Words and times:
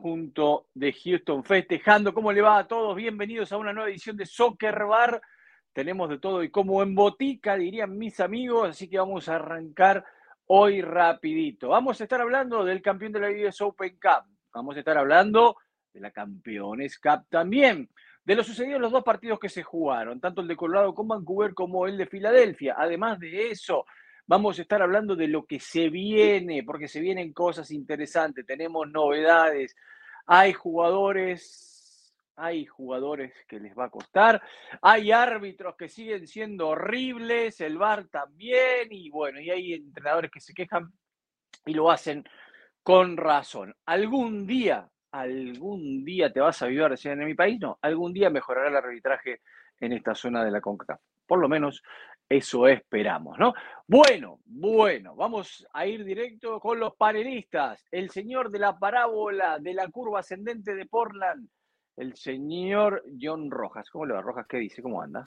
conjunto 0.00 0.68
de 0.72 0.94
Houston 0.94 1.44
festejando. 1.44 2.14
¿Cómo 2.14 2.32
le 2.32 2.40
va 2.40 2.56
a 2.56 2.66
todos? 2.66 2.96
Bienvenidos 2.96 3.52
a 3.52 3.58
una 3.58 3.74
nueva 3.74 3.90
edición 3.90 4.16
de 4.16 4.24
Soccer 4.24 4.86
Bar. 4.86 5.20
Tenemos 5.74 6.08
de 6.08 6.18
todo 6.18 6.42
y 6.42 6.50
como 6.50 6.82
en 6.82 6.94
botica, 6.94 7.54
dirían 7.54 7.98
mis 7.98 8.18
amigos, 8.18 8.70
así 8.70 8.88
que 8.88 8.98
vamos 8.98 9.28
a 9.28 9.34
arrancar 9.34 10.02
hoy 10.46 10.80
rapidito. 10.80 11.68
Vamos 11.68 12.00
a 12.00 12.04
estar 12.04 12.18
hablando 12.18 12.64
del 12.64 12.80
campeón 12.80 13.12
de 13.12 13.20
la 13.20 13.28
US 13.28 13.60
Open 13.60 13.98
Cup. 14.00 14.24
Vamos 14.54 14.74
a 14.74 14.78
estar 14.78 14.96
hablando 14.96 15.58
de 15.92 16.00
la 16.00 16.10
Campeones 16.10 16.98
Cup 16.98 17.26
también. 17.28 17.90
De 18.24 18.34
lo 18.34 18.42
sucedido 18.42 18.76
en 18.76 18.82
los 18.82 18.92
dos 18.92 19.04
partidos 19.04 19.38
que 19.38 19.50
se 19.50 19.62
jugaron, 19.62 20.18
tanto 20.18 20.40
el 20.40 20.48
de 20.48 20.56
Colorado 20.56 20.94
con 20.94 21.08
Vancouver 21.08 21.52
como 21.52 21.86
el 21.86 21.98
de 21.98 22.06
Filadelfia. 22.06 22.74
Además 22.78 23.18
de 23.18 23.50
eso, 23.50 23.84
vamos 24.30 24.60
a 24.60 24.62
estar 24.62 24.80
hablando 24.80 25.16
de 25.16 25.26
lo 25.26 25.44
que 25.44 25.58
se 25.58 25.88
viene, 25.88 26.62
porque 26.62 26.86
se 26.86 27.00
vienen 27.00 27.32
cosas 27.32 27.72
interesantes, 27.72 28.46
tenemos 28.46 28.88
novedades, 28.88 29.74
hay 30.24 30.52
jugadores, 30.52 32.14
hay 32.36 32.64
jugadores 32.64 33.32
que 33.48 33.58
les 33.58 33.76
va 33.76 33.86
a 33.86 33.90
costar, 33.90 34.40
hay 34.82 35.10
árbitros 35.10 35.74
que 35.74 35.88
siguen 35.88 36.28
siendo 36.28 36.68
horribles, 36.68 37.60
el 37.60 37.76
VAR 37.76 38.06
también, 38.06 38.86
y 38.92 39.10
bueno, 39.10 39.40
y 39.40 39.50
hay 39.50 39.74
entrenadores 39.74 40.30
que 40.30 40.38
se 40.38 40.54
quejan 40.54 40.92
y 41.66 41.74
lo 41.74 41.90
hacen 41.90 42.22
con 42.84 43.16
razón. 43.16 43.74
Algún 43.84 44.46
día, 44.46 44.88
algún 45.10 46.04
día 46.04 46.32
te 46.32 46.38
vas 46.38 46.62
a 46.62 46.66
vivir 46.68 46.86
en 47.02 47.26
mi 47.26 47.34
país, 47.34 47.58
no, 47.58 47.80
algún 47.82 48.12
día 48.12 48.30
mejorará 48.30 48.68
el 48.68 48.76
arbitraje 48.76 49.40
en 49.80 49.92
esta 49.92 50.14
zona 50.14 50.44
de 50.44 50.52
la 50.52 50.60
CONCACAF. 50.60 51.00
Por 51.26 51.40
lo 51.40 51.48
menos 51.48 51.82
eso 52.30 52.68
esperamos, 52.68 53.36
¿no? 53.40 53.52
Bueno, 53.88 54.38
bueno, 54.46 55.16
vamos 55.16 55.66
a 55.72 55.84
ir 55.84 56.04
directo 56.04 56.60
con 56.60 56.78
los 56.78 56.94
panelistas. 56.94 57.84
El 57.90 58.10
señor 58.10 58.52
de 58.52 58.60
la 58.60 58.78
parábola 58.78 59.58
de 59.58 59.74
la 59.74 59.88
curva 59.88 60.20
ascendente 60.20 60.76
de 60.76 60.86
Portland, 60.86 61.48
el 61.96 62.14
señor 62.14 63.02
John 63.20 63.50
Rojas. 63.50 63.90
¿Cómo 63.90 64.06
le 64.06 64.14
va, 64.14 64.22
Rojas? 64.22 64.46
¿Qué 64.48 64.58
dice? 64.58 64.80
¿Cómo 64.80 65.02
anda? 65.02 65.24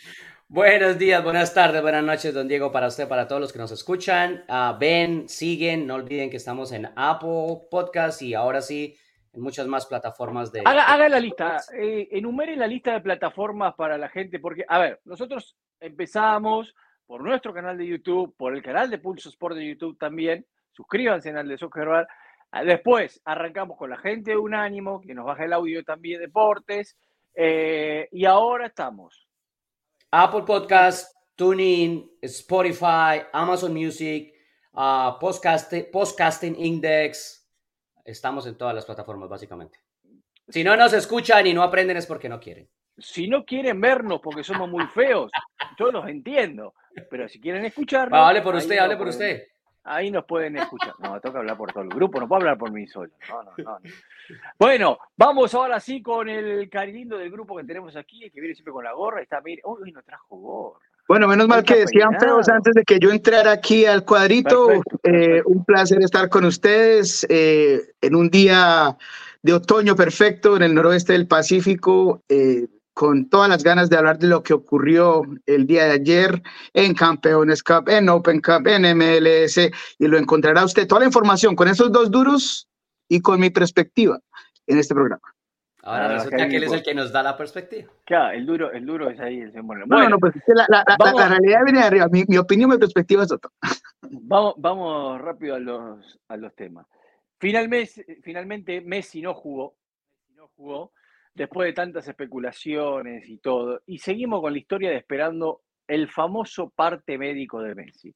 Buenos 0.47 0.97
días, 0.97 1.22
buenas 1.22 1.53
tardes, 1.53 1.81
buenas 1.81 2.06
noches, 2.06 2.34
don 2.34 2.47
Diego, 2.47 2.72
para 2.72 2.88
usted, 2.88 3.06
para 3.09 3.28
todos 3.28 3.41
los 3.41 3.52
que 3.52 3.59
nos 3.59 3.74
escuchan. 3.74 4.46
Uh, 4.47 4.80
ven, 4.80 5.28
siguen, 5.28 5.85
no 5.85 5.96
olviden 5.96 6.30
que 6.30 6.38
estamos 6.38 6.72
en 6.72 6.88
Apple 6.96 7.68
Podcast 7.70 8.22
y 8.22 8.34
ahora 8.34 8.62
sí 8.62 8.96
en 9.34 9.41
muchas 9.41 9.68
más 9.68 9.88
plataformas 9.88 10.53
de... 10.53 10.62
Haga, 10.64 11.09
la 11.09 11.20
lista, 11.20 11.59
eh, 11.78 12.08
enumere 12.12 12.56
la 12.56 12.68
lista 12.68 12.94
de 12.94 13.02
plataformas 13.02 13.74
para 13.75 13.97
la 13.97 14.08
gente, 14.08 14.40
porque, 14.40 14.64
a 14.66 14.80
ver, 14.80 15.02
nosotros 15.03 15.58
empezamos 15.81 16.74
por 17.13 17.22
nuestro 17.22 17.53
canal 17.53 17.78
de 17.78 17.85
YouTube, 17.85 18.35
por 18.35 18.56
el 18.56 18.63
canal 18.63 18.90
de 18.90 18.97
Pulso 18.97 19.29
Sport 19.29 19.56
de 19.56 19.68
YouTube 19.68 20.00
también. 20.00 20.47
Suscríbanse 20.72 21.29
al 21.29 21.47
de 21.47 21.59
Soccer 21.59 21.85
Bar. 21.85 22.07
Ah, 22.50 22.63
después 22.63 23.22
arrancamos 23.24 23.78
con 23.78 23.91
la 23.91 23.97
gente 23.97 24.31
de 24.31 24.38
Unánimo, 24.38 25.00
que 25.00 25.13
nos 25.13 25.23
baja 25.23 25.46
el 25.46 25.53
audio 25.53 25.84
también 25.84 26.19
Deportes. 26.19 26.97
Eh, 27.35 28.09
y 28.12 28.25
ahora 28.25 28.66
estamos. 28.66 29.28
Apple 30.09 30.41
Podcast, 30.41 31.16
TuneIn, 31.35 32.18
Spotify, 32.19 33.28
Amazon 33.31 33.75
Music, 33.75 34.34
uh, 34.72 35.19
Podcasting 35.19 36.56
Index. 36.57 37.47
Estamos 38.03 38.47
en 38.47 38.57
todas 38.57 38.73
las 38.73 38.85
plataformas, 38.85 39.29
básicamente. 39.29 39.78
Si 40.47 40.63
no 40.63 40.75
nos 40.75 40.94
escuchan 40.94 41.46
y 41.46 41.53
no 41.53 41.62
aprenden 41.62 41.97
es 41.97 42.07
porque 42.07 42.28
no 42.28 42.40
quieren. 42.40 42.68
Si 42.97 43.28
no 43.28 43.46
quieren 43.46 43.79
vernos 43.79 44.19
porque 44.19 44.44
somos 44.44 44.68
muy 44.68 44.88
feos, 44.88 45.31
yo 45.78 45.91
los 45.91 46.07
entiendo. 46.07 46.73
Pero 47.09 47.28
si 47.28 47.40
quieren 47.40 47.66
escucharnos. 47.66 48.20
hable 48.20 48.42
por 48.42 48.56
usted, 48.56 48.78
hable 48.78 48.98
por 48.98 49.08
usted. 49.08 49.48
Ahí 49.86 50.12
nos 50.12 50.24
pueden 50.24 50.56
escuchar. 50.58 50.94
No, 51.00 51.20
toca 51.20 51.40
hablar 51.40 51.58
por 51.58 51.74
todo 51.74 51.84
el 51.84 51.90
grupo, 51.90 52.20
no 52.20 52.28
puedo 52.28 52.42
hablar 52.42 52.58
por 52.58 52.72
mí 52.72 52.88
solo. 52.88 53.12
No, 53.30 53.44
no, 53.44 53.52
no. 53.58 53.80
Bueno, 54.58 54.98
vamos 55.18 55.53
ahora 55.53 55.80
sí 55.82 56.02
con 56.02 56.30
el 56.30 56.70
cariño 56.70 57.18
del 57.18 57.30
grupo 57.30 57.58
que 57.58 57.66
tenemos 57.66 57.96
aquí, 57.98 58.30
que 58.30 58.40
viene 58.40 58.56
siempre 58.56 58.72
con 58.72 58.86
la 58.86 58.94
gorra. 58.94 59.22
Está, 59.22 59.42
mire, 59.42 59.62
uy, 59.66 59.92
no 59.92 60.02
trajo 60.02 60.38
gorra. 60.38 60.80
Bueno, 61.06 61.28
menos 61.28 61.50
mal 61.50 61.64
que 61.64 61.80
decían 61.80 62.18
feos 62.18 62.48
antes 62.48 62.74
de 62.74 62.84
que 62.84 62.98
yo 62.98 63.12
entrara 63.12 63.52
aquí 63.52 63.86
al 63.86 64.06
cuadrito. 64.06 64.70
Eh, 65.03 65.42
un 65.46 65.66
placer 65.66 66.02
estar 66.02 66.30
con 66.30 66.46
ustedes 66.46 67.26
eh, 67.30 67.82
en 68.00 68.16
un 68.16 68.30
día 68.30 68.98
de 69.42 69.53
otoño 69.53 69.98
perfecto 69.98 70.56
en 70.56 70.64
el 70.64 70.74
noroeste 70.74 71.12
del 71.12 71.28
Pacífico. 71.28 72.24
Eh, 72.30 72.68
con 72.94 73.30
todas 73.30 73.50
las 73.50 73.64
ganas 73.64 73.90
de 73.90 73.98
hablar 73.98 74.20
de 74.20 74.28
lo 74.28 74.44
que 74.44 74.54
ocurrió 74.54 75.24
el 75.46 75.66
día 75.66 75.86
de 75.86 75.92
ayer 75.92 76.42
en 76.74 76.94
Campeones 76.94 77.64
Cup, 77.64 77.90
en 77.90 78.09
Open 78.09 78.42
Cup, 78.42 78.68
en 78.68 78.84
MLS, 78.98 79.58
y 79.58 80.08
lo 80.08 80.18
encontrará 80.18 80.64
usted 80.64 80.88
toda 80.88 81.02
la 81.02 81.08
información 81.08 81.56
con 81.56 81.68
esos 81.68 81.92
dos 81.92 82.12
duros 82.12 82.68
y 83.09 83.22
con 83.22 83.40
mi 83.40 83.50
perspectiva 83.50 84.20
en 84.68 84.78
este 84.78 84.94
programa. 84.94 85.22
Ahora 85.86 86.06
ah, 86.06 86.14
resulta 86.14 86.48
que 86.48 86.56
él 86.56 86.64
es 86.64 86.72
el 86.72 86.84
que 86.84 86.94
nos 86.94 87.12
da 87.12 87.22
la 87.24 87.36
perspectiva. 87.36 87.92
Claro, 88.06 88.32
el 88.38 88.46
duro, 88.46 88.72
el 88.72 88.86
duro 88.86 89.09
es 89.09 89.20
ahí. 89.20 89.44
Bueno, 89.64 89.84
no, 89.86 90.09
no, 90.09 90.18
pues 90.18 90.34
la, 90.48 90.66
la, 90.70 90.86
la, 90.98 91.28
realidad 91.28 91.59
viene 91.66 91.80
de 91.80 91.86
arriba. 91.86 92.08
Mi, 92.09 92.24
mi, 92.26 92.38
opinión, 92.38 92.70
mi 92.70 92.78
perspectiva 92.78 93.24
es 93.24 93.32
otra. 93.34 93.52
Vamos, 94.02 94.53
vamos 94.58 95.20
rápido 95.20 95.56
a 95.56 95.59
los, 95.59 96.20
a 96.30 96.38
los 96.38 96.56
temas. 96.56 96.88
Finalmente, 97.38 98.22
finalmente 98.24 98.80
Messi 98.80 99.22
no 99.22 99.34
jugó. 99.34 99.76
Messi 100.14 100.34
no 100.36 100.48
jugó 100.56 100.94
después 101.34 101.68
de 101.68 101.74
tantas 101.74 102.08
especulaciones 102.08 103.28
y 103.28 103.38
todo, 103.38 103.82
y 103.86 103.98
seguimos 103.98 104.42
con 104.42 104.54
la 104.54 104.60
historia 104.60 104.90
de 104.90 104.98
esperando 104.98 105.62
el 105.88 106.10
famoso 106.10 106.70
parte 106.70 107.18
médico 107.18 107.62
de 107.62 107.76
Messi. 107.76 108.16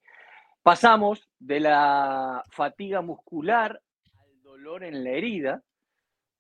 Pasamos 0.62 1.28
de 1.40 1.60
la 1.60 2.44
fatiga 2.52 3.02
muscular 3.02 3.82
al 4.16 4.42
dolor 4.42 4.84
en 4.84 5.04
la 5.04 5.12
herida, 5.12 5.64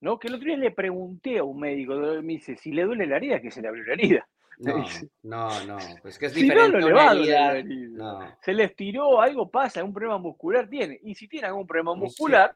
¿no? 0.01 0.19
Que 0.19 0.27
el 0.27 0.35
otro 0.35 0.47
día 0.47 0.57
le 0.57 0.71
pregunté 0.71 1.39
a 1.39 1.43
un 1.43 1.59
médico, 1.59 1.95
me 1.95 2.33
dice, 2.33 2.57
si 2.57 2.71
le 2.71 2.83
duele 2.83 3.07
la 3.07 3.17
herida, 3.17 3.41
que 3.41 3.51
se 3.51 3.61
le 3.61 3.67
abrió 3.67 3.83
la 3.85 3.93
herida. 3.93 4.27
No, 4.59 4.83
no, 5.21 5.65
no, 5.67 5.77
pues 6.01 6.17
que 6.17 6.25
es 6.25 6.33
diferente. 6.33 6.79
no, 6.79 6.87
le 6.87 6.93
va 6.93 7.11
a 7.11 7.13
la 7.13 7.57
herida. 7.57 8.37
Se 8.41 8.53
le 8.53 8.63
estiró, 8.63 9.21
algo 9.21 9.51
pasa, 9.51 9.83
un 9.83 9.93
problema 9.93 10.17
muscular 10.17 10.67
tiene. 10.67 10.99
Y 11.03 11.13
si 11.13 11.27
tiene 11.27 11.45
algún 11.45 11.67
problema 11.67 11.93
muscular, 11.93 12.55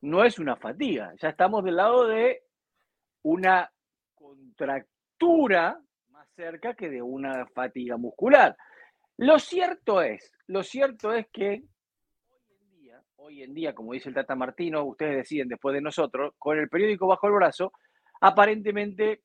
no 0.00 0.22
es 0.22 0.38
una 0.38 0.54
fatiga. 0.54 1.12
Ya 1.20 1.30
estamos 1.30 1.64
del 1.64 1.74
lado 1.74 2.06
de 2.06 2.44
una 3.22 3.70
contractura 4.14 5.80
más 6.10 6.28
cerca 6.34 6.74
que 6.74 6.88
de 6.88 7.02
una 7.02 7.46
fatiga 7.46 7.96
muscular. 7.96 8.56
Lo 9.18 9.38
cierto 9.38 10.02
es, 10.02 10.32
lo 10.46 10.62
cierto 10.62 11.12
es 11.12 11.26
que 11.32 11.62
hoy 12.28 12.54
en 12.60 12.70
día, 12.70 13.02
hoy 13.16 13.42
en 13.42 13.54
día, 13.54 13.74
como 13.74 13.92
dice 13.92 14.08
el 14.08 14.14
Tata 14.14 14.34
Martino, 14.34 14.84
ustedes 14.84 15.16
deciden 15.16 15.48
después 15.48 15.74
de 15.74 15.80
nosotros, 15.80 16.34
con 16.38 16.58
el 16.58 16.68
periódico 16.68 17.06
bajo 17.06 17.26
el 17.26 17.34
brazo, 17.34 17.72
aparentemente 18.20 19.22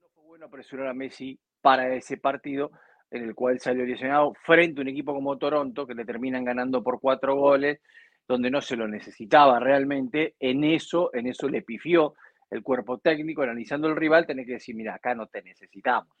no 0.00 0.08
fue 0.08 0.24
bueno 0.24 0.48
presionar 0.48 0.88
a 0.88 0.94
Messi 0.94 1.38
para 1.60 1.92
ese 1.94 2.16
partido 2.16 2.70
en 3.10 3.24
el 3.24 3.34
cual 3.34 3.60
salió 3.60 3.84
lesionado 3.84 4.34
frente 4.44 4.80
a 4.80 4.82
un 4.82 4.88
equipo 4.88 5.14
como 5.14 5.38
Toronto, 5.38 5.86
que 5.86 5.94
le 5.94 6.04
terminan 6.04 6.44
ganando 6.44 6.82
por 6.82 7.00
cuatro 7.00 7.36
goles, 7.36 7.80
donde 8.26 8.50
no 8.50 8.60
se 8.60 8.76
lo 8.76 8.88
necesitaba 8.88 9.60
realmente. 9.60 10.34
En 10.40 10.64
eso, 10.64 11.10
en 11.14 11.26
eso 11.26 11.48
le 11.48 11.62
pifió 11.62 12.14
el 12.50 12.62
cuerpo 12.62 12.98
técnico, 12.98 13.42
analizando 13.42 13.88
el 13.88 13.96
rival, 13.96 14.26
tiene 14.26 14.44
que 14.44 14.52
decir, 14.52 14.74
mira, 14.74 14.94
acá 14.94 15.14
no 15.14 15.26
te 15.26 15.42
necesitamos. 15.42 16.16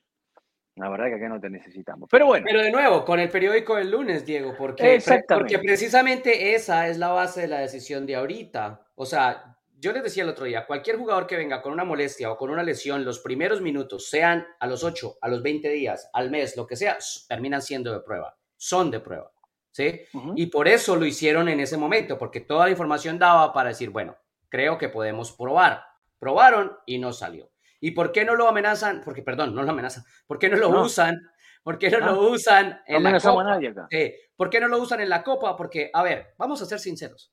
La 0.76 0.90
verdad 0.90 1.06
que 1.06 1.14
acá 1.14 1.28
no 1.28 1.40
te 1.40 1.48
necesitamos. 1.48 2.08
Pero 2.10 2.26
bueno. 2.26 2.44
Pero 2.46 2.62
de 2.62 2.70
nuevo, 2.70 3.04
con 3.04 3.18
el 3.18 3.30
periódico 3.30 3.76
del 3.76 3.90
lunes, 3.90 4.26
Diego, 4.26 4.54
porque, 4.58 5.00
porque 5.28 5.58
precisamente 5.58 6.54
esa 6.54 6.88
es 6.88 6.98
la 6.98 7.08
base 7.08 7.42
de 7.42 7.48
la 7.48 7.60
decisión 7.60 8.04
de 8.04 8.16
ahorita. 8.16 8.86
O 8.94 9.06
sea, 9.06 9.56
yo 9.78 9.92
les 9.92 10.02
decía 10.02 10.22
el 10.22 10.28
otro 10.28 10.44
día, 10.44 10.66
cualquier 10.66 10.98
jugador 10.98 11.26
que 11.26 11.36
venga 11.36 11.62
con 11.62 11.72
una 11.72 11.84
molestia 11.84 12.30
o 12.30 12.36
con 12.36 12.50
una 12.50 12.62
lesión, 12.62 13.06
los 13.06 13.20
primeros 13.20 13.62
minutos, 13.62 14.10
sean 14.10 14.46
a 14.60 14.66
los 14.66 14.84
8, 14.84 15.16
a 15.22 15.28
los 15.28 15.42
20 15.42 15.66
días, 15.70 16.10
al 16.12 16.30
mes, 16.30 16.56
lo 16.58 16.66
que 16.66 16.76
sea, 16.76 16.98
terminan 17.26 17.62
siendo 17.62 17.92
de 17.92 18.00
prueba. 18.00 18.36
Son 18.56 18.90
de 18.90 19.00
prueba. 19.00 19.32
¿Sí? 19.70 20.00
Y 20.36 20.46
por 20.46 20.68
eso 20.68 20.96
lo 20.96 21.04
hicieron 21.04 21.50
en 21.50 21.60
ese 21.60 21.76
momento, 21.76 22.16
porque 22.18 22.40
toda 22.40 22.64
la 22.64 22.70
información 22.70 23.18
daba 23.18 23.52
para 23.52 23.68
decir, 23.70 23.90
bueno, 23.90 24.16
creo 24.48 24.78
que 24.78 24.88
podemos 24.88 25.32
probar. 25.32 25.84
Probaron 26.18 26.76
y 26.86 26.98
no 26.98 27.12
salió. 27.12 27.50
¿Y 27.80 27.90
por 27.92 28.12
qué 28.12 28.24
no 28.24 28.34
lo 28.34 28.48
amenazan? 28.48 29.02
Porque, 29.04 29.22
perdón, 29.22 29.54
no 29.54 29.62
lo 29.62 29.70
amenazan. 29.70 30.04
¿Por 30.26 30.38
qué 30.38 30.48
no 30.48 30.56
lo 30.56 30.82
usan? 30.82 31.20
¿Por 31.62 31.78
qué 31.78 31.90
no, 31.90 31.98
lo 31.98 32.30
usan 32.30 32.80
en 32.86 33.02
la 33.02 33.20
Copa? 33.20 33.44
nadie 33.44 33.68
acá. 33.68 33.88
¿Por 34.36 34.50
qué 34.50 34.60
no 34.60 34.68
lo 34.68 34.78
usan 34.78 35.00
en 35.00 35.08
la 35.08 35.22
Copa? 35.22 35.56
Porque, 35.56 35.90
a 35.92 36.02
ver, 36.02 36.34
vamos 36.38 36.62
a 36.62 36.66
ser 36.66 36.78
sinceros. 36.78 37.32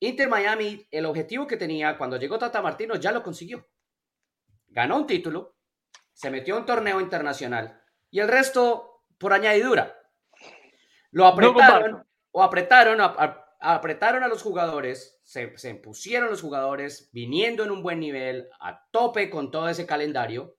Inter 0.00 0.28
Miami, 0.28 0.86
el 0.90 1.06
objetivo 1.06 1.46
que 1.46 1.56
tenía 1.56 1.96
cuando 1.98 2.16
llegó 2.16 2.38
Tata 2.38 2.62
Martino 2.62 2.96
ya 2.96 3.12
lo 3.12 3.22
consiguió. 3.22 3.68
Ganó 4.68 4.96
un 4.96 5.06
título, 5.06 5.56
se 6.12 6.30
metió 6.30 6.56
a 6.56 6.58
un 6.58 6.66
torneo 6.66 7.00
internacional 7.00 7.82
y 8.10 8.20
el 8.20 8.28
resto 8.28 9.04
por 9.18 9.32
añadidura. 9.32 9.96
Lo 11.10 11.26
apretaron 11.26 12.06
o 12.32 12.42
apretaron 12.42 13.00
a, 13.00 13.39
apretaron 13.60 14.22
a 14.22 14.28
los 14.28 14.42
jugadores, 14.42 15.20
se, 15.22 15.56
se 15.56 15.70
impusieron 15.70 16.30
los 16.30 16.40
jugadores, 16.40 17.10
viniendo 17.12 17.62
en 17.62 17.70
un 17.70 17.82
buen 17.82 18.00
nivel, 18.00 18.48
a 18.58 18.86
tope 18.90 19.30
con 19.30 19.50
todo 19.50 19.68
ese 19.68 19.86
calendario, 19.86 20.56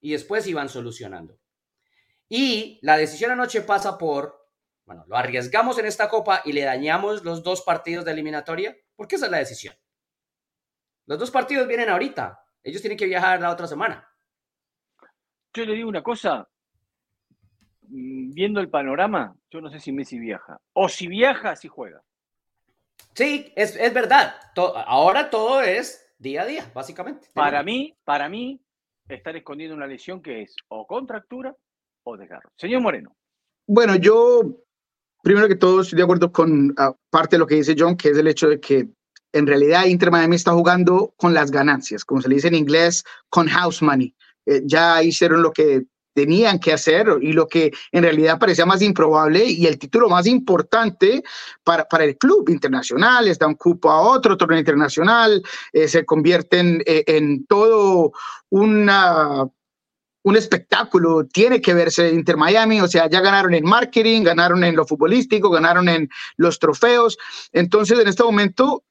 y 0.00 0.12
después 0.12 0.46
iban 0.46 0.68
solucionando. 0.68 1.38
Y 2.28 2.78
la 2.82 2.96
decisión 2.96 3.30
anoche 3.30 3.62
pasa 3.62 3.96
por, 3.96 4.48
bueno, 4.84 5.04
lo 5.06 5.16
arriesgamos 5.16 5.78
en 5.78 5.86
esta 5.86 6.08
copa 6.08 6.42
y 6.44 6.52
le 6.52 6.62
dañamos 6.62 7.24
los 7.24 7.42
dos 7.42 7.62
partidos 7.62 8.04
de 8.04 8.12
eliminatoria, 8.12 8.76
porque 8.96 9.16
esa 9.16 9.26
es 9.26 9.32
la 9.32 9.38
decisión. 9.38 9.74
Los 11.06 11.18
dos 11.18 11.30
partidos 11.30 11.68
vienen 11.68 11.88
ahorita. 11.88 12.40
Ellos 12.62 12.80
tienen 12.80 12.98
que 12.98 13.06
viajar 13.06 13.40
la 13.40 13.50
otra 13.50 13.66
semana. 13.66 14.08
Yo 15.52 15.64
le 15.64 15.74
digo 15.74 15.88
una 15.88 16.02
cosa, 16.02 16.48
mm, 17.82 18.32
viendo 18.32 18.60
el 18.60 18.70
panorama, 18.70 19.36
yo 19.50 19.60
no 19.60 19.70
sé 19.70 19.78
si 19.78 19.92
Messi 19.92 20.18
viaja. 20.18 20.60
O 20.72 20.88
si 20.88 21.08
viaja, 21.08 21.54
si 21.54 21.68
juega. 21.68 22.02
Sí, 23.14 23.52
es, 23.56 23.76
verdad. 23.92 24.34
ahora 24.86 25.30
todo 25.30 25.60
es 25.60 26.12
día 26.18 26.42
a 26.42 26.46
día, 26.46 26.70
básicamente. 26.74 27.28
Para 27.34 27.62
mí, 27.62 27.96
para 28.04 28.28
mí, 28.28 28.60
están 29.08 29.36
escondiendo 29.36 29.76
una 29.76 29.86
lesión 29.86 30.22
que 30.22 30.42
es 30.42 30.56
o 30.68 30.86
contractura 30.86 31.54
o 32.04 32.16
desgarro. 32.16 32.50
Señor 32.56 32.80
Moreno. 32.80 33.14
Bueno, 33.66 33.96
yo 33.96 34.42
primero 35.22 35.48
que 35.48 35.56
todo 35.56 35.82
estoy 35.82 35.96
de 35.96 36.02
acuerdo 36.02 36.32
con 36.32 36.74
ah, 36.78 36.94
parte 37.10 37.36
de 37.36 37.40
lo 37.40 37.46
que 37.46 37.56
dice 37.56 37.76
John, 37.78 37.96
que 37.96 38.10
es 38.10 38.18
el 38.18 38.26
hecho 38.28 38.48
de 38.48 38.60
que 38.60 38.88
en 39.32 39.46
realidad 39.46 39.86
Inter 39.86 40.10
Miami 40.10 40.36
está 40.36 40.52
jugando 40.52 41.14
con 41.16 41.32
las 41.32 41.50
ganancias, 41.50 42.04
como 42.04 42.20
se 42.20 42.28
le 42.28 42.36
dice 42.36 42.48
en 42.48 42.54
inglés, 42.54 43.04
con 43.28 43.48
house 43.48 43.82
money. 43.82 44.14
Eh, 44.46 44.62
ya 44.64 45.02
hicieron 45.02 45.42
lo 45.42 45.52
que 45.52 45.84
tenían 46.14 46.58
que 46.58 46.72
hacer 46.72 47.06
y 47.20 47.32
lo 47.32 47.46
que 47.46 47.72
en 47.90 48.02
realidad 48.02 48.38
parecía 48.38 48.66
más 48.66 48.82
improbable 48.82 49.44
y 49.44 49.66
el 49.66 49.78
título 49.78 50.08
más 50.08 50.26
importante 50.26 51.22
para, 51.64 51.84
para 51.86 52.04
el 52.04 52.16
club 52.16 52.48
internacional, 52.48 53.24
les 53.24 53.38
da 53.38 53.46
un 53.46 53.54
cupo 53.54 53.90
a 53.90 54.00
otro 54.00 54.36
torneo 54.36 54.58
internacional, 54.58 55.42
eh, 55.72 55.88
se 55.88 56.04
convierten 56.04 56.82
eh, 56.86 57.04
en 57.06 57.46
todo 57.46 58.12
una 58.50 59.46
un 60.24 60.36
espectáculo, 60.36 61.26
tiene 61.26 61.60
que 61.60 61.74
verse 61.74 62.10
Inter 62.10 62.36
Miami, 62.36 62.80
o 62.80 62.86
sea, 62.86 63.08
ya 63.08 63.20
ganaron 63.20 63.54
en 63.54 63.64
marketing, 63.64 64.22
ganaron 64.22 64.62
en 64.62 64.76
lo 64.76 64.86
futbolístico, 64.86 65.50
ganaron 65.50 65.88
en 65.88 66.08
los 66.36 66.58
trofeos. 66.60 67.18
Entonces, 67.52 67.98
en 67.98 68.06
este 68.06 68.22
momento 68.22 68.84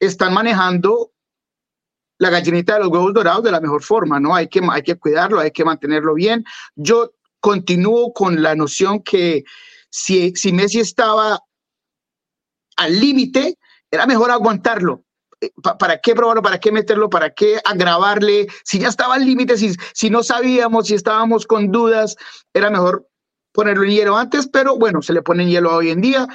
están 0.00 0.34
manejando 0.34 1.12
la 2.18 2.30
gallinita 2.30 2.74
de 2.74 2.80
los 2.80 2.88
huevos 2.88 3.12
dorados 3.12 3.44
de 3.44 3.50
la 3.50 3.60
mejor 3.60 3.82
forma, 3.82 4.20
¿no? 4.20 4.34
Hay 4.34 4.48
que, 4.48 4.60
hay 4.70 4.82
que 4.82 4.96
cuidarlo, 4.96 5.40
hay 5.40 5.50
que 5.50 5.64
mantenerlo 5.64 6.14
bien. 6.14 6.44
Yo 6.76 7.12
continúo 7.40 8.12
con 8.12 8.42
la 8.42 8.54
noción 8.54 9.02
que 9.02 9.44
si, 9.90 10.32
si 10.34 10.52
Messi 10.52 10.80
estaba 10.80 11.40
al 12.76 13.00
límite, 13.00 13.58
era 13.90 14.06
mejor 14.06 14.30
aguantarlo. 14.30 15.04
Eh, 15.40 15.50
¿Para 15.78 16.00
qué 16.00 16.14
probarlo? 16.14 16.42
¿Para 16.42 16.58
qué 16.58 16.72
meterlo? 16.72 17.10
¿Para 17.10 17.30
qué 17.30 17.60
agravarle? 17.64 18.46
Si 18.64 18.78
ya 18.78 18.88
estaba 18.88 19.14
al 19.14 19.24
límite, 19.24 19.56
si, 19.56 19.74
si 19.92 20.10
no 20.10 20.22
sabíamos, 20.22 20.86
si 20.86 20.94
estábamos 20.94 21.46
con 21.46 21.70
dudas, 21.70 22.16
era 22.52 22.70
mejor 22.70 23.08
ponerlo 23.52 23.84
en 23.84 23.90
hielo 23.90 24.16
antes, 24.16 24.48
pero 24.48 24.76
bueno, 24.76 25.00
se 25.00 25.12
le 25.12 25.22
pone 25.22 25.44
en 25.44 25.50
hielo 25.50 25.76
hoy 25.76 25.90
en 25.90 26.00
día 26.00 26.26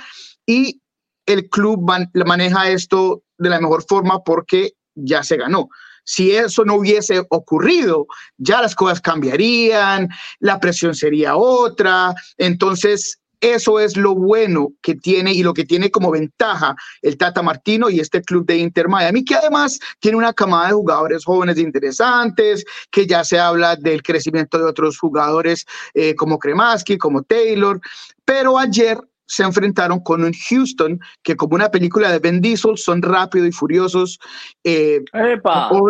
y 0.46 0.82
el 1.26 1.50
club 1.50 1.88
maneja 2.14 2.70
esto 2.70 3.24
de 3.38 3.50
la 3.50 3.60
mejor 3.60 3.84
forma 3.84 4.24
porque 4.24 4.74
ya 5.04 5.24
se 5.24 5.38
ganó. 5.38 5.70
Si 6.04 6.32
eso 6.32 6.66
no 6.66 6.76
hubiese 6.76 7.24
ocurrido, 7.30 8.08
ya 8.38 8.62
las 8.62 8.76
cosas 8.76 9.00
cambiarían, 9.02 10.10
la 10.40 10.60
presión 10.60 10.96
sería 10.96 11.36
otra. 11.36 12.16
Entonces, 12.38 13.20
eso 13.42 13.80
es 13.80 13.96
lo 13.96 14.16
bueno 14.16 14.74
que 14.82 14.96
tiene 14.96 15.34
y 15.34 15.44
lo 15.44 15.54
que 15.54 15.66
tiene 15.66 15.92
como 15.92 16.12
ventaja 16.12 16.76
el 17.02 17.18
Tata 17.18 17.42
Martino 17.42 17.90
y 17.90 18.00
este 18.00 18.22
club 18.22 18.46
de 18.46 18.58
Inter 18.58 18.90
Miami, 18.90 19.24
que 19.24 19.36
además 19.36 19.80
tiene 20.00 20.18
una 20.18 20.34
camada 20.34 20.68
de 20.68 20.74
jugadores 20.74 21.24
jóvenes 21.24 21.58
interesantes, 21.58 22.66
que 22.92 23.08
ya 23.08 23.24
se 23.24 23.40
habla 23.40 23.76
del 23.78 24.04
crecimiento 24.04 24.58
de 24.58 24.66
otros 24.66 24.98
jugadores 24.98 25.66
eh, 25.94 26.16
como 26.16 26.38
Kremaski, 26.38 26.98
como 26.98 27.24
Taylor. 27.24 27.80
Pero 28.26 28.58
ayer 28.58 29.00
se 29.30 29.44
enfrentaron 29.44 30.00
con 30.02 30.24
un 30.24 30.34
Houston 30.34 31.00
que 31.24 31.36
como 31.36 31.56
una 31.56 31.70
película 31.70 32.12
de 32.12 32.20
Ben 32.20 32.42
Diesel 32.42 32.78
son 32.78 33.02
rápidos 33.02 33.48
y 33.48 33.52
furiosos. 33.52 34.20
Eh, 34.64 35.02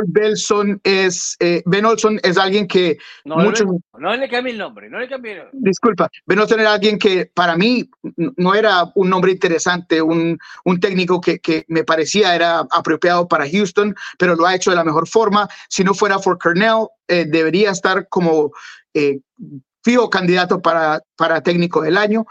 Belson 0.07 0.79
es, 0.83 1.37
eh, 1.39 1.63
Ben 1.65 1.85
Olson 1.85 2.19
es 2.21 2.37
alguien 2.37 2.67
que 2.67 2.97
no, 3.23 3.37
muchos... 3.37 3.65
no, 3.97 4.15
le 4.15 4.29
cambie 4.29 4.51
el 4.51 4.59
nombre, 4.59 4.89
no 4.89 4.99
le 4.99 5.07
cambie 5.07 5.41
Disculpa, 5.53 6.09
Ben 6.25 6.39
Olson 6.39 6.59
era 6.59 6.73
alguien 6.73 6.99
que 6.99 7.31
para 7.33 7.55
mí 7.55 7.89
no 8.35 8.53
era 8.53 8.91
un 8.95 9.09
nombre 9.09 9.31
interesante, 9.31 10.01
un, 10.01 10.37
un 10.65 10.79
técnico 10.79 11.21
que, 11.21 11.39
que, 11.39 11.63
me 11.69 11.83
parecía 11.83 12.35
era 12.35 12.59
apropiado 12.71 13.27
para 13.27 13.49
Houston, 13.49 13.95
pero 14.17 14.35
lo 14.35 14.45
ha 14.45 14.55
hecho 14.55 14.69
de 14.69 14.75
la 14.75 14.83
mejor 14.83 15.07
forma. 15.07 15.47
Si 15.69 15.83
no 15.83 15.93
fuera 15.93 16.19
por 16.19 16.37
Cornell, 16.37 16.87
eh, 17.07 17.25
debería 17.25 17.71
estar 17.71 18.07
como... 18.09 18.51
Eh, 18.93 19.19
fijo 19.83 20.09
candidato 20.09 20.61
para, 20.61 21.01
para 21.15 21.41
técnico 21.41 21.81
del 21.81 21.97
año, 21.97 22.25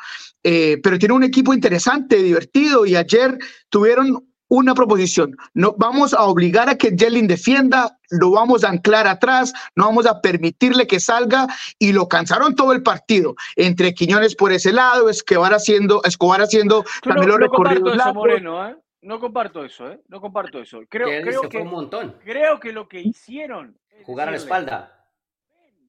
eh, 0.51 0.81
pero 0.83 0.99
tiene 0.99 1.13
un 1.13 1.25
equipo 1.25 1.53
interesante, 1.53 2.17
divertido 2.17 2.87
y 2.87 2.97
ayer 2.97 3.37
tuvieron 3.69 4.27
una 4.49 4.75
proposición. 4.75 5.37
No, 5.53 5.75
vamos 5.77 6.15
a 6.15 6.23
obligar 6.23 6.71
a 6.71 6.79
que 6.79 6.97
Jelin 6.97 7.27
defienda, 7.27 7.99
lo 8.09 8.31
vamos 8.31 8.65
a 8.65 8.71
anclar 8.71 9.07
atrás, 9.07 9.53
no 9.77 9.85
vamos 9.85 10.07
a 10.07 10.23
permitirle 10.23 10.87
que 10.87 11.01
salga 11.01 11.49
y 11.79 11.93
lo 11.93 12.09
cansaron 12.09 12.55
todo 12.55 12.73
el 12.73 12.83
partido. 12.83 13.35
Entre 13.57 13.93
Quiñones 13.93 14.35
por 14.35 14.51
ese 14.51 14.73
lado, 14.73 15.11
Escobar 15.11 15.53
haciendo, 15.53 16.03
Escobar 16.05 16.41
haciendo 16.41 16.83
también 17.03 17.29
los 17.29 17.41
recorridos 17.41 17.95
eso, 17.95 18.15
Moreno, 18.15 18.71
¿eh? 18.71 18.77
No 19.03 19.21
comparto 19.21 19.67
eso, 19.67 19.93
¿eh? 19.93 20.01
No 20.09 20.19
comparto 20.19 20.63
eso. 20.63 20.81
Creo, 20.89 21.09
creo 21.23 21.43
que, 21.43 21.59
un 21.59 21.69
montón. 21.69 22.17
creo 22.25 22.59
que 22.59 22.73
lo 22.73 22.89
que 22.89 23.03
hicieron... 23.03 23.77
Jugar 24.03 24.29
a 24.29 24.31
la 24.31 24.39
espalda. 24.39 25.05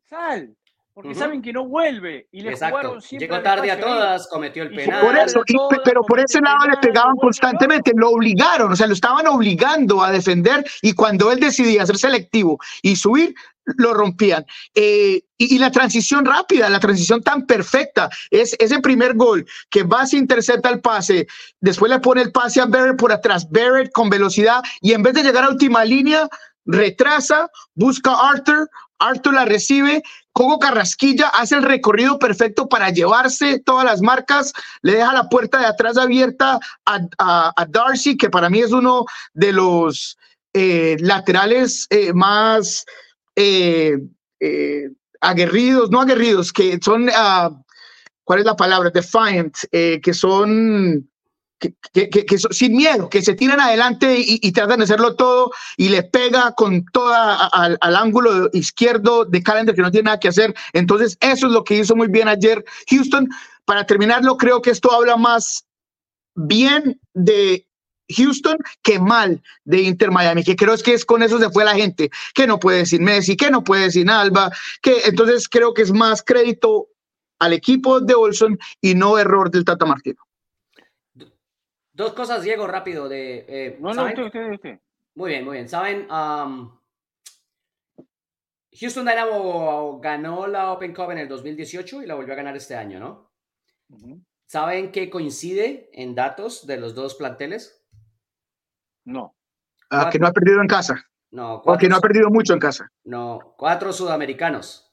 Sal, 0.03 0.53
porque 1.01 1.15
saben 1.15 1.41
que 1.41 1.53
no 1.53 1.65
vuelve 1.65 2.27
y 2.29 2.41
le 2.41 2.55
jugaron 2.55 3.01
siempre. 3.01 3.29
Llegó 3.29 3.41
tarde 3.41 3.71
a 3.71 3.79
todas, 3.79 4.27
cometió 4.27 4.63
el 4.63 4.75
penal. 4.75 4.99
Por 4.99 5.17
eso, 5.17 5.41
pero 5.85 6.01
por 6.01 6.19
ese 6.19 6.41
lado 6.41 6.67
le 6.69 6.75
pegaban 6.75 7.15
constantemente, 7.15 7.93
lo 7.95 8.09
obligaron, 8.09 8.73
o 8.73 8.75
sea, 8.75 8.85
lo 8.85 8.91
estaban 8.91 9.25
obligando 9.27 10.03
a 10.03 10.11
defender 10.11 10.61
y 10.81 10.91
cuando 10.91 11.31
él 11.31 11.39
decidía 11.39 11.85
ser 11.85 11.97
selectivo 11.97 12.59
y 12.81 12.97
subir, 12.97 13.33
lo 13.77 13.93
rompían. 13.93 14.45
Eh, 14.75 15.21
y, 15.37 15.57
la 15.57 15.71
transición 15.71 16.25
rápida, 16.25 16.69
la 16.69 16.81
transición 16.81 17.23
tan 17.23 17.45
perfecta, 17.45 18.09
es 18.29 18.57
ese 18.59 18.81
primer 18.81 19.15
gol 19.15 19.45
que 19.69 19.85
se 20.05 20.17
intercepta 20.17 20.67
el 20.67 20.81
pase, 20.81 21.27
después 21.61 21.89
le 21.89 21.99
pone 21.99 22.23
el 22.23 22.33
pase 22.33 22.59
a 22.59 22.65
Barrett 22.65 22.97
por 22.97 23.13
atrás, 23.13 23.49
Barrett 23.49 23.93
con 23.93 24.09
velocidad 24.09 24.61
y 24.81 24.91
en 24.91 25.03
vez 25.03 25.13
de 25.13 25.23
llegar 25.23 25.45
a 25.45 25.49
última 25.49 25.85
línea, 25.85 26.27
retrasa, 26.65 27.49
busca 27.73 28.11
a 28.11 28.31
Arthur, 28.31 28.69
Arthur 28.99 29.33
la 29.33 29.45
recibe, 29.45 30.03
Coco 30.39 30.57
Carrasquilla 30.57 31.27
hace 31.27 31.55
el 31.55 31.63
recorrido 31.63 32.17
perfecto 32.17 32.69
para 32.69 32.91
llevarse 32.91 33.59
todas 33.59 33.83
las 33.83 34.01
marcas, 34.01 34.53
le 34.81 34.93
deja 34.93 35.11
la 35.11 35.27
puerta 35.27 35.59
de 35.59 35.65
atrás 35.65 35.97
abierta 35.97 36.61
a, 36.85 37.65
Darcy, 37.67 38.15
que 38.15 38.29
para 38.29 38.49
mí 38.49 38.59
es 38.59 38.71
uno 38.71 39.03
de 39.33 39.51
los 39.51 40.17
eh, 40.53 40.95
laterales 41.01 41.87
eh, 41.89 42.13
más 42.13 42.85
eh, 43.35 43.97
aguerridos, 45.19 45.91
no 45.91 45.99
aguerridos, 45.99 46.53
que 46.53 46.79
son, 46.81 47.09
ah, 47.13 47.51
¿cuál 48.23 48.39
es 48.39 48.45
la 48.45 48.55
palabra? 48.55 48.91
Defiant, 48.91 49.57
que 49.69 50.13
son 50.13 51.05
que, 51.59 52.37
sin 52.51 52.75
miedo, 52.75 53.09
que 53.09 53.21
se 53.21 53.33
tiran 53.33 53.59
adelante 53.59 54.15
y, 54.17 54.51
tratan 54.51 54.79
de 54.79 54.85
hacerlo 54.85 55.15
todo 55.15 55.51
y 55.77 55.89
le 55.89 56.03
pega 56.03 56.53
con 56.53 56.85
toda 56.85 57.47
al, 57.47 57.77
ángulo 57.81 58.49
izquierdo 58.53 59.25
de 59.25 59.43
Calendar 59.43 59.75
que 59.75 59.81
no 59.81 59.91
tiene 59.91 60.05
nada 60.05 60.19
que 60.19 60.29
hacer. 60.29 60.55
Entonces, 60.73 61.17
eso 61.19 61.47
es 61.47 61.53
lo 61.53 61.63
que 61.63 61.77
hizo 61.77 61.95
muy 61.95 62.07
bien 62.07 62.27
ayer 62.27 62.63
Houston. 62.89 63.27
Para 63.65 63.85
terminarlo, 63.85 64.37
creo 64.37 64.61
que 64.61 64.71
esto 64.71 64.91
habla 64.91 65.17
más 65.17 65.65
bien 66.35 66.99
de 67.13 67.67
Houston 68.09 68.57
que 68.81 68.99
mal 68.99 69.41
de 69.65 69.81
Inter 69.81 70.11
Miami, 70.11 70.43
que 70.43 70.55
creo 70.55 70.73
es 70.73 70.81
que 70.81 70.93
es 70.93 71.05
con 71.05 71.21
eso 71.21 71.37
se 71.37 71.49
fue 71.51 71.63
la 71.63 71.75
gente, 71.75 72.09
que 72.33 72.47
no 72.47 72.59
puede 72.59 72.79
decir 72.79 73.01
Messi, 73.01 73.37
que 73.37 73.51
no 73.51 73.63
puede 73.63 73.83
decir 73.83 74.09
Alba, 74.09 74.51
que 74.81 75.01
entonces 75.05 75.47
creo 75.47 75.73
que 75.73 75.83
es 75.83 75.91
más 75.91 76.23
crédito 76.23 76.87
al 77.39 77.53
equipo 77.53 77.99
de 77.99 78.15
Olson 78.15 78.57
y 78.81 78.95
no 78.95 79.17
error 79.17 79.51
del 79.51 79.65
Tata 79.65 79.85
Martino. 79.85 80.28
Dos 81.99 82.13
cosas, 82.13 82.43
Diego, 82.43 82.65
rápido. 82.65 83.09
De, 83.09 83.45
eh, 83.49 83.77
no, 83.81 83.93
no, 83.93 84.05
usted, 84.05 84.23
usted, 84.23 84.51
usted. 84.53 84.79
Muy 85.15 85.31
bien, 85.31 85.43
muy 85.43 85.57
bien. 85.57 85.67
¿Saben? 85.67 86.07
Houston 88.71 89.05
Dynamo 89.05 89.99
ganó 89.99 90.47
la 90.47 90.71
Open 90.71 90.93
Cup 90.93 91.11
en 91.11 91.17
el 91.17 91.27
2018 91.27 92.01
y 92.01 92.05
la 92.05 92.15
volvió 92.15 92.31
a 92.31 92.37
ganar 92.37 92.55
este 92.55 92.77
año, 92.77 93.01
¿no? 93.01 93.33
¿Saben 94.45 94.93
qué 94.93 95.09
coincide 95.09 95.89
en 95.91 96.15
datos 96.15 96.65
de 96.65 96.77
los 96.77 96.95
dos 96.95 97.15
planteles? 97.15 97.85
No. 99.03 99.35
Ah, 99.89 100.09
que 100.09 100.19
no 100.19 100.27
ha 100.27 100.31
perdido 100.31 100.61
en 100.61 100.67
casa. 100.67 101.03
No. 101.31 101.55
O 101.55 101.77
que 101.77 101.89
no 101.89 101.97
ha 101.97 101.99
perdido 101.99 102.29
mucho 102.29 102.53
en 102.53 102.59
casa. 102.59 102.89
No, 103.03 103.55
cuatro 103.57 103.91
sudamericanos. 103.91 104.88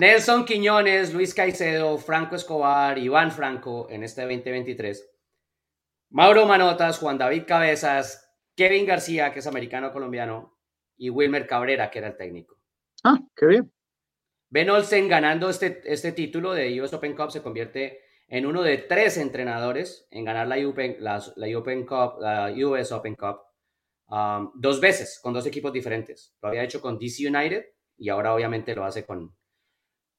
Nelson 0.00 0.44
Quiñones, 0.44 1.12
Luis 1.12 1.34
Caicedo, 1.34 1.98
Franco 1.98 2.36
Escobar, 2.36 2.98
Iván 2.98 3.30
Franco 3.30 3.88
en 3.90 4.02
este 4.02 4.22
2023. 4.22 5.10
Mauro 6.10 6.46
Manotas, 6.46 6.98
Juan 6.98 7.18
David 7.18 7.44
Cabezas, 7.46 8.24
Kevin 8.56 8.86
García, 8.86 9.32
que 9.32 9.40
es 9.40 9.46
americano 9.46 9.92
colombiano, 9.92 10.58
y 10.96 11.10
Wilmer 11.10 11.46
Cabrera, 11.46 11.90
que 11.90 11.98
era 11.98 12.08
el 12.08 12.16
técnico. 12.16 12.56
Ah, 13.02 13.18
qué 13.34 13.46
bien. 13.46 13.72
Ben 14.48 14.70
Olsen 14.70 15.08
ganando 15.08 15.50
este, 15.50 15.82
este 15.84 16.12
título 16.12 16.52
de 16.52 16.80
US 16.80 16.92
Open 16.92 17.16
Cup 17.16 17.32
se 17.32 17.42
convierte 17.42 18.00
en 18.28 18.46
uno 18.46 18.62
de 18.62 18.78
tres 18.78 19.16
entrenadores 19.16 20.06
en 20.10 20.24
ganar 20.24 20.46
la, 20.46 20.56
la, 20.56 21.58
Open 21.58 21.84
Cup, 21.86 22.20
la 22.20 22.52
US 22.52 22.92
Open 22.92 23.16
Cup. 23.16 23.40
um, 24.08 24.52
dos 24.54 24.80
veces 24.80 25.18
con 25.22 25.34
dos 25.34 25.46
equipos 25.46 25.72
diferentes. 25.72 26.36
Lo 26.40 26.48
había 26.48 26.62
hecho 26.62 26.80
con 26.80 26.98
DC 26.98 27.26
United 27.26 27.73
y 27.96 28.08
ahora 28.08 28.34
obviamente 28.34 28.74
lo 28.74 28.84
hace 28.84 29.04
con, 29.04 29.34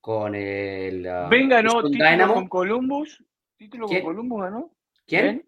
con 0.01 0.36
el... 0.36 1.05
Uh, 1.05 1.29
ben 1.29 1.50
ganó 1.50 1.84
título 1.84 2.34
con 2.34 2.48
Columbus. 2.48 3.24
¿Título 3.58 3.88
con 3.88 4.01
Columbus 4.01 4.41
ganó? 4.41 4.72
¿Quién? 5.05 5.48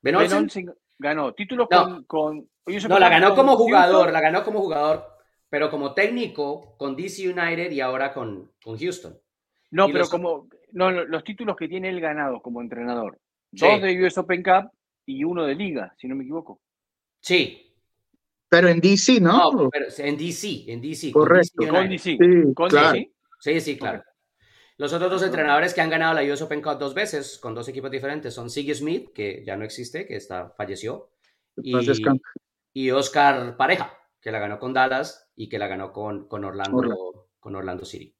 Ben, 0.00 0.16
ben 0.16 0.50
ganó. 0.98 1.32
Título 1.34 1.68
con... 1.68 2.04
con 2.04 2.48
no, 2.66 2.98
la 2.98 3.08
ganó 3.08 3.34
como 3.34 3.56
jugador, 3.56 4.12
la 4.12 4.20
ganó 4.20 4.44
como 4.44 4.60
jugador, 4.60 5.04
pero 5.48 5.70
como 5.70 5.94
técnico 5.94 6.76
con 6.76 6.96
DC 6.96 7.28
United 7.28 7.70
y 7.70 7.80
ahora 7.80 8.12
con, 8.12 8.52
con 8.62 8.78
Houston. 8.78 9.18
No, 9.70 9.88
pero 9.88 10.06
como... 10.08 10.48
No, 10.72 10.90
los 10.90 11.24
títulos 11.24 11.56
que 11.56 11.68
tiene 11.68 11.88
él 11.88 12.00
ganado 12.00 12.42
como 12.42 12.60
entrenador. 12.60 13.18
Dos 13.50 13.80
de 13.80 14.04
US 14.04 14.18
Open 14.18 14.42
Cup 14.42 14.70
y 15.06 15.24
uno 15.24 15.44
de 15.44 15.54
Liga, 15.54 15.94
si 15.96 16.06
no 16.06 16.14
me 16.14 16.24
equivoco. 16.24 16.60
Sí. 17.20 17.67
Pero 18.48 18.68
en 18.68 18.80
DC, 18.80 19.20
¿no? 19.20 19.52
No, 19.52 19.70
pero 19.70 19.86
en 19.98 20.16
DC, 20.16 20.64
en 20.68 20.80
DC. 20.80 21.12
Correcto. 21.12 21.68
Con 21.68 21.88
DC. 21.88 22.16
Sí, 22.18 22.54
¿Con 22.54 22.68
DC? 22.70 23.12
Sí, 23.40 23.60
sí, 23.60 23.78
claro. 23.78 24.02
Los 24.78 24.92
otros 24.92 25.10
dos 25.10 25.22
entrenadores 25.24 25.74
que 25.74 25.80
han 25.80 25.90
ganado 25.90 26.14
la 26.14 26.32
US 26.32 26.40
Open 26.42 26.62
Cup 26.62 26.78
dos 26.78 26.94
veces 26.94 27.38
con 27.38 27.52
dos 27.52 27.68
equipos 27.68 27.90
diferentes 27.90 28.32
son 28.32 28.48
Siggy 28.48 28.74
Smith, 28.74 29.12
que 29.12 29.42
ya 29.44 29.56
no 29.56 29.64
existe, 29.64 30.06
que 30.06 30.14
está, 30.14 30.50
falleció, 30.50 31.10
y, 31.56 31.76
y, 32.72 32.90
Oscar 32.92 33.56
Pareja, 33.56 33.92
que 34.20 34.30
la 34.30 34.38
ganó 34.38 34.60
con 34.60 34.72
Dallas 34.72 35.32
y 35.34 35.48
que 35.48 35.58
la 35.58 35.66
ganó 35.66 35.92
con, 35.92 36.28
con, 36.28 36.44
Orlando, 36.44 37.28
con 37.40 37.56
Orlando 37.56 37.84
City. 37.84 38.14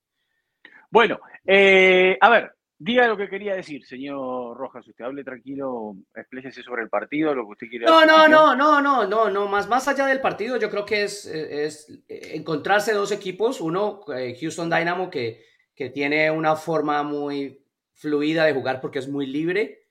Bueno, 0.91 1.21
eh, 1.47 2.19
a 2.21 2.29
ver, 2.29 2.58
diga 2.79 3.07
lo 3.07 3.17
que 3.17 3.29
quería 3.29 3.55
decir, 3.55 3.85
señor 3.85 4.57
Rojas. 4.57 4.87
Usted 4.87 5.05
hable 5.05 5.25
tranquilo, 5.25 5.97
explíquese 6.15 6.63
sobre 6.63 6.83
el 6.83 6.89
partido, 6.89 7.35
lo 7.35 7.45
que 7.45 7.53
usted 7.53 7.67
quiere. 7.69 7.87
No, 7.87 8.07
no, 8.07 8.29
no, 8.29 8.55
no, 8.55 8.81
no, 8.81 9.07
no, 9.07 9.31
no, 9.31 9.49
más, 9.49 9.69
más 9.69 9.89
allá 9.89 10.07
del 10.07 10.21
partido, 10.21 10.57
yo 10.57 10.71
creo 10.71 10.85
que 10.85 11.03
es, 11.03 11.27
es 11.27 12.03
encontrarse 12.09 12.93
dos 12.93 13.13
equipos, 13.13 13.61
uno, 13.61 14.01
eh, 14.17 14.37
Houston 14.41 14.71
Dynamo, 14.71 15.11
que 15.11 15.49
que 15.79 15.91
tiene 15.91 16.29
una 16.33 16.57
forma 16.57 17.05
muy 17.05 17.65
fluida 17.93 18.45
de 18.45 18.53
jugar 18.53 18.81
porque 18.81 18.99
es 18.99 19.07
muy 19.07 19.27
libre, 19.27 19.87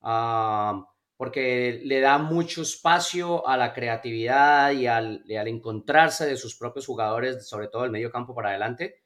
ah, 0.00 0.86
porque 1.18 1.82
le 1.84 2.00
da 2.00 2.16
mucho 2.16 2.62
espacio 2.62 3.46
a 3.46 3.58
la 3.58 3.74
creatividad 3.74 4.72
y 4.72 4.86
al, 4.86 5.22
encontrarse 5.28 6.24
de 6.24 6.38
sus 6.38 6.56
propios 6.56 6.86
jugadores, 6.86 7.46
sobre 7.46 7.68
todo 7.68 7.84
el 7.84 7.90
medio 7.90 8.10
campo 8.10 8.34
para 8.34 8.48
adelante. 8.48 9.02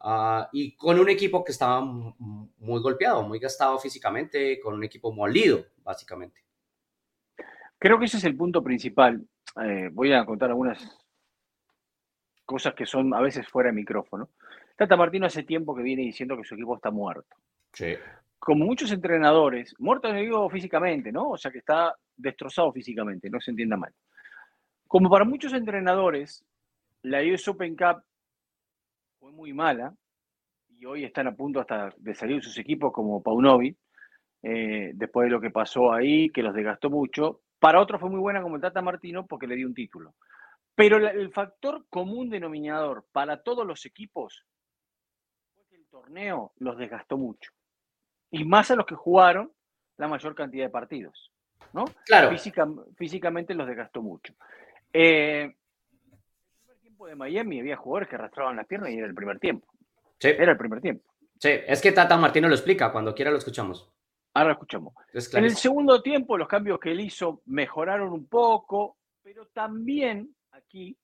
Ah, 0.00 0.48
y 0.52 0.76
con 0.76 0.98
un 0.98 1.08
equipo 1.08 1.44
que 1.44 1.52
estaba 1.52 1.80
muy 1.80 2.80
golpeado, 2.80 3.22
muy 3.22 3.38
gastado 3.38 3.78
físicamente, 3.78 4.60
con 4.60 4.74
un 4.74 4.84
equipo 4.84 5.12
molido, 5.12 5.64
básicamente. 5.78 6.40
Creo 7.78 7.98
que 7.98 8.06
ese 8.06 8.18
es 8.18 8.24
el 8.24 8.36
punto 8.36 8.62
principal. 8.62 9.26
Eh, 9.62 9.88
voy 9.92 10.12
a 10.12 10.24
contar 10.24 10.50
algunas 10.50 11.06
cosas 12.44 12.74
que 12.74 12.86
son 12.86 13.12
a 13.14 13.20
veces 13.20 13.48
fuera 13.48 13.70
de 13.70 13.76
micrófono. 13.76 14.30
Tata 14.76 14.96
Martino 14.96 15.26
hace 15.26 15.42
tiempo 15.42 15.74
que 15.74 15.82
viene 15.82 16.02
diciendo 16.02 16.36
que 16.36 16.44
su 16.44 16.54
equipo 16.54 16.76
está 16.76 16.90
muerto. 16.90 17.36
Sí. 17.72 17.94
Como 18.38 18.64
muchos 18.64 18.92
entrenadores, 18.92 19.74
muerto 19.78 20.12
no 20.12 20.18
digo 20.18 20.48
físicamente, 20.50 21.10
¿no? 21.10 21.30
O 21.30 21.38
sea 21.38 21.50
que 21.50 21.58
está 21.58 21.96
destrozado 22.16 22.72
físicamente, 22.72 23.28
no 23.30 23.40
se 23.40 23.50
entienda 23.50 23.76
mal. 23.76 23.92
Como 24.86 25.10
para 25.10 25.24
muchos 25.24 25.52
entrenadores, 25.52 26.44
la 27.02 27.22
US 27.22 27.48
Open 27.48 27.76
Cup 27.76 28.02
fue 29.26 29.32
muy 29.32 29.52
mala 29.52 29.92
y 30.68 30.86
hoy 30.86 31.04
están 31.04 31.26
a 31.26 31.34
punto 31.34 31.58
hasta 31.58 31.92
de 31.96 32.14
salir 32.14 32.44
sus 32.44 32.56
equipos 32.58 32.92
como 32.92 33.24
Paunovi, 33.24 33.76
eh, 34.40 34.92
después 34.94 35.26
de 35.26 35.32
lo 35.32 35.40
que 35.40 35.50
pasó 35.50 35.92
ahí, 35.92 36.30
que 36.30 36.44
los 36.44 36.54
desgastó 36.54 36.90
mucho. 36.90 37.40
Para 37.58 37.80
otros 37.80 38.00
fue 38.00 38.08
muy 38.08 38.20
buena 38.20 38.40
como 38.40 38.54
el 38.54 38.62
Tata 38.62 38.82
Martino 38.82 39.26
porque 39.26 39.48
le 39.48 39.56
dio 39.56 39.66
un 39.66 39.74
título. 39.74 40.14
Pero 40.76 40.98
el 40.98 41.32
factor 41.32 41.86
común 41.90 42.30
denominador 42.30 43.04
para 43.10 43.42
todos 43.42 43.66
los 43.66 43.84
equipos 43.84 44.44
fue 45.56 45.64
que 45.66 45.74
el 45.74 45.88
torneo 45.88 46.52
los 46.58 46.78
desgastó 46.78 47.18
mucho. 47.18 47.50
Y 48.30 48.44
más 48.44 48.70
a 48.70 48.76
los 48.76 48.86
que 48.86 48.94
jugaron 48.94 49.50
la 49.96 50.06
mayor 50.06 50.36
cantidad 50.36 50.66
de 50.66 50.70
partidos. 50.70 51.32
¿no? 51.72 51.86
Claro. 52.04 52.30
físicamente 52.96 53.54
los 53.54 53.66
desgastó 53.66 54.02
mucho. 54.02 54.34
Eh, 54.92 55.52
de 57.06 57.16
Miami 57.16 57.60
había 57.60 57.76
jugadores 57.76 58.08
que 58.08 58.16
arrastraban 58.16 58.56
las 58.56 58.66
piernas 58.66 58.90
y 58.90 58.98
era 58.98 59.06
el 59.06 59.14
primer 59.14 59.38
tiempo. 59.38 59.66
Sí. 60.18 60.28
Era 60.28 60.52
el 60.52 60.58
primer 60.58 60.80
tiempo. 60.80 61.04
Sí, 61.38 61.50
es 61.66 61.80
que 61.80 61.92
Tata 61.92 62.16
Martino 62.16 62.48
lo 62.48 62.54
explica, 62.54 62.90
cuando 62.92 63.14
quiera 63.14 63.30
lo 63.30 63.38
escuchamos. 63.38 63.90
Ahora 64.34 64.48
lo 64.48 64.54
escuchamos. 64.54 64.94
En 65.32 65.44
el 65.44 65.56
segundo 65.56 66.02
tiempo, 66.02 66.36
los 66.36 66.48
cambios 66.48 66.78
que 66.78 66.92
él 66.92 67.00
hizo 67.00 67.42
mejoraron 67.46 68.12
un 68.12 68.26
poco, 68.26 68.98
pero 69.22 69.46
también 69.46 70.34
aquí, 70.52 70.96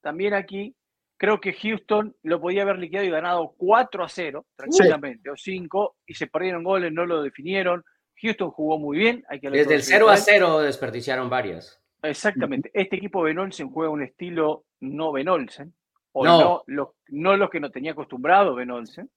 también 0.00 0.34
aquí, 0.34 0.74
creo 1.16 1.38
que 1.38 1.52
Houston 1.52 2.16
lo 2.22 2.40
podía 2.40 2.62
haber 2.62 2.78
liquidado 2.78 3.06
y 3.06 3.10
ganado 3.10 3.54
4 3.58 4.04
a 4.04 4.08
0 4.08 4.46
tranquilamente, 4.56 5.28
o 5.30 5.36
5, 5.36 5.96
y 6.06 6.14
se 6.14 6.28
perdieron 6.28 6.64
goles, 6.64 6.92
no 6.92 7.04
lo 7.04 7.22
definieron. 7.22 7.84
Houston 8.22 8.50
jugó 8.50 8.78
muy 8.78 8.98
bien. 8.98 9.24
Hay 9.28 9.38
que 9.40 9.50
Desde 9.50 9.74
el 9.74 9.82
0 9.82 10.08
a 10.08 10.16
0 10.16 10.60
desperdiciaron 10.60 11.28
varias. 11.28 11.78
Exactamente. 12.02 12.70
Este 12.72 12.96
equipo 12.96 13.22
Benolsen 13.22 13.70
juega 13.70 13.90
un 13.90 14.02
estilo 14.02 14.64
no 14.80 15.12
Benolsen, 15.12 15.72
o 16.12 16.24
no, 16.24 16.62
no, 16.66 16.94
no 17.08 17.36
los 17.36 17.50
que 17.50 17.60
no 17.60 17.70
tenía 17.70 17.92
acostumbrado 17.92 18.54
Benolsen 18.54 19.08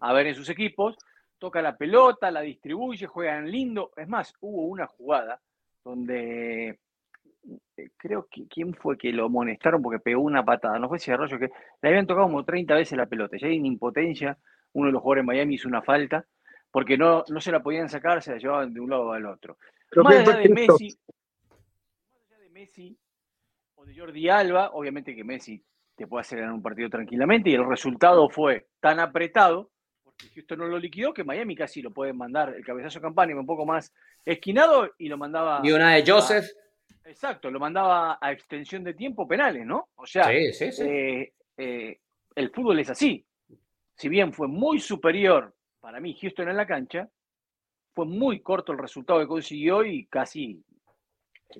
a 0.00 0.12
ver 0.12 0.26
en 0.26 0.34
sus 0.34 0.48
equipos. 0.48 0.96
Toca 1.38 1.60
la 1.60 1.76
pelota, 1.76 2.30
la 2.30 2.40
distribuye, 2.40 3.06
juegan 3.06 3.50
lindo. 3.50 3.90
Es 3.96 4.08
más, 4.08 4.32
hubo 4.40 4.66
una 4.66 4.86
jugada 4.86 5.40
donde 5.84 6.78
eh, 7.76 7.90
creo 7.96 8.28
que 8.30 8.46
quién 8.46 8.74
fue 8.74 8.96
que 8.96 9.12
lo 9.12 9.26
amonestaron 9.26 9.82
porque 9.82 9.98
pegó 9.98 10.22
una 10.22 10.44
patada, 10.44 10.78
no 10.78 10.88
fue 10.88 10.98
ese 10.98 11.12
arroyo 11.12 11.38
que 11.38 11.50
le 11.80 11.88
habían 11.88 12.06
tocado 12.06 12.26
como 12.26 12.44
30 12.44 12.74
veces 12.74 12.96
la 12.96 13.06
pelota, 13.06 13.36
ya 13.36 13.48
en 13.48 13.66
impotencia, 13.66 14.38
uno 14.72 14.86
de 14.86 14.92
los 14.92 15.02
jugadores 15.02 15.22
de 15.22 15.26
Miami 15.26 15.54
hizo 15.54 15.68
una 15.68 15.82
falta, 15.82 16.24
porque 16.70 16.96
no, 16.96 17.24
no 17.28 17.40
se 17.40 17.50
la 17.50 17.60
podían 17.62 17.88
sacar, 17.88 18.22
se 18.22 18.32
la 18.32 18.38
llevaban 18.38 18.72
de 18.72 18.80
un 18.80 18.90
lado 18.90 19.12
al 19.12 19.26
otro. 19.26 19.58
más 19.96 20.14
allá 20.16 20.38
de 20.38 20.48
Messi, 20.48 20.96
Messi 22.62 22.96
o 23.74 23.84
de 23.84 23.92
Jordi 23.92 24.28
Alba, 24.28 24.70
obviamente 24.74 25.16
que 25.16 25.24
Messi 25.24 25.60
te 25.96 26.06
puede 26.06 26.20
hacer 26.20 26.38
ganar 26.38 26.54
un 26.54 26.62
partido 26.62 26.88
tranquilamente 26.88 27.50
y 27.50 27.54
el 27.54 27.68
resultado 27.68 28.28
fue 28.30 28.68
tan 28.78 29.00
apretado, 29.00 29.72
porque 30.04 30.28
Houston 30.28 30.60
no 30.60 30.66
lo 30.66 30.78
liquidó, 30.78 31.12
que 31.12 31.24
Miami 31.24 31.56
casi 31.56 31.82
lo 31.82 31.90
puede 31.90 32.12
mandar 32.12 32.54
el 32.54 32.64
cabezazo 32.64 33.00
de 33.00 33.02
campaña 33.02 33.34
un 33.34 33.46
poco 33.46 33.66
más 33.66 33.92
esquinado 34.24 34.92
y 34.96 35.08
lo 35.08 35.18
mandaba. 35.18 35.60
Y 35.64 35.72
una 35.72 35.94
de 35.94 36.04
Joseph. 36.06 36.46
Exacto, 37.04 37.50
lo 37.50 37.58
mandaba 37.58 38.18
a 38.20 38.30
extensión 38.30 38.84
de 38.84 38.94
tiempo 38.94 39.26
penales, 39.26 39.66
¿no? 39.66 39.88
O 39.96 40.06
sea, 40.06 40.32
eh, 40.32 41.32
eh, 41.56 42.00
el 42.36 42.50
fútbol 42.50 42.78
es 42.78 42.90
así. 42.90 43.26
Si 43.96 44.08
bien 44.08 44.32
fue 44.32 44.46
muy 44.46 44.78
superior 44.78 45.52
para 45.80 45.98
mí 45.98 46.16
Houston 46.20 46.48
en 46.48 46.56
la 46.56 46.66
cancha, 46.66 47.08
fue 47.92 48.06
muy 48.06 48.40
corto 48.40 48.70
el 48.70 48.78
resultado 48.78 49.18
que 49.18 49.26
consiguió 49.26 49.84
y 49.84 50.06
casi 50.06 50.64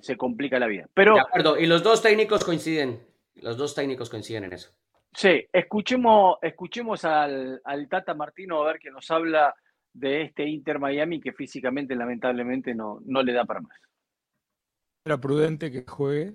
se 0.01 0.17
complica 0.17 0.59
la 0.59 0.67
vida. 0.67 0.87
Pero, 0.93 1.15
de 1.15 1.21
acuerdo, 1.21 1.59
y 1.59 1.65
los 1.65 1.83
dos 1.83 2.01
técnicos 2.01 2.43
coinciden, 2.43 3.01
los 3.35 3.57
dos 3.57 3.75
técnicos 3.75 4.09
coinciden 4.09 4.45
en 4.45 4.53
eso. 4.53 4.71
Sí, 5.13 5.45
escuchemos, 5.51 6.37
escuchemos 6.41 7.05
al, 7.05 7.61
al 7.63 7.87
Tata 7.87 8.13
Martino 8.13 8.61
a 8.61 8.67
ver 8.67 8.79
que 8.79 8.89
nos 8.89 9.09
habla 9.11 9.53
de 9.93 10.23
este 10.23 10.47
Inter 10.47 10.79
Miami 10.79 11.19
que 11.19 11.33
físicamente 11.33 11.95
lamentablemente 11.95 12.73
no, 12.73 12.99
no 13.05 13.21
le 13.21 13.33
da 13.33 13.45
para 13.45 13.61
más. 13.61 13.77
Era 15.05 15.19
prudente 15.19 15.71
que 15.71 15.83
juegue, 15.87 16.33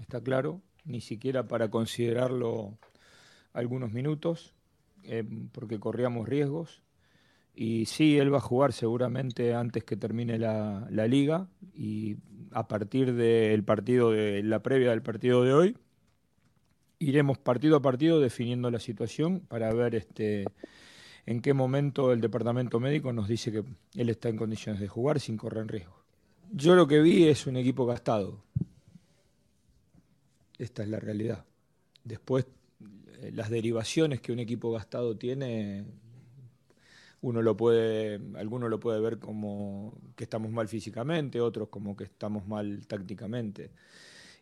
está 0.00 0.22
claro, 0.22 0.60
ni 0.84 1.00
siquiera 1.00 1.46
para 1.48 1.70
considerarlo 1.70 2.78
algunos 3.52 3.92
minutos, 3.92 4.54
eh, 5.04 5.24
porque 5.52 5.80
corríamos 5.80 6.28
riesgos. 6.28 6.82
Y 7.62 7.84
sí, 7.84 8.16
él 8.16 8.32
va 8.32 8.38
a 8.38 8.40
jugar 8.40 8.72
seguramente 8.72 9.52
antes 9.52 9.84
que 9.84 9.94
termine 9.94 10.38
la, 10.38 10.88
liga 11.06 11.46
y 11.74 12.16
a 12.52 12.66
partir 12.66 13.12
del 13.12 13.62
partido 13.64 14.12
de 14.12 14.42
la 14.42 14.62
previa 14.62 14.88
del 14.88 15.02
partido 15.02 15.44
de 15.44 15.52
hoy 15.52 15.76
iremos 17.00 17.36
partido 17.36 17.76
a 17.76 17.82
partido 17.82 18.18
definiendo 18.18 18.70
la 18.70 18.78
situación 18.78 19.40
para 19.40 19.74
ver 19.74 19.94
este 19.94 20.46
en 21.26 21.42
qué 21.42 21.52
momento 21.52 22.12
el 22.12 22.22
departamento 22.22 22.80
médico 22.80 23.12
nos 23.12 23.28
dice 23.28 23.52
que 23.52 23.62
él 23.94 24.08
está 24.08 24.30
en 24.30 24.38
condiciones 24.38 24.80
de 24.80 24.88
jugar 24.88 25.20
sin 25.20 25.36
correr 25.36 25.66
riesgo. 25.66 26.02
Yo 26.50 26.74
lo 26.74 26.86
que 26.86 27.02
vi 27.02 27.28
es 27.28 27.46
un 27.46 27.58
equipo 27.58 27.84
gastado. 27.84 28.42
Esta 30.56 30.82
es 30.82 30.88
la 30.88 30.98
realidad. 30.98 31.44
Después, 32.04 32.46
eh, 33.20 33.32
las 33.34 33.50
derivaciones 33.50 34.22
que 34.22 34.32
un 34.32 34.38
equipo 34.38 34.72
gastado 34.72 35.14
tiene, 35.18 35.84
uno 37.22 37.42
lo 37.42 37.56
puede, 37.56 38.20
alguno 38.36 38.68
lo 38.68 38.80
puede 38.80 39.00
ver 39.00 39.18
como 39.18 39.94
que 40.16 40.24
estamos 40.24 40.50
mal 40.50 40.68
físicamente, 40.68 41.40
otros 41.40 41.68
como 41.68 41.96
que 41.96 42.04
estamos 42.04 42.46
mal 42.46 42.86
tácticamente. 42.86 43.70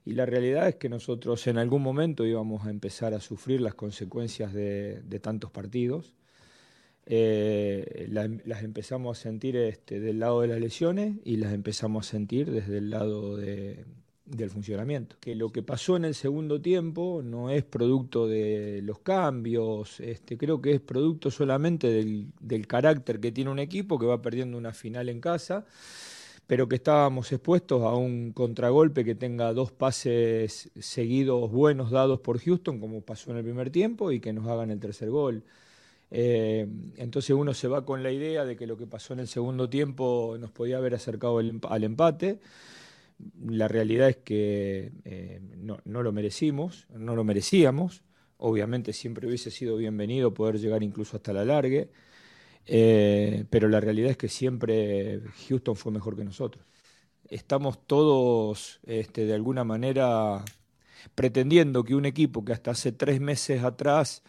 Y 0.04 0.12
la 0.14 0.26
realidad 0.26 0.68
es 0.68 0.76
que 0.76 0.88
nosotros 0.88 1.46
en 1.48 1.58
algún 1.58 1.82
momento 1.82 2.24
íbamos 2.24 2.66
a 2.66 2.70
empezar 2.70 3.14
a 3.14 3.20
sufrir 3.20 3.60
las 3.60 3.74
consecuencias 3.74 4.52
de 4.52 5.20
tantos 5.20 5.50
partidos 5.50 6.14
eh, 7.10 8.06
las 8.10 8.62
empezamos 8.62 9.18
a 9.18 9.22
sentir 9.22 9.56
este, 9.56 9.98
del 9.98 10.18
lado 10.18 10.42
de 10.42 10.48
las 10.48 10.60
lesiones 10.60 11.14
y 11.24 11.38
las 11.38 11.54
empezamos 11.54 12.06
a 12.06 12.10
sentir 12.10 12.50
desde 12.50 12.76
el 12.76 12.90
lado 12.90 13.38
de, 13.38 13.86
del 14.28 14.50
funcionamiento. 14.50 15.16
Que 15.20 15.34
lo 15.34 15.50
que 15.50 15.62
pasó 15.62 15.96
en 15.96 16.04
el 16.04 16.14
segundo 16.14 16.60
tiempo 16.60 17.22
no 17.24 17.50
es 17.50 17.64
producto 17.64 18.26
de 18.26 18.80
los 18.82 18.98
cambios, 19.00 20.00
este, 20.00 20.36
creo 20.36 20.60
que 20.60 20.72
es 20.72 20.80
producto 20.80 21.30
solamente 21.30 21.88
del, 21.88 22.66
carácter 22.66 23.20
que 23.20 23.32
tiene 23.32 23.50
un 23.50 23.58
equipo 23.58 23.98
que 23.98 24.06
va 24.06 24.20
perdiendo 24.20 24.58
una 24.58 24.72
final 24.72 25.08
en 25.08 25.20
casa 25.20 25.64
pero 26.46 26.66
que 26.66 26.76
estábamos 26.76 27.30
expuestos 27.30 27.82
a 27.82 27.94
un 27.94 28.32
contragolpe 28.32 29.04
que 29.04 29.14
tenga 29.14 29.52
dos 29.52 29.70
pases 29.70 30.70
seguidos 30.80 31.52
buenos 31.52 31.90
dados 31.90 32.20
por 32.20 32.38
Houston, 32.40 32.80
como 32.80 33.02
pasó 33.02 33.32
en 33.32 33.36
el 33.36 33.44
primer 33.44 33.68
tiempo, 33.68 34.12
y 34.12 34.20
que 34.20 34.32
nos 34.32 34.46
hagan 34.48 34.70
el 34.70 34.80
tercer 34.80 35.10
gol. 35.10 35.44
Eh, 36.10 36.66
entonces 36.96 37.36
uno 37.36 37.52
se 37.52 37.68
va 37.68 37.84
con 37.84 38.02
la 38.02 38.10
idea 38.10 38.46
de 38.46 38.56
que 38.56 38.66
lo 38.66 38.78
que 38.78 38.86
pasó 38.86 39.12
en 39.12 39.20
el 39.20 39.28
segundo 39.28 39.68
tiempo 39.68 40.36
nos 40.40 40.50
podía 40.50 40.78
haber 40.78 40.94
acercado 40.94 41.38
al 41.38 41.84
empate. 41.84 42.40
La 43.40 43.68
realidad 43.68 44.08
es 44.08 44.16
que 44.18 44.92
eh, 45.04 45.40
no, 45.56 45.78
no, 45.84 46.02
lo 46.02 46.12
merecimos, 46.12 46.86
no 46.90 47.16
lo 47.16 47.24
merecíamos. 47.24 48.02
Obviamente 48.36 48.92
siempre 48.92 49.26
hubiese 49.26 49.50
sido 49.50 49.76
bienvenido 49.76 50.32
poder 50.32 50.58
llegar 50.58 50.82
incluso 50.82 51.16
hasta 51.16 51.32
la 51.32 51.44
largue, 51.44 51.90
eh, 52.66 53.44
pero 53.50 53.68
la 53.68 53.80
realidad 53.80 54.10
es 54.10 54.16
que 54.16 54.28
siempre 54.28 55.20
Houston 55.48 55.74
fue 55.74 55.90
mejor 55.90 56.16
que 56.16 56.24
nosotros. 56.24 56.64
Estamos 57.28 57.86
todos 57.86 58.80
este, 58.84 59.26
de 59.26 59.34
alguna 59.34 59.64
manera 59.64 60.44
pretendiendo 61.14 61.84
que 61.84 61.94
un 61.94 62.06
equipo 62.06 62.44
que 62.44 62.52
hasta 62.52 62.70
hace 62.72 62.92
tres 62.92 63.20
meses 63.20 63.64
atrás 63.64 64.22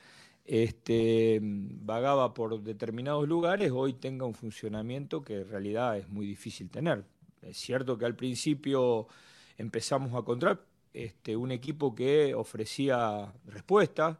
este, 0.45 1.39
vagaba 1.41 2.33
por 2.33 2.61
determinados 2.63 3.27
lugares, 3.27 3.71
hoy 3.71 3.93
tenga 3.93 4.25
un 4.25 4.33
funcionamiento 4.33 5.21
que 5.21 5.41
en 5.41 5.49
realidad 5.49 5.97
es 5.97 6.09
muy 6.09 6.25
difícil 6.25 6.69
tener. 6.69 7.05
Es 7.41 7.57
cierto 7.57 7.97
que 7.97 8.05
al 8.05 8.15
principio 8.15 9.07
empezamos 9.57 10.13
a 10.13 10.19
encontrar 10.19 10.63
este, 10.93 11.35
un 11.35 11.51
equipo 11.51 11.93
que 11.93 12.33
ofrecía 12.33 13.31
respuestas, 13.45 14.17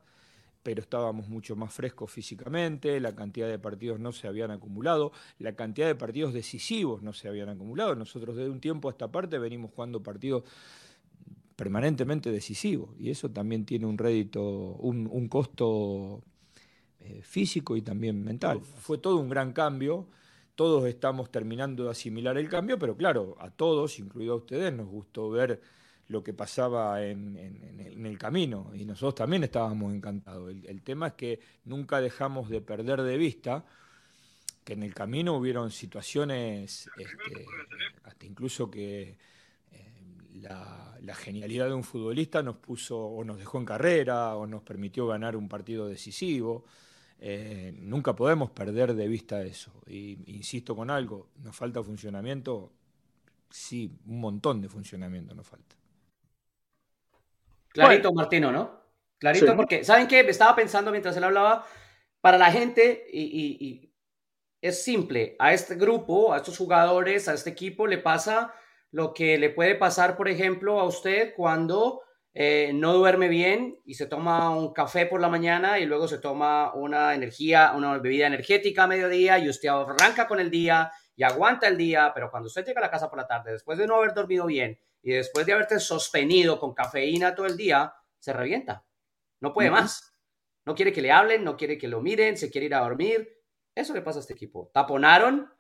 pero 0.62 0.82
estábamos 0.82 1.30
mucho 1.30 1.56
más 1.56 1.74
frescos 1.74 2.12
físicamente, 2.12 3.00
la 3.00 3.16
cantidad 3.16 3.48
de 3.48 3.58
partidos 3.58 4.00
no 4.00 4.12
se 4.12 4.28
habían 4.28 4.52
acumulado, 4.52 5.12
la 5.40 5.56
cantidad 5.56 5.88
de 5.88 5.96
partidos 5.96 6.34
decisivos 6.34 7.02
no 7.02 7.14
se 7.14 7.28
habían 7.28 7.50
acumulado. 7.50 7.96
Nosotros 7.96 8.36
desde 8.36 8.50
un 8.50 8.60
tiempo 8.60 8.88
a 8.88 8.92
esta 8.92 9.10
parte 9.10 9.40
venimos 9.40 9.72
jugando 9.72 10.04
partidos 10.04 10.44
permanentemente 11.56 12.32
decisivos 12.32 12.90
y 13.00 13.10
eso 13.10 13.30
también 13.32 13.66
tiene 13.66 13.86
un 13.86 13.98
rédito, 13.98 14.42
un, 14.42 15.28
costo 15.28 16.22
eh, 17.00 17.22
físico 17.24 17.76
y 17.76 17.82
también 17.82 18.24
mental. 18.24 18.62
Fue 18.62 18.98
todo 18.98 19.18
un 19.18 19.30
gran 19.30 19.54
cambio. 19.54 20.08
Todos 20.60 20.86
estamos 20.90 21.32
terminando 21.32 21.86
de 21.86 21.92
asimilar 21.92 22.38
el 22.38 22.50
cambio, 22.50 22.78
pero 22.78 22.98
claro, 22.98 23.38
a 23.40 23.50
todos, 23.50 23.98
incluido 23.98 24.34
a 24.34 24.36
ustedes, 24.36 24.74
nos 24.74 24.90
gustó 24.90 25.30
ver 25.30 25.62
lo 26.10 26.22
que 26.22 26.34
pasaba 26.34 27.02
en, 27.02 27.38
el 28.06 28.18
camino 28.18 28.70
y 28.76 28.84
nosotros 28.84 29.16
también 29.16 29.46
estábamos 29.46 29.94
encantados. 29.94 30.52
El, 30.52 30.82
tema 30.82 31.08
es 31.08 31.14
que 31.14 31.40
nunca 31.64 32.02
dejamos 32.02 32.50
de 32.50 32.60
perder 32.60 33.04
de 33.04 33.16
vista 33.16 33.64
que 34.66 34.74
en 34.74 34.84
el 34.84 34.94
camino 34.94 35.38
hubieron 35.38 35.72
situaciones, 35.72 36.90
este, 36.98 37.46
hasta 38.04 38.26
incluso 38.26 38.70
que 38.70 39.18
eh, 39.72 39.94
la, 40.42 41.16
genialidad 41.16 41.68
de 41.68 41.74
un 41.74 41.86
futbolista 41.86 42.44
nos 42.44 42.58
puso 42.58 43.00
o 43.00 43.24
nos 43.24 43.38
dejó 43.38 43.60
en 43.60 43.66
carrera 43.66 44.36
o 44.36 44.46
nos 44.46 44.64
permitió 44.64 45.08
ganar 45.08 45.38
un 45.38 45.48
partido 45.48 45.88
decisivo. 45.88 46.66
Eh, 47.22 47.74
nunca 47.78 48.16
podemos 48.16 48.50
perder 48.52 48.94
de 48.94 49.08
vista 49.08 49.42
eso. 49.42 49.72
Y 49.88 50.18
insisto 50.38 50.76
con 50.76 50.90
algo, 50.90 51.30
nos 51.44 51.56
falta 51.56 51.84
funcionamiento, 51.84 52.72
sí, 53.50 53.92
un 54.08 54.22
montón 54.22 54.62
de 54.62 54.70
funcionamiento 54.70 55.36
nos 55.36 55.48
falta. 55.48 55.76
Clarito, 57.70 58.14
Martino, 58.14 58.52
¿no? 58.52 58.80
Clarito, 59.18 59.56
porque, 59.56 59.84
¿saben 59.84 60.08
qué? 60.08 60.24
Me 60.24 60.32
estaba 60.32 60.56
pensando 60.56 60.92
mientras 60.92 61.16
él 61.18 61.24
hablaba, 61.24 61.66
para 62.22 62.38
la 62.38 62.52
gente, 62.52 63.06
y, 63.12 63.94
es 64.62 64.84
simple, 64.84 65.36
a 65.40 65.54
este 65.54 65.76
grupo, 65.76 66.34
a 66.34 66.38
estos 66.38 66.58
jugadores, 66.58 67.28
a 67.28 67.34
este 67.34 67.50
equipo 67.50 67.88
le 67.88 67.98
pasa 67.98 68.54
lo 68.92 69.14
que 69.14 69.38
le 69.38 69.50
puede 69.50 69.76
pasar, 69.76 70.18
por 70.18 70.28
ejemplo, 70.28 70.80
a 70.80 70.86
usted 70.86 71.34
cuando 71.36 72.02
eh, 72.34 72.72
no 72.74 72.94
duerme 72.94 73.28
bien 73.28 73.80
y 73.86 73.96
se 73.96 74.06
toma 74.06 74.50
un 74.52 74.72
café 74.74 75.06
por 75.06 75.20
la 75.20 75.30
mañana 75.30 75.80
y 75.80 75.86
luego 75.86 76.08
se 76.08 76.20
toma 76.20 76.74
una 76.74 77.14
energía, 77.16 77.74
una 77.76 77.98
bebida 77.98 78.28
energética 78.28 78.84
a 78.84 78.88
mediodía 78.88 79.40
y 79.40 79.50
usted 79.50 79.70
arranca 79.70 80.28
con 80.28 80.40
el 80.40 80.52
día 80.52 80.92
y 81.16 81.24
aguanta 81.24 81.68
el 81.68 81.78
día, 81.78 82.12
pero 82.14 82.30
cuando 82.32 82.48
usted 82.48 82.66
llega 82.66 82.80
a 82.80 82.86
la 82.86 82.92
casa 82.92 83.10
por 83.10 83.18
la 83.18 83.28
tarde, 83.28 83.52
después 83.52 83.78
de 83.78 83.88
no 83.88 83.96
haber 83.96 84.14
dormido 84.14 84.46
bien 84.46 84.80
y 85.02 85.12
después 85.12 85.46
de 85.46 85.54
haberte 85.54 85.80
sostenido 85.80 86.60
con 86.60 86.74
cafeína 86.74 87.36
todo 87.36 87.46
el 87.46 87.58
día, 87.58 87.94
se 88.20 88.32
revienta. 88.32 88.86
No 89.40 89.54
puede 89.54 89.72
más. 89.72 90.14
No 90.66 90.76
quiere 90.76 90.94
que 90.94 91.02
le 91.02 91.12
hablen, 91.12 91.44
no 91.44 91.58
quiere 91.58 91.78
que 91.78 91.88
lo 91.88 92.02
miren, 92.02 92.38
se 92.38 92.52
quiere 92.52 92.68
ir 92.68 92.76
a 92.76 92.82
dormir. 92.82 93.38
Eso 93.74 93.94
le 93.94 94.02
pasa 94.02 94.20
a 94.20 94.22
este 94.22 94.34
equipo. 94.34 94.70
Taponaron, 94.74 95.52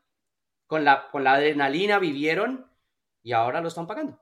con 0.67 0.85
la, 0.85 1.09
con 1.09 1.23
la 1.23 1.33
adrenalina 1.33 1.97
vivieron 1.97 2.69
y 3.23 3.31
ahora 3.31 3.59
lo 3.59 3.69
están 3.69 3.87
pagando. 3.87 4.21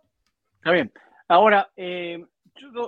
Está 0.55 0.71
bien. 0.71 0.93
Ahora, 1.27 1.71
eh, 1.75 2.25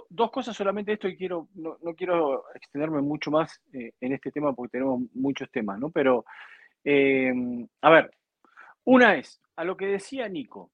dos 0.09 0.31
cosas 0.31 0.55
solamente 0.55 0.93
esto 0.93 1.07
y 1.07 1.17
quiero, 1.17 1.47
no, 1.55 1.77
quiero 1.95 2.45
extenderme 2.53 3.01
mucho 3.01 3.31
más 3.31 3.61
eh, 3.73 3.91
en 3.99 4.13
este 4.13 4.31
tema 4.31 4.53
porque 4.53 4.71
tenemos 4.77 5.01
muchos 5.13 5.49
temas, 5.51 5.79
¿no? 5.79 5.89
Pero, 5.89 6.25
eh, 6.83 7.31
a 7.81 7.89
ver, 7.89 8.11
una 8.85 9.15
es, 9.15 9.41
a 9.55 9.63
lo 9.63 9.77
que 9.77 9.87
decía 9.87 10.27
Nico, 10.27 10.71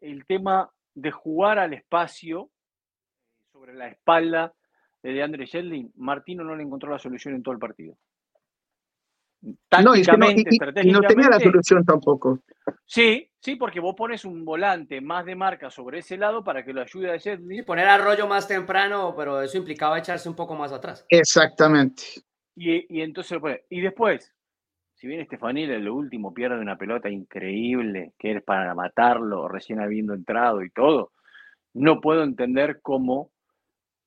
el 0.00 0.24
tema 0.26 0.70
de 0.94 1.10
jugar 1.10 1.58
al 1.58 1.74
espacio 1.74 2.50
sobre 3.52 3.74
la 3.74 3.88
espalda 3.88 4.54
de 5.02 5.22
Andre 5.22 5.46
Sheldon, 5.46 5.92
Martino 5.96 6.44
no 6.44 6.56
le 6.56 6.62
encontró 6.62 6.90
la 6.90 6.98
solución 6.98 7.34
en 7.34 7.42
todo 7.42 7.52
el 7.52 7.60
partido. 7.60 7.96
No, 9.82 9.94
y, 9.94 10.02
no 10.02 11.00
tenía 11.02 11.28
la 11.28 11.38
solución 11.38 11.84
tampoco. 11.84 12.40
Sí, 12.86 13.30
sí, 13.40 13.56
porque 13.56 13.80
vos 13.80 13.94
pones 13.94 14.24
un 14.24 14.44
volante 14.44 15.00
más 15.00 15.26
de 15.26 15.34
marca 15.34 15.70
sobre 15.70 15.98
ese 15.98 16.16
lado 16.16 16.42
para 16.42 16.64
que 16.64 16.72
lo 16.72 16.80
ayude 16.80 17.12
a 17.12 17.16
Sheldon. 17.16 17.52
Y 17.52 17.62
poner 17.62 17.88
a 17.88 17.98
rollo 17.98 18.26
más 18.26 18.48
temprano, 18.48 19.14
pero 19.16 19.42
eso 19.42 19.58
implicaba 19.58 19.98
echarse 19.98 20.28
un 20.28 20.36
poco 20.36 20.54
más 20.54 20.72
atrás. 20.72 21.04
Exactamente. 21.08 22.04
Y, 22.56 22.96
y 22.96 23.02
entonces, 23.02 23.38
y 23.68 23.80
después, 23.80 24.32
si 24.94 25.06
bien 25.06 25.20
Estefanil 25.20 25.70
en 25.70 25.84
lo 25.84 25.94
último 25.94 26.32
pierde 26.32 26.58
una 26.58 26.78
pelota 26.78 27.10
increíble, 27.10 28.14
que 28.18 28.32
es 28.32 28.42
para 28.42 28.74
matarlo 28.74 29.48
recién 29.48 29.80
habiendo 29.80 30.14
entrado 30.14 30.62
y 30.62 30.70
todo, 30.70 31.12
no 31.74 32.00
puedo 32.00 32.22
entender 32.22 32.80
cómo 32.80 33.33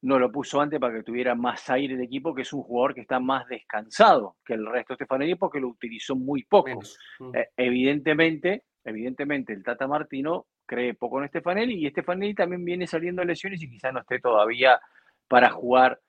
no 0.02 0.20
lo 0.20 0.32
puso 0.32 0.62
antes 0.62 0.80
para 0.80 0.94
que 0.94 1.04
tuviera 1.04 1.36
más 1.36 1.70
aire 1.70 1.98
de 1.98 2.04
equipo, 2.04 2.34
que 2.36 2.44
es 2.44 2.54
un 2.54 2.64
jugador 2.64 2.94
que 2.94 3.02
está 3.02 3.20
más 3.20 3.48
descansado 3.48 4.38
que 4.46 4.54
el 4.54 4.66
resto 4.66 4.94
de 4.94 4.98
Stefanelli 4.98 5.36
porque 5.36 5.60
lo 5.60 5.70
utilizó 5.70 6.16
muy 6.16 6.44
poco. 6.44 6.80
Mm. 7.20 7.36
Eh, 7.36 7.50
evidentemente, 7.58 8.66
evidentemente 8.84 9.54
el 9.54 9.64
Tata 9.64 9.88
Martino 9.88 10.48
cree 10.66 10.94
poco 10.94 11.22
en 11.22 11.30
Stefanelli 11.30 11.86
y 11.86 11.90
Stefanelli 11.90 12.36
también 12.36 12.64
viene 12.64 12.86
saliendo 12.86 13.22
de 13.22 13.28
lesiones 13.28 13.62
y 13.62 13.70
quizás 13.70 13.94
no 13.94 14.02
esté 14.02 14.20
todavía 14.20 14.80
para 15.28 15.50
jugar 15.50 16.00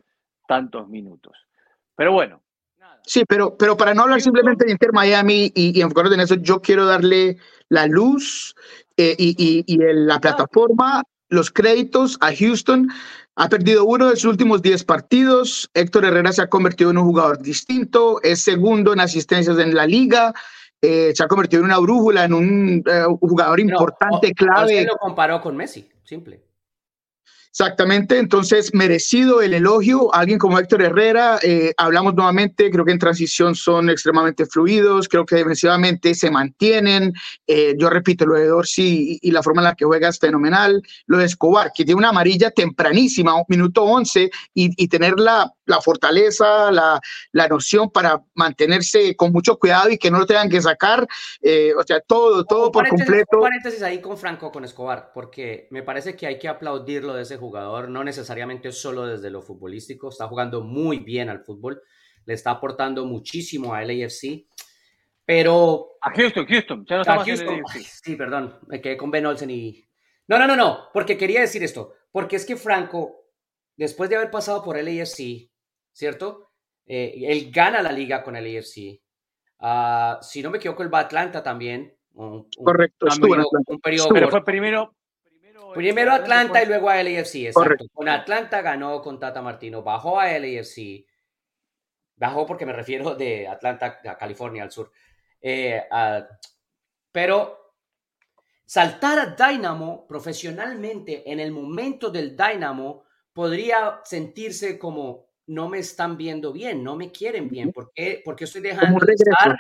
tantos 0.47 0.89
minutos. 0.89 1.37
Pero 1.95 2.13
bueno, 2.13 2.43
Sí, 3.05 3.25
pero, 3.27 3.57
pero 3.57 3.77
para 3.77 3.95
no 3.95 4.03
hablar 4.03 4.21
simplemente 4.21 4.67
de 4.67 4.73
Inter 4.73 4.93
Miami 4.93 5.51
y, 5.55 5.79
y 5.79 5.81
enfocarnos 5.81 6.13
en 6.13 6.21
eso, 6.21 6.35
yo 6.35 6.61
quiero 6.61 6.85
darle 6.85 7.39
la 7.69 7.87
luz 7.87 8.55
eh, 8.97 9.15
y, 9.19 9.65
y, 9.67 9.77
la 9.79 10.19
plataforma, 10.19 11.03
los 11.29 11.51
créditos 11.51 12.17
a 12.21 12.35
Houston. 12.35 12.89
Ha 13.37 13.49
perdido 13.49 13.85
uno 13.85 14.11
de 14.11 14.17
sus 14.17 14.27
últimos 14.27 14.63
10 14.63 14.85
partidos. 14.85 15.71
Héctor 15.75 16.05
Herrera 16.05 16.33
se 16.33 16.43
ha 16.43 16.49
convertido 16.49 16.91
en 16.91 16.99
un 16.99 17.05
jugador 17.05 17.41
distinto, 17.41 18.21
es 18.23 18.43
segundo 18.43 18.93
en 18.93 19.01
asistencias 19.01 19.59
en 19.59 19.75
la 19.75 19.87
liga. 19.87 20.35
Eh, 20.81 21.13
se 21.15 21.23
ha 21.25 21.29
convertido 21.29 21.61
en 21.61 21.67
una 21.67 21.79
brújula, 21.79 22.25
en 22.25 22.35
un 22.35 22.85
eh, 22.87 23.05
jugador 23.21 23.61
importante, 23.61 24.33
clave. 24.33 24.85
lo 24.85 24.97
comparó 24.97 25.41
con 25.41 25.57
Messi, 25.57 25.89
simple. 26.05 26.48
Exactamente, 27.51 28.19
entonces 28.19 28.73
merecido 28.75 29.43
el 29.43 29.55
elogio. 29.55 30.15
Alguien 30.15 30.39
como 30.39 30.59
Héctor 30.59 30.83
Herrera, 30.83 31.39
eh, 31.43 31.73
hablamos 31.77 32.15
nuevamente, 32.15 32.71
creo 32.71 32.85
que 32.85 32.93
en 32.93 32.99
transición 32.99 33.55
son 33.55 33.91
extremadamente 33.91 34.47
fluidos, 34.47 35.09
creo 35.09 35.25
que 35.25 35.37
defensivamente 35.37 36.15
se 36.15 36.31
mantienen. 36.31 37.13
Eh, 37.47 37.75
yo 37.79 37.91
repito, 37.91 38.27
lo 38.27 38.35
de 38.35 38.47
Dorsey 38.47 39.19
y, 39.21 39.31
la 39.31 39.43
forma 39.43 39.63
en 39.63 39.65
la 39.65 39.75
que 39.75 39.85
juega 39.85 40.09
es 40.09 40.19
fenomenal. 40.19 40.83
Lo 41.07 41.19
de 41.19 41.25
Escobar, 41.25 41.73
que 41.75 41.85
tiene 41.85 41.99
una 41.99 42.11
amarilla 42.11 42.51
tempranísima, 42.51 43.33
minuto 43.49 43.83
11, 43.83 44.31
y, 44.55 44.89
tener 44.89 45.19
la, 45.19 45.53
la 45.67 45.81
fortaleza, 45.81 46.71
la, 46.71 47.01
la, 47.33 47.49
noción 47.49 47.91
para 47.91 48.23
mantenerse 48.35 49.15
con 49.17 49.33
mucho 49.33 49.59
cuidado 49.59 49.91
y 49.91 49.99
que 49.99 50.11
no 50.11 50.19
lo 50.19 50.27
tengan 50.27 50.49
que 50.49 50.61
sacar. 50.61 51.07
Eh, 51.43 51.73
o 51.79 51.83
sea, 51.83 52.01
todo, 52.01 52.45
todo 52.45 52.71
por 52.71 52.89
completo. 52.89 53.37
Un 53.39 53.43
paréntesis 53.43 53.83
ahí 53.83 54.01
con 54.01 54.17
Franco, 54.17 54.51
con 54.51 54.65
Escobar, 54.65 55.13
porque 55.13 55.69
me 55.71 55.83
parece 55.83 56.17
que 56.17 56.27
hay 56.27 56.39
que 56.39 56.49
aplaudirlo 56.49 57.15
de 57.15 57.23
ese 57.23 57.38
jugador 57.39 57.89
no 57.89 58.05
necesariamente 58.05 58.73
solo 58.73 59.07
desde 59.07 59.31
lo 59.31 59.41
futbolístico, 59.41 60.11
está 60.11 60.29
jugando 60.29 60.63
muy 60.63 60.99
bien 60.99 61.31
al 61.31 61.45
fútbol, 61.45 61.81
le 62.27 62.35
está 62.35 62.51
aportando 62.51 63.07
muchísimo 63.07 63.75
a 63.75 63.83
LAFC, 63.83 64.47
pero... 65.25 65.97
A 66.03 66.11
Houston, 66.11 66.47
Houston, 66.47 66.87
ya 66.87 66.99
no 66.99 67.25
Sí, 67.83 68.17
perdón, 68.17 68.59
me 68.67 68.81
quedé 68.81 68.97
con 68.97 69.11
Ben 69.11 69.27
Olsen 69.27 69.51
y... 69.51 69.85
No, 70.27 70.39
no, 70.39 70.47
no, 70.47 70.57
no, 70.57 70.89
porque 70.93 71.17
quería 71.17 71.41
decir 71.41 71.63
esto, 71.63 71.95
porque 72.13 72.37
es 72.37 72.45
que 72.45 72.57
Franco, 72.57 73.25
después 73.77 74.11
de 74.11 74.17
haber 74.17 74.31
pasado 74.31 74.63
por 74.63 74.77
el 74.77 74.89
AFC, 74.89 75.51
¿cierto? 75.93 76.53
Eh, 76.87 77.25
él 77.29 77.51
gana 77.51 77.83
la 77.83 77.93
liga 77.93 78.23
con 78.23 78.37
el 78.37 78.45
AFC. 78.45 79.01
Ah, 79.61 80.19
si 80.23 80.43
no 80.43 80.51
me 80.51 80.59
equivoco, 80.59 80.83
él 80.83 80.93
va 80.93 81.01
a 81.01 81.03
Atlanta 81.03 81.43
también. 81.43 81.95
Correcto, 82.57 83.07
un, 83.07 83.81
periodo, 83.81 84.09
Pero 84.13 84.29
fue 84.29 84.45
primero. 84.45 84.95
Primero, 85.75 86.13
Atlanta 86.13 86.63
y 86.63 86.67
luego 86.67 86.89
a 86.89 87.03
LAFC, 87.03 87.47
exacto. 87.47 87.87
Con 87.93 88.09
Atlanta 88.09 88.63
ganó 88.63 89.01
con 89.03 89.19
Tata 89.19 89.43
Martino, 89.43 89.83
bajó 89.83 90.19
a 90.19 90.27
LAFC, 90.39 91.05
bajó 92.17 92.47
porque 92.47 92.67
me 92.67 92.73
refiero 92.73 93.15
de 93.15 93.47
Atlanta 93.49 94.01
a 94.05 94.17
California 94.17 94.63
al 94.63 94.71
sur. 94.71 94.91
Eh, 95.41 95.83
pero 97.13 97.75
saltar 98.65 99.19
a 99.19 99.27
Dynamo 99.35 100.07
profesionalmente 100.07 101.31
en 101.31 101.41
el 101.41 101.53
momento 101.53 102.11
del 102.11 102.37
Dynamo 102.37 103.05
podría 103.33 104.01
sentirse 104.05 104.79
como 104.79 105.29
no 105.47 105.69
me 105.69 105.79
están 105.79 106.17
viendo 106.17 106.53
bien, 106.53 106.85
no 106.85 106.97
me 106.97 107.11
quieren 107.11 107.49
bien, 107.49 107.73
¿por 107.73 107.93
qué? 107.95 108.21
Porque 108.25 108.45
estoy 108.45 108.61
dejando 108.61 109.05
de 109.05 109.15
estar 109.15 109.57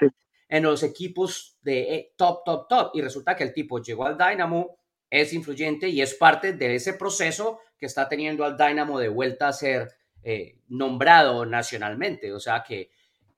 en 0.49 0.63
los 0.63 0.83
equipos 0.83 1.59
de 1.63 1.95
eh, 1.95 2.15
top, 2.17 2.43
top, 2.45 2.69
top. 2.69 2.91
Y 2.95 3.03
resulta 3.03 3.37
que 3.37 3.45
el 3.45 3.53
tipo 3.53 3.81
llegó 3.81 4.07
al 4.07 4.17
Dynamo, 4.17 4.78
es 5.11 5.33
influyente 5.33 5.89
y 5.89 6.03
es 6.03 6.15
parte 6.15 6.53
de 6.53 6.75
ese 6.75 6.95
proceso 6.95 7.61
que 7.79 7.87
está 7.87 8.09
teniendo 8.09 8.45
al 8.45 8.57
Dynamo 8.57 8.99
de 8.99 9.09
vuelta 9.09 9.49
a 9.49 9.53
ser 9.53 9.89
eh, 10.23 10.59
nombrado 10.69 11.47
nacionalmente. 11.47 12.33
O 12.33 12.41
sea 12.41 12.63
que 12.67 12.91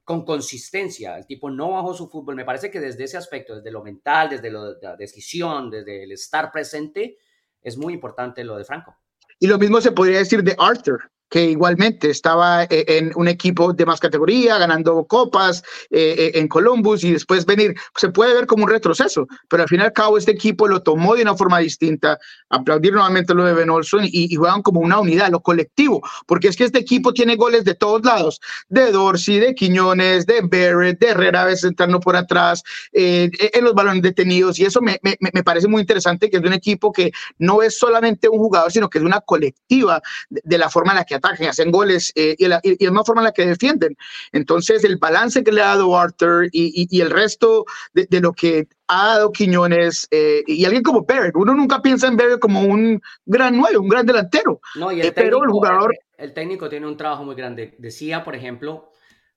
con 0.05 0.25
consistencia, 0.25 1.17
el 1.17 1.27
tipo 1.27 1.51
no 1.51 1.73
bajó 1.73 1.95
su 1.95 2.09
fútbol. 2.09 2.35
Me 2.35 2.45
parece 2.45 2.71
que 2.71 2.81
desde 2.81 3.05
ese 3.05 3.17
aspecto, 3.17 3.57
desde 3.57 3.71
lo 3.71 3.83
mental, 3.83 4.31
desde 4.31 4.51
la 4.51 4.97
decisión, 4.97 5.71
desde 5.71 6.03
el 6.03 6.13
estar 6.13 6.51
presente, 6.51 7.19
es 7.63 7.77
muy 7.77 7.95
importante 7.95 8.43
lo 8.43 8.57
de 8.57 8.65
Franco. 8.65 8.97
Y 9.39 9.47
lo 9.47 9.59
mismo 9.59 9.81
se 9.81 9.93
podría 9.93 10.19
decir 10.19 10.43
de 10.43 10.57
Arthur 10.59 11.11
que 11.31 11.45
igualmente 11.45 12.11
estaba 12.11 12.65
eh, 12.65 12.85
en 12.89 13.13
un 13.15 13.29
equipo 13.29 13.73
de 13.73 13.87
más 13.87 14.01
categoría, 14.01 14.59
ganando 14.59 15.05
copas 15.05 15.63
eh, 15.89 16.15
eh, 16.19 16.33
en 16.35 16.49
Columbus 16.49 17.05
y 17.05 17.13
después 17.13 17.47
venir, 17.47 17.75
se 17.97 18.09
puede 18.09 18.35
ver 18.35 18.47
como 18.47 18.65
un 18.65 18.71
retroceso, 18.71 19.29
pero 19.49 19.63
al 19.63 19.69
fin 19.69 19.81
y 19.81 19.85
al 19.85 19.93
cabo 19.93 20.19
este 20.19 20.33
equipo 20.33 20.67
lo 20.67 20.83
tomó 20.83 21.15
de 21.15 21.23
una 21.23 21.37
forma 21.37 21.61
distinta, 21.61 22.19
aplaudir 22.51 22.93
nuevamente 22.93 23.33
lo 23.33 23.45
de 23.45 23.55
Ben 23.55 23.71
Olson 23.71 24.03
y, 24.05 24.35
juegan 24.35 24.63
como 24.63 24.81
una 24.81 24.99
unidad, 24.99 25.31
lo 25.31 25.41
colectivo, 25.41 26.03
porque 26.27 26.49
es 26.49 26.57
que 26.57 26.65
este 26.65 26.79
equipo 26.79 27.13
tiene 27.13 27.37
goles 27.37 27.65
de 27.65 27.75
todos 27.75 28.05
lados, 28.05 28.41
de 28.69 28.91
Dorsey, 28.91 29.39
de 29.39 29.55
Quiñones, 29.55 30.27
de 30.27 30.41
Barrett, 30.41 30.99
de 30.99 31.09
Herrera 31.09 31.43
a 31.43 31.45
veces 31.47 31.65
entrando 31.65 32.01
por 32.01 32.17
atrás, 32.17 32.63
en 32.93 33.31
los 33.65 33.75
balones 33.75 34.03
detenidos 34.03 34.59
y 34.59 34.65
eso 34.65 34.81
me, 34.81 34.99
me, 35.03 35.17
me, 35.21 35.43
parece 35.45 35.69
muy 35.69 35.83
interesante 35.83 36.29
que 36.29 36.39
es 36.39 36.43
de 36.43 36.49
un 36.49 36.55
equipo 36.55 36.91
que 36.91 37.13
no 37.39 37.63
es 37.63 37.79
solamente 37.79 38.29
un 38.29 38.39
jugador, 38.39 38.73
sino 38.73 38.89
que 38.89 38.99
es 38.99 39.05
una 39.05 39.21
colectiva 39.21 40.03
de, 40.29 40.41
de 40.43 40.59
la 40.59 40.71
forma 40.71 40.93
en 40.93 40.99
la 40.99 41.05
que 41.05 41.20
atacan, 41.21 41.49
hacen 41.49 41.71
goles 41.71 42.13
eh, 42.15 42.35
y, 42.39 42.47
la, 42.47 42.61
y, 42.63 42.87
una 42.87 43.05
forma 43.05 43.23
en 43.23 43.27
la 43.27 43.33
que 43.33 43.47
defienden. 43.47 43.97
Entonces, 44.33 44.85
el 44.85 44.97
balance 44.97 45.45
que 45.45 45.53
le 45.53 45.63
ha 45.63 45.69
dado 45.69 45.97
Arthur 45.97 46.49
y, 46.53 46.89
y 46.91 47.01
el 47.01 47.11
resto 47.11 47.65
de, 47.93 48.07
de, 48.11 48.21
lo 48.21 48.33
que 48.33 48.67
ha 48.91 49.07
dado 49.07 49.31
Quiñones 49.31 50.09
eh, 50.11 50.43
y 50.47 50.65
alguien 50.65 50.83
como 50.83 51.05
Barrett, 51.05 51.37
uno 51.37 51.55
nunca 51.55 51.81
piensa 51.81 52.09
en 52.09 52.17
Barrett 52.17 52.41
como 52.41 52.63
un 52.63 53.01
gran 53.25 53.57
nueve, 53.57 53.79
un 53.79 53.89
gran 53.89 54.05
delantero. 54.05 54.61
No, 54.75 54.91
y 54.91 55.01
el 55.01 55.07
eh, 55.07 55.13
técnico, 55.13 55.39
pero 55.39 55.45
el 55.45 55.51
jugador. 55.51 55.99
El, 56.17 56.35
técnico 56.35 56.69
tiene 56.69 56.87
un 56.89 56.97
trabajo 56.97 57.25
muy 57.25 57.37
grande. 57.37 57.77
Decía, 57.79 58.25
por 58.25 58.35
ejemplo, 58.35 58.91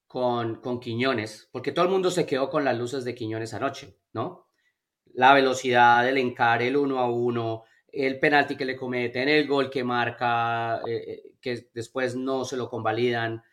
con, 0.07 0.55
con 0.55 0.79
Quiñones, 0.79 1.49
porque 1.51 1.71
todo 1.71 1.85
el 1.85 1.91
mundo 1.91 2.09
se 2.09 2.25
quedó 2.25 2.49
con 2.49 2.63
las 2.63 2.77
luces 2.77 3.05
de 3.05 3.13
Quiñones 3.13 3.53
anoche, 3.53 3.95
¿no? 4.11 4.47
La 5.13 5.35
velocidad, 5.35 6.07
el 6.09 6.17
encare, 6.17 6.67
el 6.67 6.77
uno 6.77 6.97
a 6.99 7.09
uno, 7.09 7.65
el 7.91 8.19
penalti 8.19 8.55
que 8.55 8.65
le 8.65 8.75
cometen, 8.75 9.29
el 9.29 9.47
gol 9.47 9.69
que 9.69 9.83
marca, 9.83 10.81
eh, 10.87 11.21
que 11.43 11.69
después 11.73 12.15
no 12.15 12.45
se 12.45 12.57
lo 12.57 12.69
convalidan. 12.69 13.43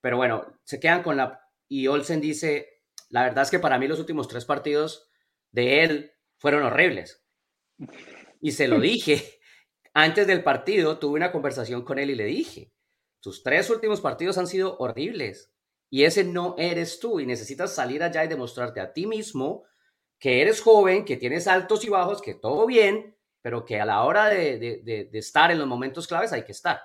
Pero 0.00 0.16
bueno, 0.16 0.58
se 0.64 0.80
quedan 0.80 1.04
con 1.04 1.16
la... 1.16 1.40
Y 1.68 1.86
Olsen 1.86 2.20
dice, 2.20 2.82
la 3.10 3.22
verdad 3.22 3.44
es 3.44 3.50
que 3.50 3.60
para 3.60 3.78
mí 3.78 3.86
los 3.86 4.00
últimos 4.00 4.26
tres 4.26 4.44
partidos 4.44 5.08
de 5.52 5.84
él 5.84 6.12
fueron 6.38 6.64
horribles. 6.64 7.24
Y 8.40 8.52
se 8.52 8.66
lo 8.66 8.80
dije. 8.80 9.38
Antes 9.92 10.26
del 10.26 10.42
partido 10.42 10.98
tuve 10.98 11.14
una 11.16 11.30
conversación 11.30 11.84
con 11.84 12.00
él 12.00 12.10
y 12.10 12.16
le 12.16 12.24
dije, 12.24 12.72
tus 13.20 13.44
tres 13.44 13.70
últimos 13.70 14.00
partidos 14.00 14.38
han 14.38 14.48
sido 14.48 14.76
horribles. 14.78 15.52
Y 15.88 16.02
ese 16.02 16.24
no 16.24 16.56
eres 16.58 16.98
tú 16.98 17.20
y 17.20 17.26
necesitas 17.26 17.72
salir 17.72 18.02
allá 18.02 18.24
y 18.24 18.28
demostrarte 18.28 18.80
a 18.80 18.92
ti 18.92 19.06
mismo 19.06 19.64
que 20.18 20.40
eres 20.40 20.60
joven, 20.60 21.04
que 21.04 21.16
tienes 21.16 21.46
altos 21.46 21.84
y 21.84 21.90
bajos, 21.90 22.20
que 22.20 22.34
todo 22.34 22.66
bien, 22.66 23.16
pero 23.42 23.64
que 23.64 23.78
a 23.78 23.84
la 23.84 24.02
hora 24.04 24.28
de, 24.28 25.10
estar 25.12 25.50
en 25.50 25.58
los 25.58 25.68
momentos 25.68 26.06
claves 26.06 26.32
hay 26.32 26.44
que 26.44 26.52
estar. 26.52 26.80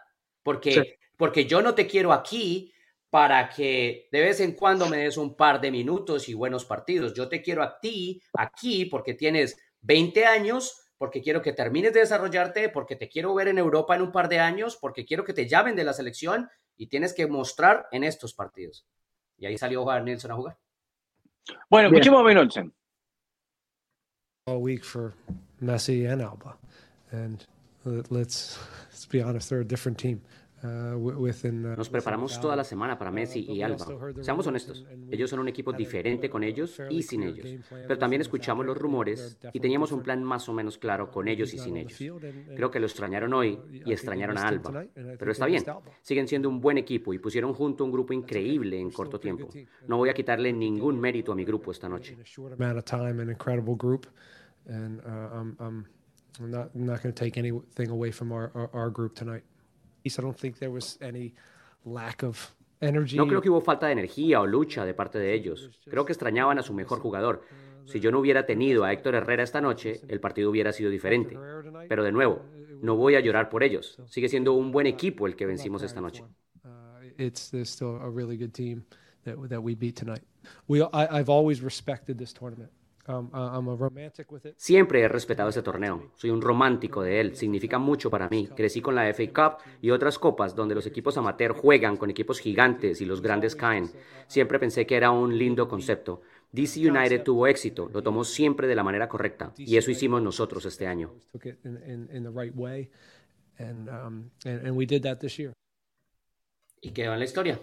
Porque, 0.50 0.98
porque 1.16 1.46
yo 1.46 1.62
no 1.62 1.76
te 1.76 1.86
quiero 1.86 2.12
aquí 2.12 2.74
para 3.12 3.50
que 3.50 4.08
de 4.12 4.20
vez 4.20 4.40
en 4.40 4.54
cuando 4.54 4.90
me 4.90 4.98
des 4.98 5.16
un 5.16 5.36
par 5.36 5.62
de 5.62 5.70
minutos 5.70 6.28
y 6.28 6.34
buenos 6.34 6.66
partidos. 6.66 7.14
Yo 7.14 7.30
te 7.30 7.44
quiero 7.44 7.62
a 7.62 7.80
ti 7.80 8.20
aquí 8.34 8.86
porque 8.86 9.14
tienes 9.14 9.56
20 9.82 10.26
años, 10.26 10.90
porque 10.98 11.22
quiero 11.22 11.44
que 11.44 11.54
termines 11.54 11.94
de 11.94 12.00
desarrollarte, 12.00 12.70
porque 12.70 12.96
te 12.96 13.10
quiero 13.10 13.36
ver 13.36 13.48
en 13.48 13.60
Europa 13.60 13.96
en 13.96 14.02
un 14.02 14.12
par 14.12 14.28
de 14.28 14.40
años, 14.40 14.76
porque 14.76 15.06
quiero 15.06 15.24
que 15.24 15.34
te 15.34 15.48
llamen 15.48 15.76
de 15.76 15.84
la 15.84 15.94
selección 15.94 16.50
y 16.76 16.88
tienes 16.88 17.14
que 17.14 17.28
mostrar 17.28 17.86
en 17.92 18.04
estos 18.04 18.34
partidos. 18.34 18.88
Y 19.38 19.46
ahí 19.46 19.56
salió 19.56 19.84
Juan 19.84 20.06
Nelson 20.06 20.32
a 20.32 20.36
jugar. 20.36 20.58
Bueno, 21.70 21.90
escuchemos 21.90 22.22
a 22.22 22.24
Ben 22.24 22.38
Olsen. 22.40 22.74
All 24.48 24.64
week 24.64 24.84
for 24.84 25.14
Messi 25.62 26.12
and 26.12 26.24
Alba. 26.24 26.58
And 27.12 27.46
let's, 27.86 28.58
let's 28.90 29.06
be 29.06 29.22
honest, 29.22 29.48
they're 29.48 29.62
a 29.62 29.68
different 29.68 30.00
team. 30.00 30.24
Uh, 30.62 31.76
Nos 31.78 31.90
preparamos 31.90 32.40
toda 32.42 32.56
la 32.56 32.64
semana 32.64 32.98
para 32.98 33.12
Messi 33.12 33.46
y 33.48 33.62
Alba. 33.62 33.86
Seamos 34.22 34.46
honestos, 34.48 34.86
ellos 35.10 35.30
son 35.30 35.40
un 35.40 35.48
equipo 35.48 35.72
diferente 35.72 36.30
con 36.30 36.44
ellos 36.44 36.82
y 36.90 37.04
sin 37.04 37.24
ellos. 37.24 37.48
Pero 37.70 37.98
también 37.98 38.22
escuchamos 38.22 38.66
los 38.66 38.78
rumores 38.78 39.38
y 39.54 39.60
teníamos 39.60 39.92
un 39.92 40.02
plan 40.02 40.24
más 40.24 40.50
o 40.50 40.54
menos 40.54 40.78
claro 40.78 41.12
con 41.12 41.28
ellos 41.28 41.54
y 41.54 41.60
sin 41.60 41.78
ellos. 41.78 41.98
Creo 42.56 42.72
que 42.72 42.80
lo 42.80 42.88
extrañaron 42.88 43.34
hoy 43.34 43.60
y 43.86 43.92
extrañaron 43.92 44.38
a 44.38 44.48
Alba. 44.48 44.86
Pero 45.18 45.32
está 45.32 45.46
bien, 45.46 45.64
siguen 46.02 46.28
siendo 46.28 46.50
un 46.50 46.60
buen 46.60 46.78
equipo 46.78 47.14
y 47.14 47.20
pusieron 47.20 47.54
junto 47.54 47.86
un 47.86 47.92
grupo 47.92 48.14
increíble 48.14 48.80
en 48.80 48.92
corto 48.92 49.20
tiempo. 49.20 49.48
No 49.88 49.98
voy 49.98 50.10
a 50.10 50.14
quitarle 50.14 50.52
ningún 50.52 51.00
mérito 51.00 51.32
a 51.32 51.36
mi 51.36 51.46
grupo 51.46 51.72
esta 51.72 51.88
noche. 51.88 52.18
uh, 55.06 55.36
I'm, 55.36 55.56
I'm, 55.60 55.86
not, 56.52 56.70
I'm 56.76 56.86
not 56.86 57.02
going 57.02 57.14
to 57.14 57.20
take 57.26 57.38
anything 57.38 57.90
away 57.90 58.12
from 58.12 58.32
our, 58.32 58.52
our, 58.54 58.70
our 58.74 58.90
group 58.90 59.16
tonight. 59.16 59.44
I 60.06 60.22
don't 60.22 60.38
think 60.38 60.58
there 60.58 60.72
was 60.72 60.98
any 61.02 61.34
lack 61.86 62.24
of 62.24 62.56
energy. 62.82 63.18
No 63.18 63.28
creo 63.28 63.42
que 63.42 63.50
hubo 63.50 63.62
falta 63.62 63.88
de 63.88 63.94
energía 63.94 64.42
o 64.42 64.48
lucha 64.48 64.86
de 64.86 64.94
parte 64.94 65.20
de 65.20 65.34
ellos. 65.34 65.70
Creo 65.86 66.06
que 66.06 66.14
extrañaban 66.14 66.60
a 66.60 66.64
su 66.64 66.74
mejor 66.74 67.00
jugador. 67.00 67.44
Si 67.86 68.00
yo 68.00 68.12
no 68.12 68.20
hubiera 68.20 68.46
tenido 68.46 68.84
a 68.84 68.94
Héctor 68.94 69.16
Herrera 69.16 69.44
esta 69.44 69.62
noche, 69.62 70.02
el 70.08 70.20
partido 70.20 70.50
hubiera 70.50 70.72
sido 70.72 70.92
diferente. 70.92 71.38
Pero 71.88 72.04
de 72.04 72.12
nuevo, 72.12 72.46
no 72.82 72.96
voy 72.96 73.16
a 73.16 73.20
llorar 73.20 73.50
por 73.50 73.64
ellos. 73.64 74.00
Sigue 74.06 74.30
siendo 74.30 74.54
un 74.54 74.72
buen 74.72 74.86
equipo 74.86 75.26
el 75.28 75.36
que 75.36 75.46
vencimos 75.46 75.82
esta 75.84 76.00
noche. 76.00 76.24
It's 77.18 77.52
still 77.64 77.98
a 78.02 78.10
really 78.10 78.38
good 78.38 78.54
team 78.54 78.86
that, 79.26 79.36
that 79.50 79.62
we 79.62 79.76
beat 79.76 79.96
tonight. 79.96 80.24
I've 80.94 81.30
always 81.30 81.62
respected 81.62 82.18
this 82.18 82.34
tournament. 82.34 82.72
Um, 83.10 83.32
Siempre 84.56 85.02
he 85.02 85.08
respetado 85.08 85.50
ese 85.50 85.64
torneo. 85.64 86.12
Soy 86.16 86.30
un 86.30 86.44
romántico 86.44 87.02
de 87.02 87.20
él. 87.20 87.36
Significa 87.36 87.80
mucho 87.80 88.12
para 88.12 88.30
mí. 88.30 88.48
Crecí 88.56 88.82
con 88.82 88.94
la 88.94 89.12
FA 89.12 89.24
Cup 89.34 89.64
y 89.82 89.90
otras 89.90 90.20
copas 90.20 90.56
donde 90.56 90.76
los 90.76 90.86
equipos 90.86 91.18
amateur 91.18 91.54
juegan 91.54 91.98
con 91.98 92.12
equipos 92.12 92.40
gigantes 92.40 93.02
y 93.02 93.06
los 93.06 93.24
grandes 93.24 93.56
caen. 93.56 93.90
Siempre 94.28 94.60
pensé 94.60 94.86
que 94.86 94.96
era 94.96 95.10
un 95.10 95.36
lindo 95.36 95.68
concepto. 95.68 96.22
DC 96.52 96.88
United 96.88 97.24
tuvo 97.24 97.48
éxito, 97.48 97.90
lo 97.92 98.04
tomó 98.04 98.24
siempre 98.24 98.68
de 98.68 98.76
la 98.76 98.84
manera 98.84 99.08
correcta 99.10 99.54
y 99.58 99.78
eso 99.78 99.92
hicimos 99.92 100.22
nosotros 100.22 100.66
este 100.66 100.86
año. 100.86 101.12
Y 106.82 106.92
quedó 106.92 107.14
en 107.14 107.20
la 107.20 107.26
historia. 107.26 107.60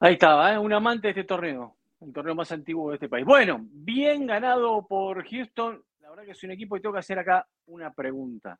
Ahí 0.00 0.14
estaba, 0.14 0.52
¿eh? 0.52 0.58
un 0.58 0.72
amante 0.72 1.08
de 1.08 1.10
este 1.10 1.24
torneo 1.24 1.77
el 2.00 2.12
torneo 2.12 2.34
más 2.34 2.52
antiguo 2.52 2.90
de 2.90 2.96
este 2.96 3.08
país. 3.08 3.24
Bueno, 3.24 3.58
bien 3.62 4.26
ganado 4.26 4.86
por 4.86 5.24
Houston. 5.28 5.82
La 6.00 6.10
verdad 6.10 6.24
que 6.24 6.32
es 6.32 6.44
un 6.44 6.52
equipo 6.52 6.76
y 6.76 6.80
tengo 6.80 6.92
que 6.92 7.00
hacer 7.00 7.18
acá 7.18 7.46
una 7.66 7.92
pregunta 7.92 8.58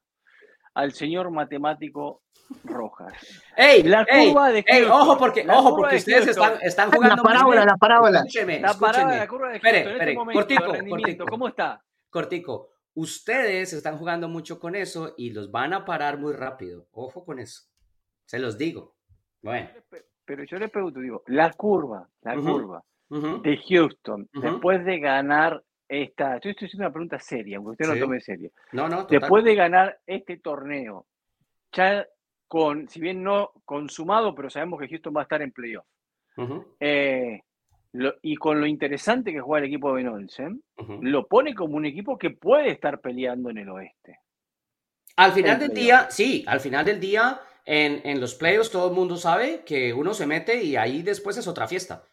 al 0.75 0.93
señor 0.93 1.31
matemático 1.31 2.23
Rojas. 2.65 3.13
¡Ey! 3.57 3.83
La 3.83 4.07
curva 4.07 4.51
de 4.51 4.65
Houston, 4.65 4.91
ojo 4.91 5.19
porque, 5.19 5.47
ojo 5.49 5.77
porque 5.77 5.97
ustedes 5.97 6.29
están, 6.29 6.59
están, 6.63 6.91
jugando. 6.91 7.17
La 7.17 7.23
parábola, 7.23 7.65
la 7.65 7.77
parábola. 7.77 8.19
Escúcheme, 8.19 8.61
la 8.61 8.75
parábola, 8.75 9.17
la 9.17 9.29
curva 9.29 9.49
de 9.49 9.61
Houston. 9.61 9.75
Espere, 9.75 9.93
espere, 9.93 10.13
en 10.13 10.19
este 10.19 10.33
cortico, 10.33 10.89
cortico. 10.89 11.27
¿Cómo 11.27 11.49
está? 11.49 11.85
Cortico. 12.11 12.71
Ustedes 12.95 13.73
están 13.73 13.99
jugando 13.99 14.29
mucho 14.29 14.59
con 14.59 14.75
eso 14.75 15.15
y 15.17 15.31
los 15.31 15.51
van 15.51 15.73
a 15.73 15.85
parar 15.85 16.19
muy 16.19 16.33
rápido. 16.33 16.89
Ojo 16.93 17.25
con 17.25 17.39
eso. 17.39 17.63
Se 18.25 18.39
los 18.39 18.59
digo. 18.59 18.97
Bueno. 19.43 19.71
Pero 20.25 20.45
yo 20.45 20.59
le 20.59 20.69
pregunto, 20.69 21.01
digo, 21.01 21.23
la 21.27 21.53
curva, 21.53 22.09
la 22.23 22.35
curva 22.35 22.85
de 23.09 23.57
Houston, 23.69 24.29
después 24.33 24.85
de 24.85 24.99
ganar 24.99 25.63
esta, 25.89 26.37
estoy, 26.37 26.53
haciendo 26.53 26.85
una 26.85 26.93
pregunta 26.93 27.19
seria, 27.19 27.57
aunque 27.57 27.73
usted 27.73 27.87
no 27.87 27.95
lo 27.95 28.01
tome 28.01 28.21
serio. 28.21 28.51
No, 28.73 28.89
no, 28.89 29.05
Después 29.05 29.43
de 29.45 29.55
ganar 29.55 29.99
este 30.07 30.37
torneo, 30.37 31.07
ya 31.73 32.07
con, 32.47 32.89
si 32.89 33.01
bien 33.01 33.23
no 33.23 33.53
consumado, 33.65 34.35
pero 34.35 34.51
sabemos 34.51 34.81
que 34.81 34.89
Houston 34.89 35.15
va 35.17 35.21
a 35.21 35.23
estar 35.23 35.41
en 35.43 35.53
playoff. 35.53 35.87
Eh, 36.79 37.41
y 38.23 38.37
con 38.37 38.61
lo 38.61 38.67
interesante 38.67 39.33
que 39.33 39.41
juega 39.41 39.65
el 39.65 39.73
equipo 39.73 39.95
de 39.97 40.07
Olsen, 40.07 40.63
lo 41.01 41.27
pone 41.27 41.55
como 41.55 41.77
un 41.77 41.87
equipo 41.87 42.19
que 42.19 42.31
puede 42.31 42.71
estar 42.71 43.01
peleando 43.01 43.51
en 43.51 43.59
el 43.59 43.69
oeste. 43.71 44.21
Al 45.17 45.33
final 45.33 45.59
del 45.59 45.71
día, 45.71 46.09
sí, 46.11 46.45
al 46.47 46.61
final 46.61 46.85
del 46.85 47.01
día, 47.01 47.41
en, 47.65 48.03
en, 48.05 48.21
los 48.21 48.35
playoffs 48.35 48.71
todo 48.71 48.89
el 48.89 48.95
mundo 48.95 49.17
sabe 49.17 49.65
que 49.65 49.93
uno 49.93 50.15
se 50.15 50.27
mete 50.27 50.63
y 50.63 50.77
ahí 50.77 51.03
después 51.03 51.37
es 51.39 51.49
otra 51.49 51.67
fiesta. 51.67 52.05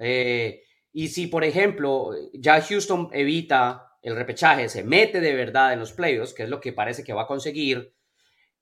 Eh, 0.00 0.62
y 0.92 1.08
si, 1.08 1.26
por 1.28 1.44
ejemplo, 1.44 2.10
ya 2.32 2.60
Houston 2.60 3.10
evita 3.12 3.96
el 4.02 4.16
repechaje, 4.16 4.68
se 4.68 4.82
mete 4.82 5.20
de 5.20 5.34
verdad 5.34 5.72
en 5.72 5.78
los 5.78 5.92
playoffs, 5.92 6.32
que 6.32 6.44
es 6.44 6.48
lo 6.48 6.60
que 6.60 6.72
parece 6.72 7.04
que 7.04 7.12
va 7.12 7.22
a 7.22 7.26
conseguir, 7.26 7.94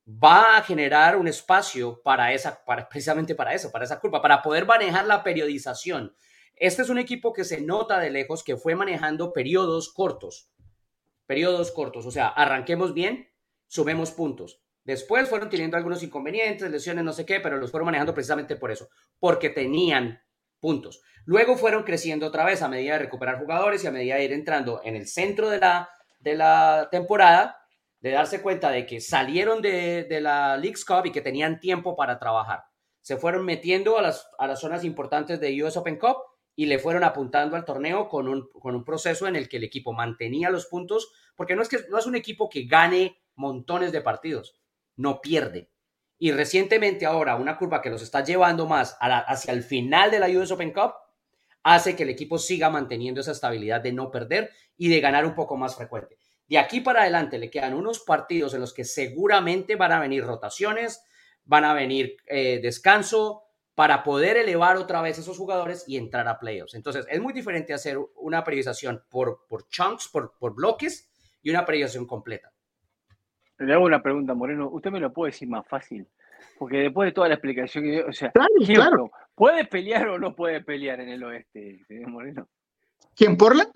va 0.07 0.57
a 0.57 0.63
generar 0.63 1.17
un 1.17 1.29
espacio 1.29 2.03
para 2.03 2.33
esa, 2.33 2.65
para, 2.65 2.89
precisamente 2.89 3.35
para 3.35 3.55
eso, 3.55 3.71
para 3.71 3.85
esa 3.85 4.01
culpa, 4.01 4.21
para 4.21 4.43
poder 4.43 4.67
manejar 4.67 5.07
la 5.07 5.23
periodización. 5.23 6.15
Este 6.57 6.83
es 6.83 6.89
un 6.89 6.99
equipo 6.99 7.33
que 7.33 7.45
se 7.45 7.61
nota 7.61 8.01
de 8.01 8.11
lejos 8.11 8.43
que 8.43 8.57
fue 8.57 8.75
manejando 8.75 9.33
periodos 9.33 9.93
cortos, 9.93 10.51
periodos 11.27 11.71
cortos, 11.71 12.05
o 12.05 12.11
sea, 12.11 12.29
arranquemos 12.29 12.95
bien, 12.95 13.31
sumemos 13.69 14.11
puntos. 14.11 14.61
Después 14.83 15.29
fueron 15.29 15.51
teniendo 15.51 15.77
algunos 15.77 16.03
inconvenientes, 16.03 16.69
lesiones, 16.71 17.05
no 17.05 17.13
sé 17.13 17.25
qué, 17.25 17.41
pero 17.41 17.59
los 17.59 17.71
fueron 17.71 17.87
manejando 17.87 18.15
precisamente 18.15 18.57
por 18.57 18.73
eso, 18.73 18.89
porque 19.21 19.51
tenían 19.51 20.21
puntos. 20.61 21.01
Luego 21.25 21.57
fueron 21.57 21.83
creciendo 21.83 22.27
otra 22.27 22.45
vez 22.45 22.63
a 22.63 22.69
medida 22.69 22.95
de 22.95 23.01
recuperar 23.01 23.39
jugadores 23.39 23.85
y 23.85 23.87
a 23.87 23.91
medida 23.91 24.17
de 24.17 24.25
ir 24.25 24.33
entrando 24.33 24.81
en 24.85 24.97
el 24.97 25.07
centro 25.07 25.51
de 25.51 25.59
la, 25.59 25.91
de 26.21 26.35
la 26.35 26.89
temporada, 26.91 27.59
de 28.01 28.13
darse 28.13 28.41
cuenta 28.41 28.71
de 28.71 28.87
que 28.87 29.01
salieron 29.01 29.61
de, 29.61 30.05
de 30.05 30.21
la 30.21 30.57
League's 30.57 30.85
Cup 30.85 31.07
y 31.07 31.13
que 31.13 31.21
tenían 31.21 31.61
tiempo 31.61 31.97
para 31.97 32.19
trabajar. 32.19 32.65
Se 33.01 33.17
fueron 33.17 33.45
metiendo 33.45 33.99
a 33.99 34.03
las, 34.03 34.29
a 34.39 34.47
las 34.47 34.61
zonas 34.61 34.85
importantes 34.85 35.41
de 35.41 35.63
US 35.63 35.77
Open 35.77 35.99
Cup 35.99 36.17
y 36.59 36.67
le 36.67 36.79
fueron 36.79 37.05
apuntando 37.05 37.57
al 37.57 37.65
torneo 37.65 38.09
con 38.09 38.27
un, 38.27 38.49
con 38.51 38.75
un 38.75 38.85
proceso 38.85 39.29
en 39.29 39.37
el 39.37 39.49
que 39.49 39.59
el 39.59 39.65
equipo 39.65 39.93
mantenía 39.93 40.51
los 40.51 40.67
puntos, 40.67 41.13
porque 41.37 41.55
no 41.55 41.63
es, 41.63 41.69
que, 41.69 41.79
no 41.89 41.99
es 41.99 42.07
un 42.07 42.17
equipo 42.17 42.49
que 42.49 42.65
gane 42.65 43.17
montones 43.37 43.93
de 43.93 44.01
partidos, 44.01 44.61
no 44.97 45.21
pierde. 45.21 45.71
Y 46.19 46.33
recientemente 46.33 47.07
ahora 47.07 47.37
una 47.37 47.57
curva 47.57 47.81
que 47.81 47.91
los 47.91 48.03
está 48.03 48.25
llevando 48.25 48.67
más 48.67 48.97
hacia 49.01 49.53
el 49.53 49.63
final 49.63 50.11
de 50.11 50.19
la 50.19 50.29
US 50.29 50.51
Open 50.51 50.73
Cup 50.73 50.95
hace 51.63 51.95
que 51.95 52.03
el 52.03 52.11
equipo 52.11 52.39
siga 52.39 52.71
manteniendo 52.71 53.21
esa 53.21 53.33
estabilidad 53.33 53.81
de 53.81 53.93
no 53.93 54.11
perder 54.11 54.51
y 54.77 54.89
de 54.89 55.01
ganar 55.01 55.25
un 55.25 55.35
poco 55.35 55.57
más 55.57 55.77
frecuente. 55.77 56.17
De 56.49 56.59
aquí 56.59 56.81
para 56.81 57.03
adelante 57.03 57.39
le 57.39 57.51
quedan 57.51 57.75
unos 57.75 58.01
partidos 58.01 58.55
en 58.55 58.61
los 58.61 58.73
que 58.73 58.85
seguramente 58.85 59.77
van 59.77 59.93
a 59.93 60.01
venir 60.01 60.25
rotaciones, 60.25 61.05
van 61.45 61.65
a 61.65 61.75
venir 61.75 62.17
eh, 62.27 62.59
descanso 62.63 63.45
para 63.75 64.03
poder 64.03 64.37
elevar 64.37 64.77
otra 64.77 65.03
vez 65.03 65.19
esos 65.19 65.37
jugadores 65.37 65.85
y 65.87 65.99
entrar 65.99 66.27
a 66.27 66.39
playoffs. 66.41 66.75
Entonces 66.75 67.07
es 67.09 67.21
muy 67.21 67.33
diferente 67.33 67.75
hacer 67.75 67.99
una 68.17 68.43
periodización 68.43 69.05
por, 69.09 69.47
por 69.47 69.69
chunks, 69.69 70.09
por, 70.09 70.37
por 70.39 70.55
bloques 70.55 71.09
y 71.43 71.51
una 71.51 71.65
periodización 71.65 72.07
completa. 72.07 72.53
Le 73.59 73.73
hago 73.73 73.85
una 73.85 74.03
pregunta, 74.03 74.35
Moreno. 74.35 74.69
¿Usted 74.71 74.91
me 74.91 75.01
lo 75.01 75.13
puede 75.13 75.33
decir 75.33 75.49
más 75.49 75.67
fácil? 75.67 76.07
Porque 76.59 76.79
después 76.79 77.09
de 77.09 77.13
toda 77.13 77.29
la 77.29 77.35
explicación 77.35 77.85
que 77.85 77.91
dio, 77.91 78.07
o 78.07 78.13
sea, 78.13 78.31
claro, 78.31 79.11
¿puede 79.35 79.65
pelear 79.65 80.09
o 80.09 80.19
no 80.19 80.35
puede 80.35 80.63
pelear 80.63 81.01
en 81.01 81.09
el 81.09 81.23
oeste, 81.23 81.81
señor 81.87 82.11
Moreno? 82.11 82.49
¿Quién, 83.17 83.37
Portland? 83.37 83.73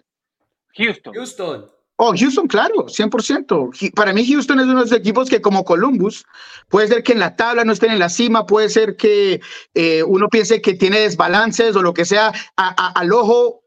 Houston. 0.77 1.15
Houston. 1.15 1.71
Oh, 1.97 2.15
Houston, 2.17 2.49
claro, 2.49 2.87
100%. 2.87 3.93
Para 3.95 4.13
mí 4.13 4.27
Houston 4.27 4.59
es 4.59 4.65
uno 4.65 4.77
de 4.77 4.91
los 4.91 4.93
equipos 4.93 5.29
que 5.29 5.41
como 5.41 5.65
Columbus, 5.65 6.25
puede 6.69 6.89
ser 6.89 7.03
que 7.03 7.13
en 7.13 7.21
la 7.21 7.37
tabla 7.37 7.65
no 7.65 7.73
estén 7.73 7.93
en 7.93 7.99
la 7.99 8.09
cima, 8.09 8.47
puede 8.47 8.69
ser 8.69 8.97
que 8.97 9.41
eh, 9.75 10.03
uno 10.03 10.29
piense 10.29 10.61
que 10.61 10.75
tiene 10.75 11.01
desbalances 11.01 11.77
o 11.77 11.83
lo 11.83 11.95
que 11.95 12.05
sea 12.05 12.33
al 12.57 13.13
ojo 13.13 13.63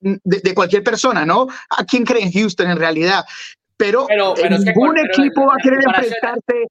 de, 0.00 0.18
de, 0.24 0.54
cualquier 0.54 0.82
persona, 0.82 1.26
¿no? 1.26 1.48
¿A 1.70 1.84
quién 1.84 2.04
cree 2.04 2.22
en 2.22 2.32
Houston 2.32 2.70
en 2.70 2.78
realidad? 2.78 3.24
Pero, 3.82 4.06
ningún 4.48 4.96
equipo 4.96 5.44
va 5.44 5.54
a 5.54 5.60
querer 5.60 5.80
enfrentarse, 5.84 6.68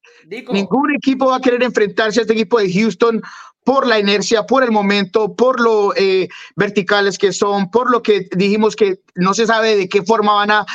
ningún 0.50 0.94
equipo 0.94 1.26
va 1.26 1.36
a 1.36 1.40
querer 1.40 1.62
enfrentarse 1.62 2.20
a 2.20 2.22
este 2.22 2.32
equipo 2.32 2.58
de 2.58 2.72
Houston 2.72 3.20
por 3.64 3.86
la 3.86 3.98
inercia, 3.98 4.44
por 4.46 4.64
el 4.64 4.70
momento, 4.70 5.36
por 5.36 5.60
lo 5.60 5.94
eh, 5.94 6.30
verticales 6.56 7.18
que 7.18 7.34
son, 7.34 7.70
por 7.70 7.90
lo 7.90 8.02
que 8.02 8.30
dijimos 8.34 8.76
que 8.76 9.00
no 9.14 9.34
se 9.34 9.46
sabe 9.46 9.76
de 9.76 9.90
qué 9.90 10.02
forma 10.02 10.32
van 10.32 10.52
a, 10.52 10.66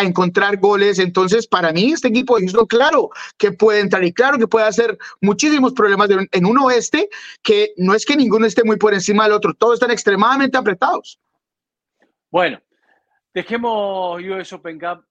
encontrar 0.00 0.56
goles. 0.56 0.98
Entonces, 0.98 1.46
para 1.46 1.72
mí, 1.72 1.92
este 1.92 2.08
equipo 2.08 2.36
de 2.36 2.42
Houston, 2.42 2.66
claro 2.66 3.10
que 3.38 3.52
puede 3.52 3.78
entrar 3.78 4.02
y 4.02 4.12
claro 4.12 4.38
que 4.38 4.48
puede 4.48 4.66
hacer 4.66 4.98
muchísimos 5.20 5.72
problemas 5.72 6.10
en 6.10 6.46
un 6.46 6.58
oeste 6.58 7.08
que 7.44 7.74
no 7.76 7.94
es 7.94 8.04
que 8.04 8.16
ninguno 8.16 8.44
esté 8.44 8.64
muy 8.64 8.76
por 8.76 8.92
encima 8.92 9.22
del 9.22 9.34
otro, 9.34 9.54
todos 9.54 9.74
están 9.74 9.92
extremadamente 9.92 10.58
apretados. 10.58 11.20
Bueno, 12.28 12.60
dejemos 13.32 14.20
US 14.20 14.52
Open 14.52 14.80
Cup 14.80 15.04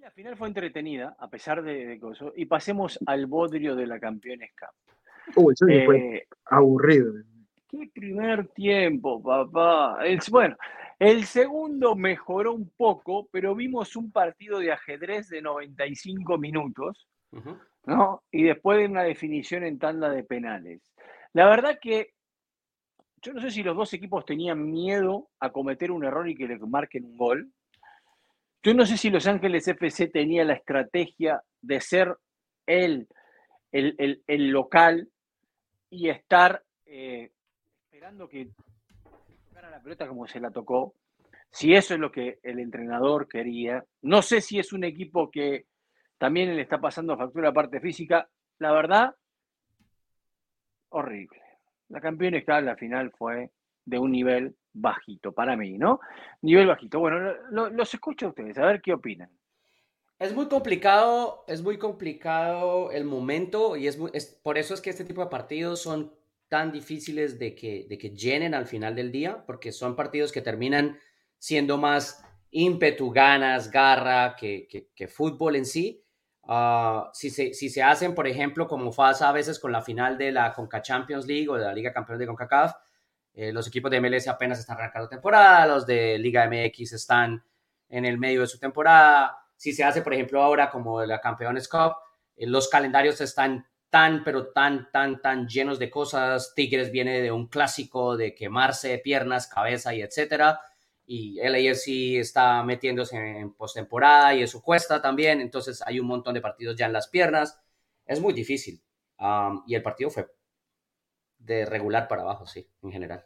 la 0.00 0.10
final 0.10 0.36
fue 0.36 0.48
entretenida, 0.48 1.16
a 1.18 1.28
pesar 1.28 1.62
de, 1.62 1.98
cosas, 2.00 2.32
y 2.36 2.46
pasemos 2.46 2.98
al 3.06 3.26
bodrio 3.26 3.74
de 3.74 3.86
la 3.86 3.98
Campeones 3.98 4.52
Cup. 4.58 4.94
Uy, 5.36 5.54
eso 5.54 5.66
fue 5.84 6.16
eh, 6.16 6.26
aburrido. 6.46 7.12
Qué 7.68 7.90
primer 7.92 8.48
tiempo, 8.48 9.22
papá. 9.22 9.98
bueno, 10.30 10.56
el 10.98 11.24
segundo 11.24 11.94
mejoró 11.94 12.54
un 12.54 12.70
poco, 12.76 13.28
pero 13.30 13.54
vimos 13.54 13.94
un 13.96 14.10
partido 14.10 14.58
de 14.58 14.72
ajedrez 14.72 15.28
de 15.28 15.42
95 15.42 16.38
minutos, 16.38 17.06
¿no? 17.84 18.22
Y 18.30 18.44
después 18.44 18.78
de 18.78 18.86
una 18.86 19.02
definición 19.02 19.64
en 19.64 19.78
tanda 19.78 20.10
de 20.10 20.24
penales. 20.24 20.80
La 21.34 21.46
verdad 21.46 21.78
que 21.80 22.14
yo 23.20 23.32
no 23.32 23.40
sé 23.40 23.50
si 23.50 23.62
los 23.62 23.76
dos 23.76 23.92
equipos 23.92 24.24
tenían 24.24 24.70
miedo 24.70 25.28
a 25.40 25.50
cometer 25.50 25.90
un 25.90 26.04
error 26.04 26.28
y 26.28 26.34
que 26.34 26.48
le 26.48 26.58
marquen 26.58 27.04
un 27.04 27.16
gol. 27.16 27.52
Yo 28.62 28.74
no 28.74 28.84
sé 28.84 28.96
si 28.96 29.10
Los 29.10 29.26
Ángeles 29.26 29.68
FC 29.68 30.08
tenía 30.08 30.44
la 30.44 30.54
estrategia 30.54 31.42
de 31.60 31.80
ser 31.80 32.16
el, 32.66 33.08
el, 33.72 34.50
local 34.50 35.08
y 35.90 36.08
estar 36.08 36.62
eh, 36.84 37.30
esperando 37.84 38.28
que 38.28 38.50
tocara 39.48 39.70
la 39.70 39.80
pelota 39.80 40.08
como 40.08 40.26
se 40.26 40.40
la 40.40 40.50
tocó. 40.50 40.94
Si 41.50 41.74
eso 41.74 41.94
es 41.94 42.00
lo 42.00 42.10
que 42.10 42.40
el 42.42 42.58
entrenador 42.58 43.28
quería. 43.28 43.84
No 44.02 44.22
sé 44.22 44.40
si 44.40 44.58
es 44.58 44.72
un 44.72 44.84
equipo 44.84 45.30
que 45.30 45.66
también 46.18 46.54
le 46.54 46.62
está 46.62 46.80
pasando 46.80 47.16
factura 47.16 47.52
parte 47.52 47.80
física. 47.80 48.28
La 48.58 48.72
verdad, 48.72 49.14
horrible. 50.90 51.40
La 51.88 52.00
campeona 52.00 52.38
en 52.38 52.66
la 52.66 52.76
final 52.76 53.12
fue 53.12 53.50
de 53.88 53.98
un 53.98 54.12
nivel 54.12 54.56
bajito 54.72 55.32
para 55.32 55.56
mí, 55.56 55.78
¿no? 55.78 56.00
Nivel 56.42 56.66
bajito. 56.66 57.00
Bueno, 57.00 57.32
los 57.50 57.94
escucho 57.94 58.26
a 58.26 58.28
ustedes, 58.30 58.58
a 58.58 58.66
ver 58.66 58.80
qué 58.80 58.92
opinan. 58.92 59.30
Es 60.18 60.34
muy 60.34 60.48
complicado, 60.48 61.44
es 61.46 61.62
muy 61.62 61.78
complicado 61.78 62.90
el 62.90 63.04
momento 63.04 63.76
y 63.76 63.86
es, 63.86 63.96
por 64.42 64.58
eso 64.58 64.74
es 64.74 64.80
que 64.80 64.90
este 64.90 65.04
tipo 65.04 65.22
de 65.22 65.30
partidos 65.30 65.80
son 65.80 66.12
tan 66.48 66.72
difíciles 66.72 67.38
de 67.38 67.54
que, 67.54 67.86
de 67.88 67.98
que 67.98 68.10
llenen 68.10 68.54
al 68.54 68.66
final 68.66 68.96
del 68.96 69.12
día, 69.12 69.44
porque 69.46 69.70
son 69.70 69.94
partidos 69.94 70.32
que 70.32 70.40
terminan 70.40 70.98
siendo 71.38 71.78
más 71.78 72.24
ímpetu, 72.50 73.10
ganas, 73.10 73.70
garra 73.70 74.34
que, 74.34 74.66
que, 74.94 75.08
fútbol 75.08 75.56
en 75.56 75.66
sí. 75.66 76.02
Ah, 76.42 77.10
si, 77.12 77.30
se, 77.30 77.52
si 77.52 77.68
se 77.68 77.82
hacen, 77.82 78.14
por 78.14 78.26
ejemplo, 78.26 78.66
como 78.66 78.90
pasa 78.90 79.28
a 79.28 79.32
veces 79.32 79.58
con 79.60 79.70
la 79.70 79.82
final 79.82 80.16
de 80.16 80.32
la 80.32 80.52
Conca 80.52 80.80
Champions 80.82 81.26
League 81.26 81.48
o 81.48 81.54
de 81.54 81.64
la 81.64 81.74
Liga 81.74 81.92
Campeón 81.92 82.18
de 82.18 82.26
CONCACAF, 82.26 82.72
eh, 83.34 83.52
los 83.52 83.68
equipos 83.68 83.90
de 83.90 84.00
MLS 84.00 84.28
apenas 84.28 84.58
están 84.58 84.76
arrancando 84.76 85.08
temporada, 85.08 85.66
los 85.66 85.86
de 85.86 86.18
Liga 86.18 86.48
MX 86.48 86.92
están 86.92 87.44
en 87.88 88.04
el 88.04 88.18
medio 88.18 88.42
de 88.42 88.46
su 88.46 88.58
temporada. 88.58 89.38
Si 89.56 89.72
se 89.72 89.84
hace, 89.84 90.02
por 90.02 90.14
ejemplo, 90.14 90.42
ahora 90.42 90.70
como 90.70 91.04
la 91.04 91.20
Campeones 91.20 91.68
Cup, 91.68 91.94
eh, 92.36 92.46
los 92.46 92.68
calendarios 92.68 93.20
están 93.20 93.66
tan, 93.90 94.22
pero 94.24 94.48
tan, 94.48 94.90
tan, 94.90 95.20
tan 95.20 95.48
llenos 95.48 95.78
de 95.78 95.90
cosas. 95.90 96.52
Tigres 96.54 96.90
viene 96.90 97.20
de 97.22 97.32
un 97.32 97.46
clásico 97.48 98.16
de 98.16 98.34
quemarse 98.34 98.98
piernas, 98.98 99.46
cabeza 99.46 99.94
y 99.94 100.02
etcétera. 100.02 100.60
Y 101.06 101.40
LAFC 101.40 102.18
está 102.20 102.62
metiéndose 102.62 103.16
en 103.16 103.54
postemporada 103.54 104.34
y 104.34 104.42
eso 104.42 104.62
cuesta 104.62 105.00
también. 105.00 105.40
Entonces 105.40 105.82
hay 105.86 106.00
un 106.00 106.06
montón 106.06 106.34
de 106.34 106.40
partidos 106.40 106.76
ya 106.76 106.86
en 106.86 106.92
las 106.92 107.08
piernas. 107.08 107.58
Es 108.04 108.20
muy 108.20 108.34
difícil. 108.34 108.82
Um, 109.18 109.62
y 109.66 109.74
el 109.74 109.82
partido 109.82 110.10
fue 110.10 110.28
de 111.38 111.64
regular 111.64 112.08
para 112.08 112.22
abajo, 112.22 112.46
sí, 112.46 112.68
en 112.82 112.92
general. 112.92 113.22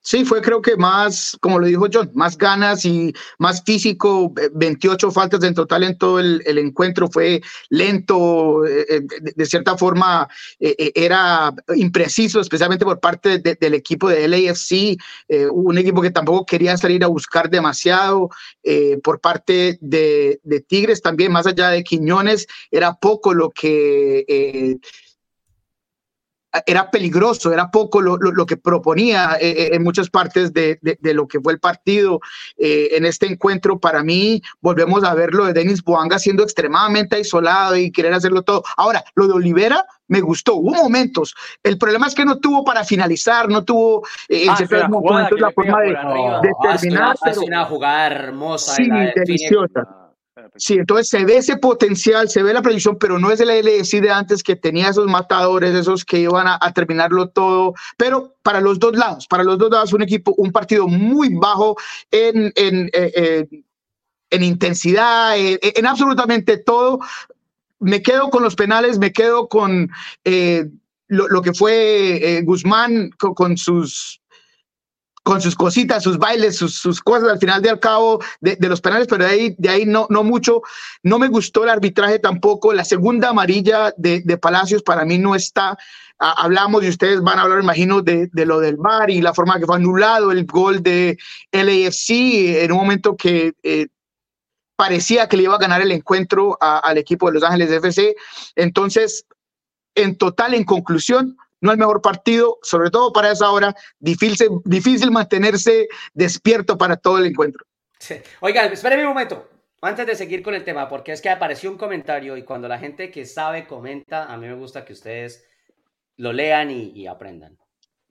Sí, 0.00 0.24
fue 0.24 0.40
creo 0.40 0.62
que 0.62 0.76
más, 0.76 1.36
como 1.40 1.58
lo 1.58 1.66
dijo 1.66 1.86
John, 1.92 2.10
más 2.14 2.38
ganas 2.38 2.84
y 2.84 3.12
más 3.38 3.62
físico, 3.62 4.32
28 4.54 5.10
faltas 5.10 5.42
en 5.42 5.52
total 5.54 5.82
en 5.82 5.98
todo 5.98 6.18
el, 6.20 6.40
encuentro, 6.56 7.10
fue 7.10 7.42
lento, 7.68 8.64
eh, 8.64 8.86
eh, 8.88 9.00
de, 9.36 9.44
cierta 9.44 9.76
forma 9.76 10.26
eh, 10.60 10.92
era 10.94 11.52
impreciso, 11.76 12.40
especialmente 12.40 12.86
por 12.86 13.00
parte 13.00 13.38
del 13.38 13.74
equipo 13.74 14.08
de 14.08 14.26
LAFC, 14.28 14.96
un 15.50 15.76
equipo 15.76 16.00
que 16.00 16.10
tampoco 16.10 16.46
quería 16.46 16.76
salir 16.76 17.04
a 17.04 17.08
buscar 17.08 17.50
demasiado, 17.50 18.30
por 19.02 19.20
parte 19.20 19.78
de, 19.82 20.40
Tigres 20.68 21.02
también, 21.02 21.32
más 21.32 21.46
allá 21.46 21.70
de 21.70 21.84
Quiñones, 21.84 22.46
era 22.70 22.94
poco 22.94 23.34
lo 23.34 23.50
que 23.50 24.78
era 26.66 26.90
peligroso, 26.90 27.52
era 27.52 27.70
poco 27.70 28.00
lo, 28.00 28.16
lo, 28.16 28.46
que 28.46 28.56
proponía 28.56 29.36
eh, 29.40 29.50
eh, 29.50 29.70
en 29.72 29.82
muchas 29.82 30.08
partes 30.08 30.52
de, 30.52 30.78
de, 30.80 31.14
lo 31.14 31.28
que 31.28 31.40
fue 31.40 31.52
el 31.52 31.60
partido. 31.60 32.20
Eh, 32.56 32.88
en 32.92 33.04
este 33.04 33.26
encuentro, 33.26 33.78
para 33.78 34.02
mí, 34.02 34.42
volvemos 34.60 35.04
a 35.04 35.14
ver 35.14 35.34
lo 35.34 35.44
de 35.44 35.52
Denis 35.52 35.82
Boanga 35.82 36.18
siendo 36.18 36.42
extremadamente 36.42 37.16
aislado 37.16 37.76
y 37.76 37.92
querer 37.92 38.14
hacerlo 38.14 38.42
todo. 38.42 38.62
Ahora, 38.76 39.04
lo 39.14 39.26
de 39.26 39.34
Olivera 39.34 39.84
me 40.08 40.20
gustó, 40.20 40.54
hubo 40.54 40.74
momentos. 40.74 41.34
El 41.62 41.76
problema 41.76 42.06
es 42.06 42.14
que 42.14 42.24
no 42.24 42.38
tuvo 42.38 42.64
para 42.64 42.82
finalizar, 42.82 43.48
no 43.48 43.64
tuvo 43.64 44.06
en 44.28 44.48
ah, 44.48 44.88
momentos 44.88 45.38
la 45.38 45.50
forma 45.52 45.80
de, 45.82 45.88
de, 45.88 46.52
terminar. 46.62 47.16
Hace 47.20 47.40
una, 47.40 47.64
jugada 47.66 48.06
hermosa. 48.06 48.74
Sí, 48.74 48.88
deliciosa. 49.14 50.07
Sí, 50.56 50.74
entonces 50.74 51.08
se 51.08 51.24
ve 51.24 51.36
ese 51.36 51.56
potencial, 51.56 52.28
se 52.28 52.42
ve 52.42 52.52
la 52.52 52.62
predicción, 52.62 52.96
pero 52.98 53.18
no 53.18 53.30
es 53.30 53.40
el 53.40 53.48
LSI 53.48 54.00
de 54.00 54.10
antes 54.10 54.42
que 54.42 54.56
tenía 54.56 54.88
esos 54.88 55.06
matadores, 55.06 55.74
esos 55.74 56.04
que 56.04 56.20
iban 56.20 56.46
a, 56.46 56.58
terminarlo 56.72 57.28
todo. 57.28 57.74
Pero 57.96 58.36
para 58.42 58.60
los 58.60 58.78
dos 58.78 58.96
lados, 58.96 59.26
para 59.26 59.44
los 59.44 59.58
dos 59.58 59.70
lados, 59.70 59.92
un 59.92 60.02
equipo, 60.02 60.34
un 60.36 60.52
partido 60.52 60.88
muy 60.88 61.34
bajo 61.34 61.76
en, 62.10 62.52
en, 62.56 62.90
eh, 62.92 63.46
en, 64.30 64.42
intensidad, 64.42 65.34
en, 65.36 65.86
absolutamente 65.86 66.58
todo. 66.58 67.00
Me 67.80 68.02
quedo 68.02 68.30
con 68.30 68.42
los 68.42 68.56
penales, 68.56 68.98
me 68.98 69.12
quedo 69.12 69.48
con 69.48 69.90
eh, 70.24 70.66
lo, 71.06 71.42
que 71.42 71.54
fue 71.54 72.38
eh, 72.38 72.42
Guzmán 72.42 73.10
con 73.18 73.56
sus 73.56 74.20
con 75.28 75.42
sus 75.42 75.54
cositas, 75.54 76.02
sus 76.02 76.16
bailes, 76.16 76.56
sus, 76.56 77.02
cosas 77.02 77.28
al 77.28 77.38
final 77.38 77.60
de 77.60 77.68
al 77.68 77.78
cabo 77.78 78.18
de, 78.40 78.56
los 78.60 78.80
penales, 78.80 79.06
pero 79.06 79.26
de 79.26 79.30
ahí, 79.30 79.54
de 79.58 79.68
ahí 79.68 79.84
no, 79.84 80.06
no 80.08 80.24
mucho. 80.24 80.62
No 81.02 81.18
me 81.18 81.28
gustó 81.28 81.64
el 81.64 81.68
arbitraje 81.68 82.18
tampoco. 82.18 82.72
La 82.72 82.82
segunda 82.82 83.28
amarilla 83.28 83.92
de, 83.98 84.38
Palacios 84.40 84.82
para 84.82 85.04
mí 85.04 85.18
no 85.18 85.34
está. 85.34 85.76
hablamos 86.18 86.82
y 86.82 86.88
ustedes 86.88 87.20
van 87.20 87.38
a 87.38 87.42
hablar, 87.42 87.62
imagino, 87.62 88.00
de, 88.00 88.30
lo 88.32 88.58
del 88.58 88.76
VAR 88.78 89.10
y 89.10 89.20
la 89.20 89.34
forma 89.34 89.58
que 89.58 89.66
fue 89.66 89.76
anulado 89.76 90.32
el 90.32 90.46
gol 90.46 90.82
de 90.82 91.18
LAFC 91.52 92.62
en 92.64 92.72
un 92.72 92.78
momento 92.78 93.14
que 93.14 93.52
eh, 93.62 93.88
parecía 94.76 95.28
que 95.28 95.36
le 95.36 95.42
iba 95.42 95.56
a 95.56 95.58
ganar 95.58 95.82
el 95.82 95.92
encuentro 95.92 96.56
al 96.58 96.96
equipo 96.96 97.26
de 97.26 97.34
Los 97.34 97.42
Ángeles 97.42 97.70
FC. 97.70 98.16
Entonces, 98.56 99.26
en 99.94 100.16
total, 100.16 100.54
en 100.54 100.64
conclusión, 100.64 101.36
no 101.60 101.72
el 101.72 101.78
mejor 101.78 102.00
partido, 102.00 102.58
sobre 102.62 102.90
todo 102.90 103.12
para 103.12 103.32
esa 103.32 103.50
hora, 103.50 103.74
difícil, 103.98 104.48
difícil 104.64 105.10
mantenerse 105.10 105.88
despierto 106.14 106.78
para 106.78 106.96
todo 106.96 107.18
el 107.18 107.26
encuentro. 107.26 107.64
Sí. 107.98 108.16
Oigan, 108.40 108.72
espérenme 108.72 109.04
un 109.04 109.10
momento, 109.10 109.48
antes 109.80 110.06
de 110.06 110.14
seguir 110.14 110.42
con 110.42 110.54
el 110.54 110.64
tema, 110.64 110.88
porque 110.88 111.12
es 111.12 111.20
que 111.20 111.30
apareció 111.30 111.70
un 111.70 111.78
comentario 111.78 112.36
y 112.36 112.42
cuando 112.42 112.68
la 112.68 112.78
gente 112.78 113.10
que 113.10 113.24
sabe 113.24 113.66
comenta, 113.66 114.24
a 114.24 114.36
mí 114.36 114.46
me 114.46 114.54
gusta 114.54 114.84
que 114.84 114.92
ustedes 114.92 115.48
lo 116.16 116.32
lean 116.32 116.70
y, 116.70 117.06
aprendan. 117.06 117.56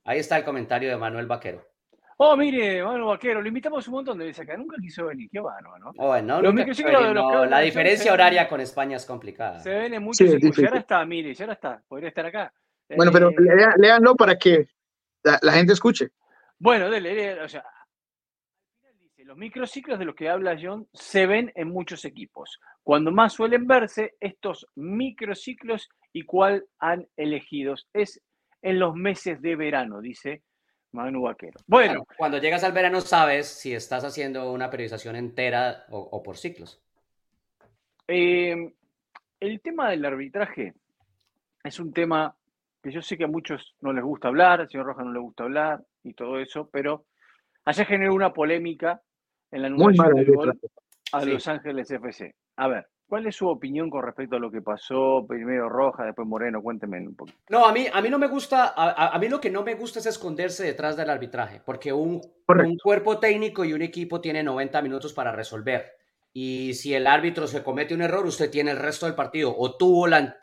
Ahí 0.06 0.20
está 0.20 0.38
el 0.38 0.46
comentario 0.46 0.90
de 0.90 0.98
Manuel 0.98 1.26
Vaquero. 1.26 1.66
Oh, 2.20 2.36
mire, 2.36 2.84
Manuel 2.84 3.04
Vaquero, 3.04 3.42
lo 3.42 3.48
invitamos 3.48 3.88
un 3.88 3.96
montón 3.96 4.18
de 4.18 4.26
veces 4.26 4.44
acá. 4.44 4.58
Nunca 4.58 4.78
quiso 4.82 5.06
venir, 5.06 5.30
qué 5.30 5.40
bueno, 5.40 5.78
¿no? 5.78 5.92
Oh, 5.98 6.20
no, 6.22 6.42
la 7.46 7.60
diferencia 7.60 8.14
horaria 8.14 8.48
con 8.48 8.62
España 8.62 8.96
es 8.98 9.06
complicada. 9.06 9.60
Se 9.60 9.70
ven 9.70 9.94
en 9.94 10.04
muchos 10.04 10.30
sí, 10.30 10.38
y 10.42 10.66
ahora 10.66 10.80
está, 10.80 11.06
mire, 11.06 11.34
ya 11.34 11.46
ahora 11.46 11.54
está, 11.54 11.84
podría 11.88 12.10
estar 12.10 12.26
acá. 12.26 12.54
Bueno, 12.96 13.12
pero 13.12 13.30
eh, 13.30 13.68
léanlo 13.78 14.16
para 14.16 14.38
que 14.38 14.70
la, 15.24 15.54
gente 15.54 15.74
escuche. 15.74 16.10
Bueno, 16.58 16.90
dele, 16.90 17.42
o 17.42 17.50
sea, 17.50 17.64
dice, 19.00 19.26
los 19.26 19.38
microciclos 19.38 20.00
de 20.00 20.06
los 20.06 20.16
que 20.16 20.30
habla 20.30 20.58
John 20.62 20.88
se 20.94 21.26
ven 21.26 21.52
en 21.56 21.70
muchos 21.70 22.06
equipos. 22.06 22.60
Cuando 22.84 23.12
más 23.12 23.34
suelen 23.34 23.68
verse 23.68 24.16
estos 24.20 24.68
microciclos 24.76 25.90
y 26.14 26.24
cuál 26.24 26.66
han 26.80 27.08
elegido 27.18 27.76
es 27.94 28.22
en 28.62 28.80
los 28.80 28.96
meses 28.96 29.42
de 29.42 29.56
verano, 29.56 30.00
dice 30.00 30.44
Manu 30.92 31.24
Vaquero. 31.24 31.60
Bueno, 31.68 32.06
cuando 32.18 32.38
llegas 32.38 32.64
al 32.64 32.72
verano 32.72 33.02
sabes 33.02 33.48
si 33.48 33.74
estás 33.74 34.04
haciendo 34.04 34.52
una 34.52 34.70
periodización 34.70 35.16
entera 35.16 35.86
o, 35.90 36.24
por 36.24 36.38
ciclos. 36.38 36.82
Eh, 38.08 38.74
el 39.40 39.62
tema 39.62 39.90
del 39.90 40.06
arbitraje 40.06 40.74
es 41.64 41.80
un 41.80 41.92
tema 41.92 42.36
yo 42.84 43.02
sé 43.02 43.18
que 43.18 43.26
a 43.26 43.28
muchos 43.28 43.76
no 43.82 43.94
les 43.94 44.04
gusta 44.04 44.28
hablar, 44.28 44.62
al 44.62 44.70
señor 44.70 44.88
Roja 44.88 45.04
no 45.04 45.12
le 45.12 45.20
gusta 45.20 45.44
hablar 45.44 45.84
y 46.04 46.14
todo 46.14 46.40
eso, 46.40 46.70
pero 46.72 47.06
allá 47.66 47.86
generó 47.86 48.14
una 48.14 48.34
polémica 48.34 49.02
en 49.52 49.62
la 49.62 49.68
anunciación 49.68 50.16
del 50.16 50.36
gol 50.36 50.60
a 51.12 51.26
Los 51.26 51.48
Ángeles 51.48 51.90
FC. 51.90 52.36
A 52.58 52.68
ver, 52.68 52.88
¿cuál 53.08 53.28
es 53.28 53.36
su 53.36 53.48
opinión 53.48 53.90
con 53.90 54.04
respecto 54.04 54.36
a 54.36 54.40
lo 54.40 54.52
que 54.52 54.62
pasó? 54.62 55.26
Primero 55.28 55.70
Roja, 55.70 56.06
después 56.06 56.28
Moreno, 56.28 56.62
cuénteme 56.62 57.00
un 57.00 57.16
poquito. 57.16 57.38
No, 57.50 57.66
a 57.66 57.72
mí, 57.72 57.88
a 57.92 58.02
mí 58.02 58.10
no 58.10 58.20
me 58.20 58.28
gusta, 58.28 58.74
a, 58.76 59.18
mí 59.20 59.30
lo 59.30 59.40
que 59.40 59.50
no 59.50 59.64
me 59.64 59.76
gusta 59.76 60.00
es 60.00 60.06
esconderse 60.06 60.64
detrás 60.64 60.98
del 60.98 61.10
arbitraje, 61.10 61.62
porque 61.66 61.94
un, 61.94 62.22
un 62.48 62.78
cuerpo 62.78 63.20
técnico 63.20 63.64
y 63.64 63.74
un 63.74 63.82
equipo 63.82 64.22
tiene 64.22 64.44
90 64.44 64.82
minutos 64.82 65.14
para 65.14 65.32
resolver 65.32 65.98
y 66.40 66.76
si 66.76 66.94
el 66.94 67.08
árbitro 67.08 67.48
se 67.48 67.64
comete 67.64 67.96
un 67.96 68.04
error, 68.04 68.24
usted 68.28 68.52
tiene 68.52 68.70
el 68.70 68.78
resto 68.78 69.08
del 69.08 69.16
partido 69.16 69.56
o 69.58 69.76
tuvo 69.76 70.06
la, 70.06 70.38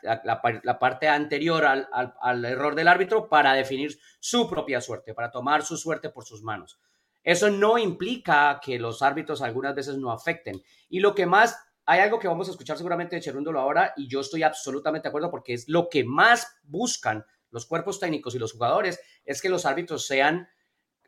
parte 0.77 1.07
anterior 1.07 1.63
al, 1.63 1.87
al, 2.19 2.43
error 2.43 2.75
del 2.75 2.89
árbitro 2.89 3.29
para 3.29 3.53
definir 3.53 3.97
su 4.19 4.49
propia 4.49 4.81
suerte, 4.81 5.13
para 5.13 5.31
tomar 5.31 5.63
su 5.63 5.77
suerte 5.77 6.09
por 6.09 6.25
sus 6.25 6.43
manos. 6.43 6.81
Eso 7.23 7.49
no 7.49 7.77
implica 7.77 8.59
que 8.61 8.77
los 8.77 9.01
árbitros 9.01 9.41
algunas 9.41 9.73
veces 9.73 9.95
no 9.95 10.11
afecten. 10.11 10.61
Y 10.89 10.99
lo 10.99 11.15
que 11.15 11.25
más, 11.25 11.57
hay 11.85 12.01
algo 12.01 12.19
que 12.19 12.27
vamos 12.27 12.49
a 12.49 12.51
escuchar 12.51 12.75
seguramente 12.75 13.15
de 13.15 13.21
Cherúndolo 13.21 13.61
ahora 13.61 13.93
y 13.95 14.09
yo 14.09 14.19
estoy 14.19 14.43
absolutamente 14.43 15.05
de 15.05 15.09
acuerdo 15.11 15.31
porque 15.31 15.53
es 15.53 15.69
lo 15.69 15.87
que 15.87 16.03
más 16.03 16.57
buscan 16.63 17.25
los 17.51 17.65
cuerpos 17.65 18.01
técnicos 18.01 18.35
y 18.35 18.39
los 18.39 18.51
jugadores, 18.51 18.99
es 19.23 19.41
que 19.41 19.47
los 19.47 19.65
árbitros 19.65 20.05
sean 20.05 20.49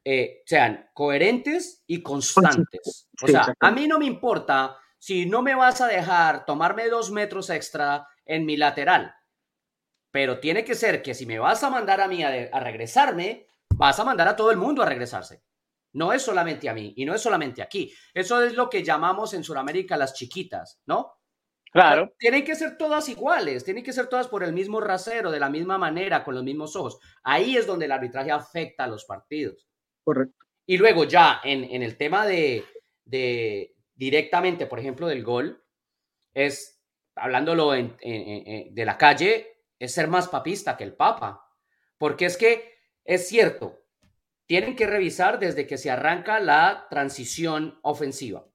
eh, 0.10 0.42
sean 0.46 0.90
coherentes 0.94 1.84
y 1.86 2.02
constantes. 2.02 3.10
O 3.22 3.28
sea, 3.28 3.54
a 3.60 3.72
mí 3.72 3.90
no 3.90 4.00
me 4.00 4.06
importa 4.06 4.78
si 4.98 5.26
no 5.26 5.42
me 5.42 5.54
vas 5.54 5.82
a 5.82 5.88
dejar 5.88 6.46
tomarme 6.46 6.88
dos 6.88 7.12
metros 7.12 7.50
extra 7.50 8.08
en 8.24 8.46
mi 8.46 8.56
lateral, 8.56 9.14
pero 10.10 10.40
tiene 10.40 10.64
que 10.64 10.76
ser 10.76 11.02
que 11.02 11.14
si 11.14 11.26
me 11.26 11.40
vas 11.40 11.62
a 11.62 11.70
mandar 11.70 12.00
a 12.00 12.08
mí 12.08 12.24
a, 12.24 12.58
regresarme, 12.58 13.48
vas 13.76 14.00
a 14.00 14.06
mandar 14.06 14.30
a 14.30 14.38
todo 14.38 14.50
el 14.50 14.56
mundo 14.56 14.82
a 14.82 14.86
regresarse. 14.86 15.44
No 15.92 16.14
es 16.14 16.22
solamente 16.22 16.70
a 16.70 16.74
mí 16.74 16.94
y 16.96 17.04
no 17.04 17.14
es 17.14 17.22
solamente 17.22 17.62
aquí. 17.62 17.94
Eso 18.14 18.42
es 18.42 18.54
lo 18.54 18.70
que 18.70 18.86
llamamos 18.86 19.34
en 19.34 19.44
Sudamérica 19.44 19.98
las 19.98 20.14
chiquitas, 20.14 20.80
¿no? 20.86 21.16
Claro. 21.70 22.14
tienen 22.18 22.46
que 22.46 22.56
ser 22.56 22.78
todas 22.78 23.10
iguales, 23.10 23.66
tienen 23.66 23.84
que 23.84 23.92
ser 23.92 24.08
todas 24.08 24.30
por 24.30 24.42
el 24.42 24.54
mismo 24.54 24.80
rasero, 24.80 25.32
de 25.32 25.40
la 25.42 25.50
misma 25.50 25.78
manera, 25.78 26.24
con 26.24 26.34
los 26.34 26.46
mismos 26.46 26.78
ojos. 26.78 26.98
Ahí 27.24 27.58
es 27.58 27.68
donde 27.68 27.86
el 27.86 27.92
arbitraje 27.92 28.32
afecta 28.32 28.86
a 28.86 28.88
los 28.88 29.04
partidos. 29.04 29.67
Correcto. 30.08 30.46
Y 30.66 30.78
luego 30.78 31.04
ya 31.04 31.42
en, 31.44 31.84
el 31.84 31.98
tema 31.98 32.26
de, 32.26 32.64
directamente, 33.94 34.66
por 34.66 34.80
ejemplo, 34.80 35.06
del 35.06 35.22
gol, 35.22 35.66
es, 36.34 36.82
hablándolo 37.14 37.72
de 37.72 38.84
la 38.86 38.98
calle, 38.98 39.66
es 39.78 39.94
ser 39.94 40.08
más 40.08 40.30
papista 40.30 40.78
que 40.78 40.86
el 40.86 40.94
Papa. 40.94 41.46
Porque 41.98 42.24
es 42.24 42.38
que 42.38 42.74
es 43.04 43.28
cierto, 43.28 43.82
tienen 44.46 44.78
que 44.78 44.88
revisar 44.88 45.40
desde 45.40 45.68
que 45.68 45.78
se 45.78 45.92
arranca 45.92 46.40
la 46.40 46.88
transición 46.90 47.78
ofensiva. 47.82 48.48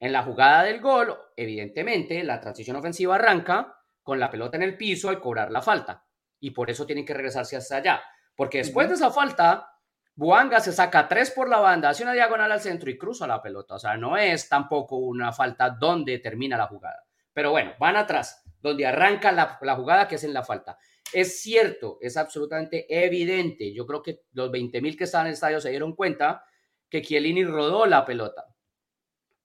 En 0.00 0.12
la 0.12 0.24
jugada 0.24 0.64
del 0.64 0.80
gol, 0.80 1.16
evidentemente, 1.36 2.24
la 2.24 2.40
transición 2.40 2.74
ofensiva 2.74 3.14
arranca 3.14 3.76
con 4.02 4.18
la 4.18 4.32
pelota 4.32 4.56
en 4.56 4.64
el 4.64 4.76
piso 4.76 5.10
al 5.10 5.20
cobrar 5.20 5.52
la 5.52 5.62
falta. 5.62 6.04
Y 6.40 6.50
por 6.50 6.70
eso 6.70 6.86
tienen 6.86 7.06
que 7.06 7.14
regresarse 7.14 7.54
hasta 7.54 7.76
allá. 7.76 8.02
Porque 8.34 8.58
después 8.58 8.88
de 8.88 8.96
esa 8.96 9.12
falta, 9.12 9.77
Buanga 10.18 10.58
se 10.58 10.72
saca 10.72 11.06
tres 11.06 11.30
por 11.30 11.48
la 11.48 11.60
banda, 11.60 11.90
hace 11.90 12.02
una 12.02 12.12
diagonal 12.12 12.50
al 12.50 12.60
centro 12.60 12.90
y 12.90 12.98
cruza 12.98 13.24
la 13.24 13.40
pelota. 13.40 13.76
O 13.76 13.78
sea, 13.78 13.96
no 13.96 14.16
es 14.16 14.48
tampoco 14.48 14.96
una 14.96 15.32
falta 15.32 15.70
donde 15.70 16.18
termina 16.18 16.56
la 16.56 16.66
jugada. 16.66 17.04
Pero 17.32 17.52
bueno, 17.52 17.74
van 17.78 17.94
atrás, 17.94 18.42
donde 18.60 18.84
arranca 18.84 19.30
la, 19.30 19.76
jugada 19.76 20.08
que 20.08 20.16
es 20.16 20.24
en 20.24 20.32
la 20.32 20.42
falta. 20.42 20.76
Es 21.12 21.40
cierto, 21.40 21.98
es 22.00 22.16
absolutamente 22.16 22.84
evidente. 22.88 23.72
Yo 23.72 23.86
creo 23.86 24.02
que 24.02 24.22
los 24.32 24.50
20 24.50 24.80
mil 24.80 24.96
que 24.96 25.04
estaban 25.04 25.28
en 25.28 25.30
el 25.30 25.34
estadio 25.34 25.60
se 25.60 25.70
dieron 25.70 25.94
cuenta 25.94 26.42
que 26.90 27.00
Chiellini 27.00 27.44
rodó 27.44 27.86
la 27.86 28.04
pelota. 28.04 28.48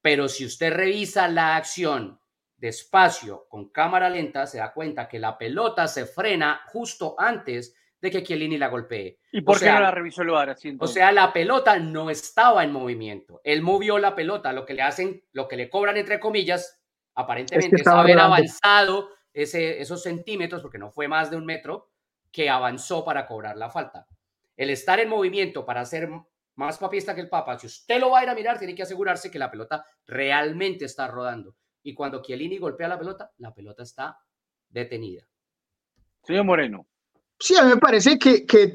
Pero 0.01 0.27
si 0.27 0.43
usted 0.43 0.73
revisa 0.73 1.27
la 1.27 1.55
acción 1.55 2.19
despacio, 2.57 3.45
con 3.47 3.69
cámara 3.69 4.09
lenta, 4.09 4.47
se 4.47 4.57
da 4.57 4.73
cuenta 4.73 5.07
que 5.07 5.19
la 5.19 5.37
pelota 5.37 5.87
se 5.87 6.07
frena 6.07 6.61
justo 6.65 7.13
antes 7.19 7.75
de 8.03 8.11
que 8.11 8.21
Chiellini 8.21 8.57
la 8.57 8.67
golpee. 8.67 9.17
¿Y 9.31 9.41
por 9.41 9.57
qué 9.57 9.71
no 9.71 9.79
la 9.79 9.89
revisó 9.89 10.23
el 10.23 10.29
VAR 10.29 10.57
O 10.79 10.87
sea, 10.87 11.13
la 11.13 11.31
pelota 11.31 11.79
no 11.79 12.09
estaba 12.09 12.65
en 12.65 12.73
movimiento. 12.73 13.39
Él 13.45 13.61
movió 13.61 13.97
la 13.97 14.13
pelota, 14.13 14.51
lo 14.51 14.65
que 14.65 14.73
le 14.73 14.81
hacen, 14.81 15.23
lo 15.31 15.47
que 15.47 15.55
le 15.55 15.69
cobran 15.69 15.95
entre 15.95 16.19
comillas, 16.19 16.83
aparentemente 17.15 17.77
es, 17.77 17.87
haber 17.87 18.19
avanzado 18.19 19.09
ese, 19.31 19.81
esos 19.81 20.03
centímetros, 20.03 20.61
porque 20.61 20.77
no 20.77 20.91
fue 20.91 21.07
más 21.07 21.31
de 21.31 21.37
un 21.37 21.45
metro, 21.45 21.91
que 22.29 22.49
avanzó 22.49 23.05
para 23.05 23.25
cobrar 23.25 23.55
la 23.55 23.69
falta. 23.69 24.05
El 24.57 24.69
estar 24.69 24.99
en 24.99 25.07
movimiento 25.07 25.65
para 25.65 25.79
hacer 25.79 26.09
más 26.55 26.77
papista 26.79 27.15
que 27.15 27.21
el 27.21 27.29
Papa, 27.29 27.57
si 27.57 27.67
usted 27.67 28.01
lo 28.01 28.11
va 28.11 28.19
a 28.19 28.23
ir 28.23 28.29
a 28.29 28.35
mirar, 28.35 28.59
tiene 28.59 28.75
que 28.75 28.83
asegurarse 28.83 29.31
que 29.31 29.39
la 29.39 29.49
pelota 29.49 29.85
realmente 30.05 30.83
está 30.83 31.07
rodando. 31.07 31.55
Y 31.83 31.93
cuando 31.93 32.21
Chiellini 32.21 32.57
golpea 32.57 32.89
la 32.89 32.99
pelota, 32.99 33.31
la 33.37 33.53
pelota 33.53 33.83
está 33.83 34.19
detenida. 34.67 35.25
Señor 36.21 36.43
Moreno. 36.43 36.85
Sí, 37.43 37.57
a 37.57 37.63
mí 37.63 37.71
me 37.71 37.77
parece 37.77 38.17
que, 38.17 38.45
que 38.45 38.71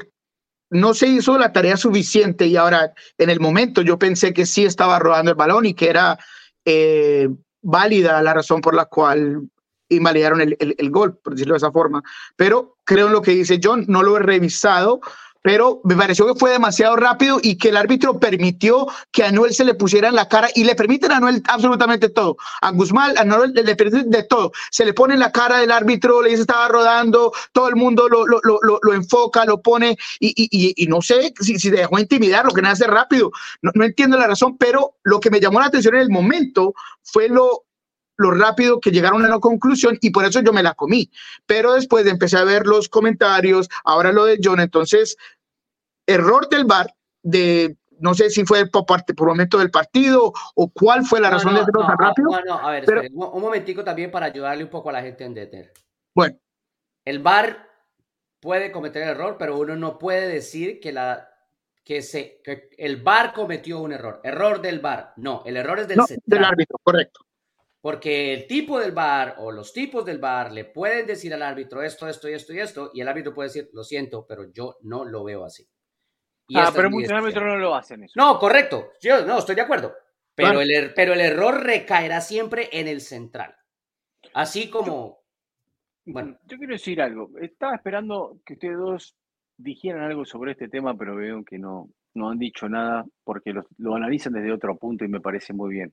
no 0.69 0.93
se 0.93 1.07
hizo 1.07 1.39
la 1.39 1.55
tarea 1.55 1.79
suficiente 1.79 2.47
y 2.47 2.55
ahora 2.59 2.93
en 3.17 3.31
el 3.31 3.41
momento 3.41 3.81
yo 3.81 3.99
pensé 3.99 4.35
que 4.35 4.45
sí 4.45 4.67
estaba 4.67 4.99
rodando 4.99 5.31
el 5.31 5.39
balón 5.39 5.65
y 5.65 5.73
que 5.73 5.89
era 5.89 6.19
eh, 6.67 7.31
válida 7.63 8.21
la 8.21 8.35
razón 8.35 8.61
por 8.61 8.75
la 8.75 8.85
cual 8.85 9.49
invalidaron 9.89 10.43
el, 10.43 10.55
el, 10.61 10.75
el, 10.77 10.91
gol, 10.91 11.17
por 11.17 11.33
decirlo 11.33 11.55
de 11.55 11.59
esa 11.59 11.73
forma. 11.73 12.03
Pero 12.37 12.77
creo 12.85 13.07
en 13.07 13.15
lo 13.15 13.23
que 13.23 13.31
dice 13.31 13.59
John, 13.63 13.87
no 13.89 14.03
lo 14.03 14.19
he 14.19 14.21
revisado, 14.21 15.01
pero 15.49 15.81
me 15.83 15.97
pareció 15.97 16.27
que 16.27 16.39
fue 16.39 16.51
demasiado 16.51 16.95
rápido 16.95 17.41
y 17.43 17.57
que 17.57 17.71
el 17.71 17.79
árbitro 17.79 18.21
permitió 18.21 18.87
que 19.11 19.25
a 19.25 19.29
Anuel 19.29 19.55
se 19.55 19.65
le 19.65 19.73
pusiera 19.73 20.09
en 20.09 20.15
la 20.15 20.29
cara 20.29 20.51
y 20.55 20.63
le 20.63 20.75
permiten 20.75 21.11
a 21.11 21.17
Anuel 21.17 21.43
absolutamente 21.49 22.11
todo. 22.11 22.37
A 22.61 22.71
Guzmán, 22.71 23.17
a 23.17 23.23
Anuel 23.23 23.55
le, 23.55 23.75
permiten 23.75 24.11
de 24.11 24.25
todo. 24.25 24.53
Se 24.71 24.85
le 24.85 24.93
pone 24.93 25.15
en 25.15 25.21
la 25.21 25.33
cara 25.33 25.57
del 25.61 25.73
árbitro, 25.73 26.21
le 26.21 26.29
dice 26.29 26.43
estaba 26.43 26.69
rodando, 26.69 27.33
todo 27.53 27.67
el 27.71 27.77
mundo 27.77 28.11
lo, 28.11 28.27
lo, 28.27 28.41
lo, 28.43 28.79
lo 28.83 28.93
enfoca, 28.93 29.47
lo 29.47 29.63
pone 29.63 29.97
y, 30.21 30.35
y, 30.37 30.75
y, 30.77 30.87
no 30.87 31.01
sé 31.01 31.33
si, 31.41 31.59
si 31.59 31.71
dejó 31.71 31.99
intimidar, 31.99 32.45
lo 32.45 32.53
que 32.53 32.61
hace 32.67 32.87
rápido. 32.87 33.31
No, 33.63 33.71
no 33.75 33.87
entiendo 33.87 34.19
la 34.19 34.27
razón, 34.27 34.59
pero 34.59 34.97
lo 35.03 35.19
que 35.19 35.31
me 35.31 35.41
llamó 35.41 35.61
la 35.61 35.69
atención 35.69 35.95
en 35.95 36.03
el 36.03 36.11
momento 36.11 36.75
fue 37.03 37.31
lo 37.31 37.65
lo 38.19 38.33
rápido 38.33 38.81
que 38.81 38.91
llegaron 38.91 39.25
a 39.25 39.29
la 39.29 39.39
conclusión 39.39 39.97
y 40.01 40.11
por 40.11 40.25
eso 40.25 40.41
yo 40.43 40.53
me 40.53 40.63
la 40.63 40.75
comí. 40.75 41.11
Pero 41.47 41.75
después 41.75 42.07
empecé 42.07 42.37
a 42.37 42.45
ver 42.45 42.67
los 42.67 42.89
comentarios, 42.89 43.71
ahora 43.85 44.13
lo 44.13 44.25
de 44.25 44.39
John, 44.43 44.61
entonces, 44.61 45.17
error 46.09 46.49
del 46.49 46.65
VAR 46.65 46.93
de 47.23 47.77
no 48.01 48.15
sé 48.15 48.31
si 48.31 48.45
fue 48.45 48.67
por, 48.67 48.87
parte, 48.87 49.15
por 49.15 49.29
momento 49.29 49.59
del 49.59 49.71
partido 49.71 50.33
o 50.55 50.71
cuál 50.73 51.05
fue 51.05 51.21
la 51.21 51.31
razón 51.31 51.55
de 51.55 51.61
hacerlo 51.61 51.87
tan 51.87 51.99
rápido. 51.99 52.31
No, 52.31 52.45
no, 52.45 52.55
a 52.55 52.71
ver, 52.71 52.85
pero, 52.85 53.03
un, 53.13 53.43
momentico 53.43 53.85
también 53.85 54.11
para 54.11 54.27
ayudarle 54.27 54.65
un 54.65 54.71
poco 54.71 54.91
a 54.91 54.93
la 54.93 55.03
gente 55.03 55.25
a 55.25 55.27
entender. 55.27 55.73
Bueno. 56.15 56.39
El 57.05 57.21
VAR 57.21 57.69
puede 58.41 58.71
cometer 58.71 59.03
error, 59.03 59.37
pero 59.39 59.59
uno 59.59 59.77
no 59.77 59.99
puede 59.99 60.29
decir 60.29 60.81
que 60.81 60.93
la 60.93 61.29
que 61.85 62.03
se 62.03 62.41
que 62.45 62.69
el 62.77 63.03
VAR 63.03 63.33
cometió 63.33 63.81
un 63.81 63.93
error. 63.93 64.21
Error 64.23 64.61
del 64.61 64.81
VAR. 64.81 65.15
No, 65.17 65.43
el 65.45 65.57
error 65.57 65.81
es 65.81 65.89
del, 65.89 65.99
del 66.25 66.45
árbitro, 66.45 66.79
correcto. 66.83 67.21
Porque 67.81 68.35
el 68.35 68.47
tipo 68.47 68.79
del 68.79 68.93
bar 68.93 69.37
o 69.39 69.53
los 69.53 69.73
tipos 69.73 70.05
del 70.05 70.19
bar 70.19 70.53
le 70.53 70.65
pueden 70.65 71.07
decir 71.07 71.33
al 71.33 71.43
árbitro 71.43 71.83
esto, 71.83 72.09
esto 72.09 72.29
y 72.29 72.35
esto 72.35 72.53
y 72.53 72.59
esto, 72.59 72.91
y 72.93 73.01
el 73.01 73.09
árbitro 73.09 73.33
puede 73.33 73.49
decir, 73.49 73.71
lo 73.73 73.85
siento, 73.85 74.27
pero 74.27 74.53
yo 74.53 74.77
no 74.83 75.05
lo 75.05 75.25
veo 75.25 75.45
así. 75.45 75.67
Ah, 76.55 76.71
pero 76.75 76.91
muchos 76.91 77.13
árbitros 77.13 77.45
no 77.45 77.57
lo 77.57 77.75
hacen 77.75 78.05
eso. 78.05 78.15
No, 78.17 78.39
correcto. 78.39 78.93
Yo 79.01 79.25
no, 79.25 79.39
estoy 79.39 79.55
de 79.55 79.63
acuerdo. 79.63 79.95
Pero, 80.35 80.61
el, 80.61 80.71
er, 80.71 80.95
pero 80.95 81.15
el 81.15 81.21
error 81.21 81.63
recaerá 81.63 82.21
siempre 82.21 82.69
en 82.73 82.87
el 82.89 83.01
central. 83.01 83.55
Así 84.35 84.71
como. 84.71 85.21
bueno. 86.07 86.39
Yo 86.47 86.59
quiero 86.59 86.75
decir 86.75 87.03
algo. 87.03 87.31
Estaba 87.41 87.75
esperando 87.75 88.39
que 88.45 88.55
ustedes 88.55 88.79
dos 88.79 89.17
dijeran 89.57 90.03
algo 90.03 90.25
sobre 90.25 90.53
este 90.53 90.69
tema, 90.69 90.97
pero 90.97 91.17
veo 91.17 91.45
que 91.45 91.59
no, 91.59 91.89
no 92.15 92.31
han 92.31 92.39
dicho 92.39 92.69
nada 92.69 93.05
porque 93.25 93.53
lo, 93.53 93.67
lo 93.79 93.97
analizan 93.97 94.33
desde 94.33 94.53
otro 94.53 94.77
punto 94.77 95.05
y 95.05 95.09
me 95.09 95.21
parece 95.21 95.53
muy 95.53 95.75
bien. 95.75 95.93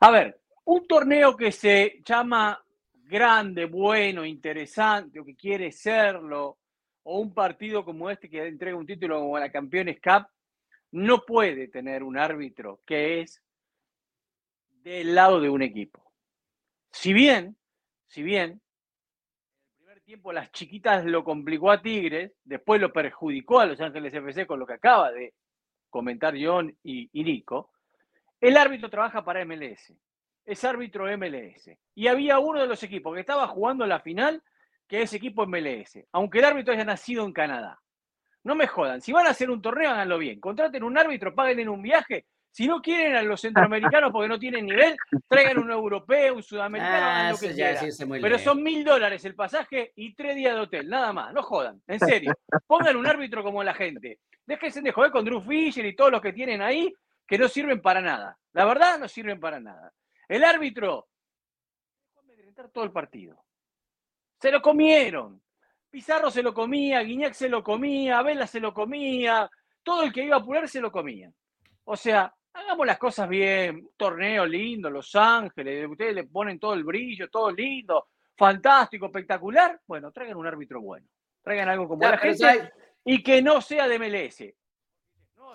A 0.00 0.10
ver, 0.10 0.40
un 0.64 0.86
torneo 0.86 1.36
que 1.36 1.52
se 1.52 2.02
llama 2.04 2.60
grande, 2.92 3.66
bueno, 3.66 4.24
interesante, 4.24 5.20
o 5.20 5.24
que 5.24 5.36
quiere 5.36 5.70
serlo, 5.70 6.58
o 7.04 7.18
un 7.18 7.34
partido 7.34 7.84
como 7.84 8.10
este 8.10 8.28
que 8.28 8.46
entrega 8.46 8.76
un 8.76 8.86
título 8.86 9.20
como 9.20 9.38
la 9.38 9.50
Campeones 9.50 10.00
Cup, 10.00 10.26
no 10.92 11.24
puede 11.24 11.68
tener 11.68 12.02
un 12.02 12.18
árbitro 12.18 12.80
que 12.86 13.20
es 13.20 13.42
del 14.82 15.14
lado 15.14 15.40
de 15.40 15.48
un 15.48 15.62
equipo. 15.62 16.12
Si 16.90 17.12
bien, 17.12 17.56
si 18.06 18.22
bien, 18.22 18.50
en 18.50 18.58
el 18.58 19.76
primer 19.76 20.00
tiempo 20.02 20.32
las 20.32 20.52
chiquitas 20.52 21.04
lo 21.04 21.24
complicó 21.24 21.70
a 21.70 21.80
Tigres, 21.80 22.32
después 22.44 22.80
lo 22.80 22.92
perjudicó 22.92 23.60
a 23.60 23.66
Los 23.66 23.80
Ángeles 23.80 24.12
FC 24.12 24.46
con 24.46 24.58
lo 24.58 24.66
que 24.66 24.74
acaba 24.74 25.10
de 25.10 25.34
comentar 25.88 26.34
John 26.38 26.76
y, 26.82 27.08
y 27.12 27.24
Nico, 27.24 27.72
el 28.40 28.56
árbitro 28.56 28.90
trabaja 28.90 29.24
para 29.24 29.44
MLS 29.44 29.92
es 30.44 30.64
árbitro 30.64 31.06
MLS. 31.16 31.70
Y 31.94 32.06
había 32.08 32.38
uno 32.38 32.60
de 32.60 32.66
los 32.66 32.82
equipos 32.82 33.14
que 33.14 33.20
estaba 33.20 33.46
jugando 33.48 33.86
la 33.86 34.00
final, 34.00 34.42
que 34.92 35.00
es 35.00 35.14
equipo 35.14 35.46
MLS, 35.46 36.00
aunque 36.12 36.40
el 36.40 36.44
árbitro 36.44 36.74
haya 36.74 36.84
nacido 36.84 37.24
en 37.24 37.32
Canadá. 37.32 37.80
No 38.44 38.54
me 38.54 38.66
jodan, 38.66 39.00
si 39.00 39.10
van 39.10 39.26
a 39.26 39.30
hacer 39.30 39.50
un 39.50 39.62
torneo, 39.62 39.88
háganlo 39.88 40.18
bien. 40.18 40.38
Contraten 40.38 40.82
un 40.82 40.98
árbitro, 40.98 41.34
paguen 41.34 41.60
en 41.60 41.70
un 41.70 41.80
viaje. 41.80 42.26
Si 42.50 42.66
no 42.66 42.82
quieren 42.82 43.16
a 43.16 43.22
los 43.22 43.40
centroamericanos 43.40 44.12
porque 44.12 44.28
no 44.28 44.38
tienen 44.38 44.66
nivel, 44.66 44.94
traigan 45.26 45.60
un 45.60 45.70
europeo, 45.70 46.34
un 46.34 46.42
sudamericano, 46.42 47.06
ah, 47.06 47.30
lo 47.30 47.38
que 47.38 47.54
sea. 47.54 47.80
Pero 48.20 48.38
son 48.38 48.62
mil 48.62 48.84
dólares 48.84 49.24
el 49.24 49.34
pasaje 49.34 49.92
y 49.96 50.14
tres 50.14 50.36
días 50.36 50.54
de 50.54 50.60
hotel, 50.60 50.90
nada 50.90 51.10
más. 51.14 51.32
No 51.32 51.42
jodan, 51.42 51.80
en 51.86 51.98
serio. 51.98 52.34
Pongan 52.66 52.94
un 52.94 53.06
árbitro 53.06 53.42
como 53.42 53.64
la 53.64 53.72
gente. 53.72 54.18
Déjense 54.44 54.82
de 54.82 54.92
joder 54.92 55.10
con 55.10 55.24
Drew 55.24 55.40
Fisher 55.40 55.86
y 55.86 55.96
todos 55.96 56.12
los 56.12 56.20
que 56.20 56.34
tienen 56.34 56.60
ahí, 56.60 56.92
que 57.26 57.38
no 57.38 57.48
sirven 57.48 57.80
para 57.80 58.02
nada. 58.02 58.36
La 58.52 58.66
verdad, 58.66 58.98
no 58.98 59.08
sirven 59.08 59.40
para 59.40 59.58
nada. 59.58 59.90
El 60.28 60.44
árbitro 60.44 61.08
todo 62.74 62.84
el 62.84 62.92
partido. 62.92 63.42
Se 64.42 64.50
lo 64.50 64.60
comieron. 64.60 65.40
Pizarro 65.88 66.28
se 66.28 66.42
lo 66.42 66.52
comía, 66.52 67.00
Guiñac 67.00 67.32
se 67.32 67.48
lo 67.48 67.62
comía, 67.62 68.22
Vela 68.22 68.44
se 68.48 68.58
lo 68.58 68.74
comía, 68.74 69.48
todo 69.84 70.02
el 70.02 70.12
que 70.12 70.24
iba 70.24 70.34
a 70.34 70.40
apurar 70.40 70.68
se 70.68 70.80
lo 70.80 70.90
comía. 70.90 71.30
O 71.84 71.94
sea, 71.94 72.34
hagamos 72.52 72.84
las 72.84 72.98
cosas 72.98 73.28
bien, 73.28 73.90
torneo 73.96 74.44
lindo, 74.44 74.90
Los 74.90 75.14
Ángeles, 75.14 75.86
ustedes 75.88 76.12
le 76.16 76.24
ponen 76.24 76.58
todo 76.58 76.74
el 76.74 76.82
brillo, 76.82 77.30
todo 77.30 77.52
lindo, 77.52 78.08
fantástico, 78.36 79.06
espectacular. 79.06 79.80
Bueno, 79.86 80.10
traigan 80.10 80.36
un 80.36 80.46
árbitro 80.48 80.80
bueno, 80.80 81.06
traigan 81.40 81.68
algo 81.68 81.86
como 81.86 82.02
la 82.02 82.18
gente 82.18 82.72
y 83.04 83.22
que 83.22 83.42
no 83.42 83.60
sea 83.60 83.86
de 83.86 83.98
MLS 84.00 84.42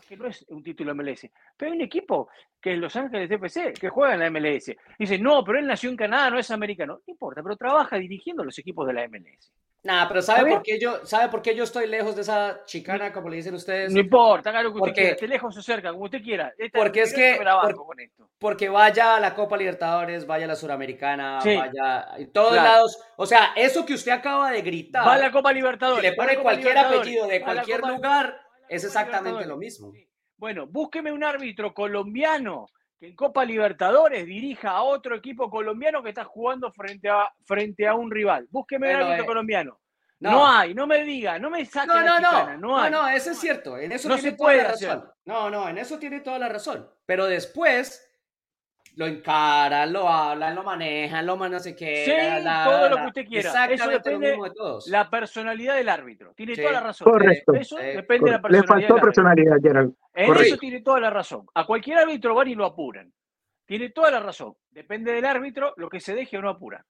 que 0.01 0.17
no 0.17 0.27
es 0.27 0.45
un 0.49 0.63
título 0.63 0.93
MLS, 0.95 1.29
pero 1.55 1.71
hay 1.71 1.77
un 1.77 1.83
equipo 1.83 2.29
que 2.61 2.73
es 2.73 2.79
Los 2.79 2.95
Ángeles 2.95 3.29
FC, 3.29 3.73
que 3.73 3.89
juega 3.89 4.13
en 4.13 4.19
la 4.19 4.29
MLS. 4.29 4.71
Dice, 4.97 5.19
no, 5.19 5.43
pero 5.43 5.59
él 5.59 5.67
nació 5.67 5.89
en 5.89 5.97
Canadá, 5.97 6.29
no 6.29 6.39
es 6.39 6.51
americano. 6.51 7.01
No 7.05 7.11
importa, 7.11 7.41
pero 7.43 7.55
trabaja 7.55 7.97
dirigiendo 7.97 8.43
los 8.43 8.57
equipos 8.59 8.87
de 8.87 8.93
la 8.93 9.07
MLS. 9.07 9.51
Nada, 9.83 10.07
pero 10.07 10.21
¿sabe 10.21 10.51
por, 10.51 10.63
qué 10.63 10.79
yo, 10.79 11.05
¿sabe 11.05 11.29
por 11.29 11.41
qué 11.41 11.55
yo 11.55 11.63
estoy 11.63 11.87
lejos 11.87 12.15
de 12.15 12.23
esa 12.23 12.65
chicana, 12.65 13.13
como 13.13 13.29
le 13.29 13.37
dicen 13.37 13.53
ustedes? 13.53 13.93
No 13.93 14.01
importa, 14.01 14.49
haga 14.49 14.63
lo 14.63 14.73
que 14.73 14.79
usted 14.79 14.93
quiera, 14.93 15.09
esté 15.11 15.27
lejos 15.29 15.55
o 15.55 15.61
cerca, 15.61 15.91
como 15.91 16.05
usted 16.05 16.21
quiera. 16.21 16.51
porque 16.73 17.03
es 17.03 17.13
que, 17.13 17.39
porque 18.37 18.67
vaya 18.67 19.15
a 19.15 19.19
la 19.19 19.33
Copa 19.33 19.55
Libertadores, 19.55 20.27
vaya 20.27 20.43
a 20.45 20.49
la 20.49 20.55
Suramericana, 20.55 21.39
vaya 21.43 21.99
a 21.99 22.17
todos 22.33 22.55
lados. 22.55 22.99
O 23.15 23.25
sea, 23.25 23.53
eso 23.55 23.85
que 23.85 23.93
usted 23.93 24.11
acaba 24.11 24.51
de 24.51 24.61
gritar. 24.61 25.07
Va 25.07 25.13
a 25.13 25.19
la 25.19 25.31
Copa 25.31 25.53
Libertadores. 25.53 26.03
le 26.03 26.13
pone 26.17 26.37
cualquier 26.37 26.77
apellido 26.77 27.27
de 27.27 27.41
cualquier 27.41 27.81
lugar 27.81 28.46
es 28.69 28.83
exactamente 28.83 29.45
lo 29.45 29.57
mismo. 29.57 29.91
Bueno, 30.37 30.67
búsqueme 30.67 31.11
un 31.11 31.23
árbitro 31.23 31.73
colombiano 31.73 32.67
que 32.99 33.07
en 33.07 33.15
Copa 33.15 33.45
Libertadores 33.45 34.25
dirija 34.25 34.71
a 34.71 34.83
otro 34.83 35.15
equipo 35.15 35.49
colombiano 35.49 36.01
que 36.01 36.09
está 36.09 36.23
jugando 36.23 36.71
frente 36.71 37.09
a, 37.09 37.31
frente 37.45 37.87
a 37.87 37.95
un 37.95 38.09
rival. 38.09 38.47
Búsqueme 38.49 38.89
un 38.89 39.01
árbitro 39.01 39.23
eh, 39.23 39.27
colombiano. 39.27 39.79
No. 40.19 40.47
hay, 40.47 40.73
no 40.73 40.87
me 40.87 41.03
diga, 41.03 41.37
no 41.37 41.51
me 41.51 41.63
saque 41.65 41.87
no, 41.87 42.03
no, 42.03 42.19
no, 42.19 42.57
no, 42.57 42.79
hay. 42.79 42.91
no, 42.91 43.07
eso 43.07 43.31
es 43.31 43.39
cierto, 43.39 43.77
en 43.77 43.91
eso 43.91 44.09
tiene 44.15 44.31
toda 44.31 44.53
la 44.53 44.63
razón. 44.63 45.11
No, 45.25 45.49
no, 45.51 45.69
en 45.69 45.77
eso 45.77 45.99
tiene 45.99 46.21
toda 46.21 46.39
la 46.39 46.49
razón. 46.49 46.89
Pero 47.05 47.27
después 47.27 48.06
lo 48.97 49.05
encaran, 49.05 49.93
lo 49.93 50.09
hablan, 50.09 50.55
lo 50.55 50.63
manejan, 50.63 51.23
lo 51.23 51.37
no 51.37 51.59
sé 51.59 51.75
qué. 51.75 52.03
Sí, 52.03 52.43
todo 52.65 52.89
lo 52.89 52.97
que 52.97 53.05
usted 53.05 53.25
quiera. 53.27 53.67
Eso 53.67 53.89
depende 53.89 54.31
de 54.31 54.51
todos. 54.55 54.87
la 54.87 55.07
personalidad 55.07 55.75
del 55.75 55.87
árbitro. 55.87 56.33
Tiene 56.33 56.55
toda 56.55 56.71
la 56.71 56.79
razón. 56.79 57.11
Correcto. 57.11 57.53
Eso 57.53 57.77
depende 57.77 58.25
de 58.25 58.31
la 58.31 58.41
personalidad. 58.41 58.75
Le 58.75 58.87
faltó 58.87 59.05
personalidad, 59.05 59.57
Gerald. 59.61 59.93
En 60.15 60.35
eso 60.37 60.57
tiene 60.57 60.81
toda 60.81 60.99
la 60.99 61.11
razón. 61.11 61.45
A 61.53 61.67
cualquier 61.67 61.99
árbitro 61.99 62.33
van 62.33 62.47
y 62.47 62.55
lo 62.55 62.65
apuran. 62.65 63.13
Tiene 63.67 63.89
toda 63.89 64.09
la 64.09 64.19
razón. 64.19 64.55
Depende 64.71 65.13
del 65.13 65.25
árbitro 65.25 65.75
lo 65.77 65.89
que 65.89 65.99
se 65.99 66.15
deje 66.15 66.39
o 66.39 66.41
no 66.41 66.49
apura. 66.49 66.83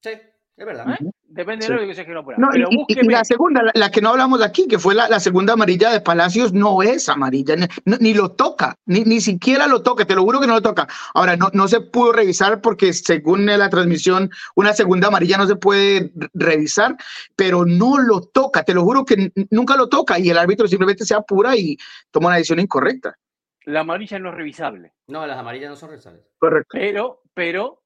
Sí. 0.00 0.10
Es 0.56 0.64
verdad. 0.64 0.86
¿Eh? 1.00 1.10
Depende 1.24 1.66
de 1.66 1.74
lo 1.74 1.80
que 1.80 1.94
se 1.94 2.04
quiera 2.04 2.22
no, 2.38 2.48
y, 2.54 2.84
y, 2.86 3.08
la 3.08 3.24
segunda, 3.24 3.60
la, 3.74 3.90
que 3.90 4.00
no 4.00 4.10
hablamos 4.10 4.40
aquí, 4.40 4.68
que 4.68 4.78
fue 4.78 4.94
la, 4.94 5.08
la 5.08 5.18
segunda 5.18 5.54
amarilla 5.54 5.90
de 5.90 6.00
Palacios, 6.00 6.52
no 6.52 6.80
es 6.80 7.08
amarilla, 7.08 7.56
ni, 7.84 8.14
lo 8.14 8.30
toca, 8.30 8.76
ni, 8.86 9.00
ni 9.00 9.20
siquiera 9.20 9.66
lo 9.66 9.82
toca, 9.82 10.04
te 10.04 10.14
lo 10.14 10.22
juro 10.22 10.40
que 10.40 10.46
no 10.46 10.54
lo 10.54 10.62
toca. 10.62 10.86
Ahora, 11.12 11.36
no, 11.36 11.50
no 11.54 11.66
se 11.66 11.80
pudo 11.80 12.12
revisar 12.12 12.60
porque 12.60 12.92
según 12.92 13.46
la 13.46 13.68
transmisión, 13.68 14.30
una 14.54 14.72
segunda 14.74 15.08
amarilla 15.08 15.38
no 15.38 15.48
se 15.48 15.56
puede 15.56 16.12
revisar, 16.34 16.96
pero 17.34 17.64
no 17.64 17.98
lo 17.98 18.20
toca, 18.20 18.62
te 18.62 18.74
lo 18.74 18.84
juro 18.84 19.04
que 19.04 19.32
nunca 19.50 19.76
lo 19.76 19.88
toca 19.88 20.20
y 20.20 20.30
el 20.30 20.38
árbitro 20.38 20.68
simplemente 20.68 21.04
se 21.04 21.14
apura 21.14 21.56
y 21.56 21.76
toma 22.12 22.28
una 22.28 22.36
decisión 22.36 22.60
incorrecta. 22.60 23.18
La 23.64 23.80
amarilla 23.80 24.20
no 24.20 24.28
es 24.28 24.36
revisable. 24.36 24.92
No, 25.08 25.26
las 25.26 25.38
amarillas 25.38 25.70
no 25.70 25.76
son 25.76 25.90
revisables. 25.90 26.22
Correcto. 26.38 26.68
Pero, 26.72 27.22
pero, 27.32 27.82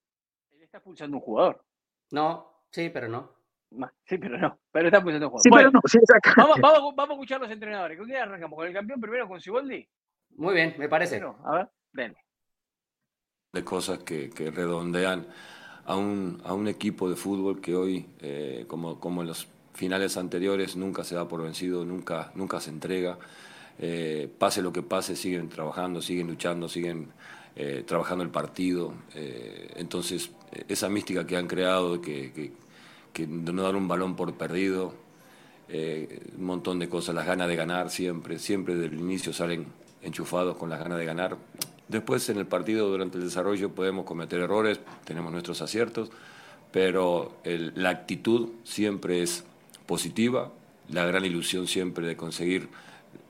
él 0.51 0.63
está 0.63 0.81
pulsando 0.81 1.17
un 1.17 1.23
jugador. 1.23 1.65
No, 2.11 2.48
sí, 2.71 2.91
pero 2.91 3.09
no. 3.09 3.39
Sí, 4.05 4.17
pero 4.19 4.39
no. 4.39 4.59
Pero 4.73 4.89
está 4.89 5.03
pulsando 5.03 5.27
un 5.27 5.33
jugador. 5.33 5.43
Sí, 5.43 5.51
pero 5.51 5.71
no. 5.71 5.81
Sí, 5.85 5.99
vamos, 6.37 6.57
vamos, 6.61 6.95
vamos, 6.97 7.11
a 7.11 7.15
escuchar 7.15 7.41
los 7.41 7.51
entrenadores. 7.51 7.99
¿Con 7.99 8.07
quién 8.07 8.23
arrancamos? 8.23 8.57
¿Con 8.57 8.67
el 8.67 8.73
campeón 8.73 9.01
primero, 9.01 9.29
con 9.29 9.41
Siboldi? 9.41 9.87
Muy 10.37 10.55
bien, 10.55 10.75
me 10.79 10.89
parece. 10.89 11.19
Bueno, 11.19 11.39
a 11.45 11.57
ver, 11.57 11.69
ven. 11.93 12.17
De 13.53 13.65
cosas 13.65 13.99
que, 14.01 14.31
que 14.31 14.51
redondean 14.51 15.27
a 15.85 15.97
un, 15.97 16.41
a 16.45 16.55
un, 16.55 16.69
equipo 16.69 17.09
de 17.09 17.17
fútbol 17.17 17.61
que 17.61 17.75
hoy, 17.75 18.07
eh, 18.21 18.65
como, 18.69 19.01
como 19.01 19.23
en 19.23 19.29
los 19.29 19.49
finales 19.75 20.17
anteriores, 20.17 20.77
nunca 20.77 21.05
se 21.05 21.15
da 21.15 21.27
por 21.27 21.43
vencido, 21.43 21.85
nunca, 21.85 22.31
nunca 22.35 22.61
se 22.61 22.71
entrega. 22.71 23.19
Eh, 23.79 24.31
pase 24.39 24.61
lo 24.61 24.73
que 24.73 24.83
pase, 24.83 25.17
siguen 25.17 25.49
trabajando, 25.49 26.03
siguen 26.03 26.27
luchando, 26.27 26.69
siguen 26.69 27.13
eh, 27.61 27.83
trabajando 27.85 28.23
el 28.23 28.31
partido. 28.31 28.95
Eh, 29.17 29.73
entonces, 29.75 30.31
esa 30.69 30.89
mística 30.89 31.27
que 31.27 31.37
han 31.37 31.49
creado, 31.49 32.01
que, 32.01 32.53
no 33.27 33.63
dar 33.65 33.75
un 33.75 33.89
balón 33.89 34.15
por 34.15 34.33
perdido, 34.35 34.95
un 35.69 36.45
montón 36.45 36.79
de 36.79 36.89
cosas, 36.89 37.17
las 37.17 37.27
ganas 37.27 37.49
de 37.49 37.57
ganar 37.57 37.91
siempre, 37.91 38.39
siempre 38.39 38.77
desde 38.77 38.95
el 38.95 39.01
inicio 39.01 39.33
salen 39.33 39.67
enchufados 40.03 40.57
con 40.57 40.71
las 40.71 40.79
ganas 40.79 40.99
de 40.99 41.05
ganar. 41.05 41.37
Después 41.89 42.29
en 42.29 42.39
el 42.39 42.47
partido, 42.47 42.89
durante 42.89 43.19
el 43.19 43.25
desarrollo, 43.25 43.75
podemos 43.75 44.07
cometer 44.07 44.39
errores, 44.39 44.79
tenemos 45.05 45.33
nuestros 45.33 45.61
aciertos, 45.61 46.11
pero 46.71 47.39
la 47.43 47.91
actitud 47.91 48.51
siempre 48.63 49.21
es 49.21 49.43
positiva, 49.85 50.53
la 50.91 51.05
gran 51.07 51.25
ilusión 51.25 51.67
siempre 51.67 52.07
de 52.07 52.17
conseguir 52.17 52.69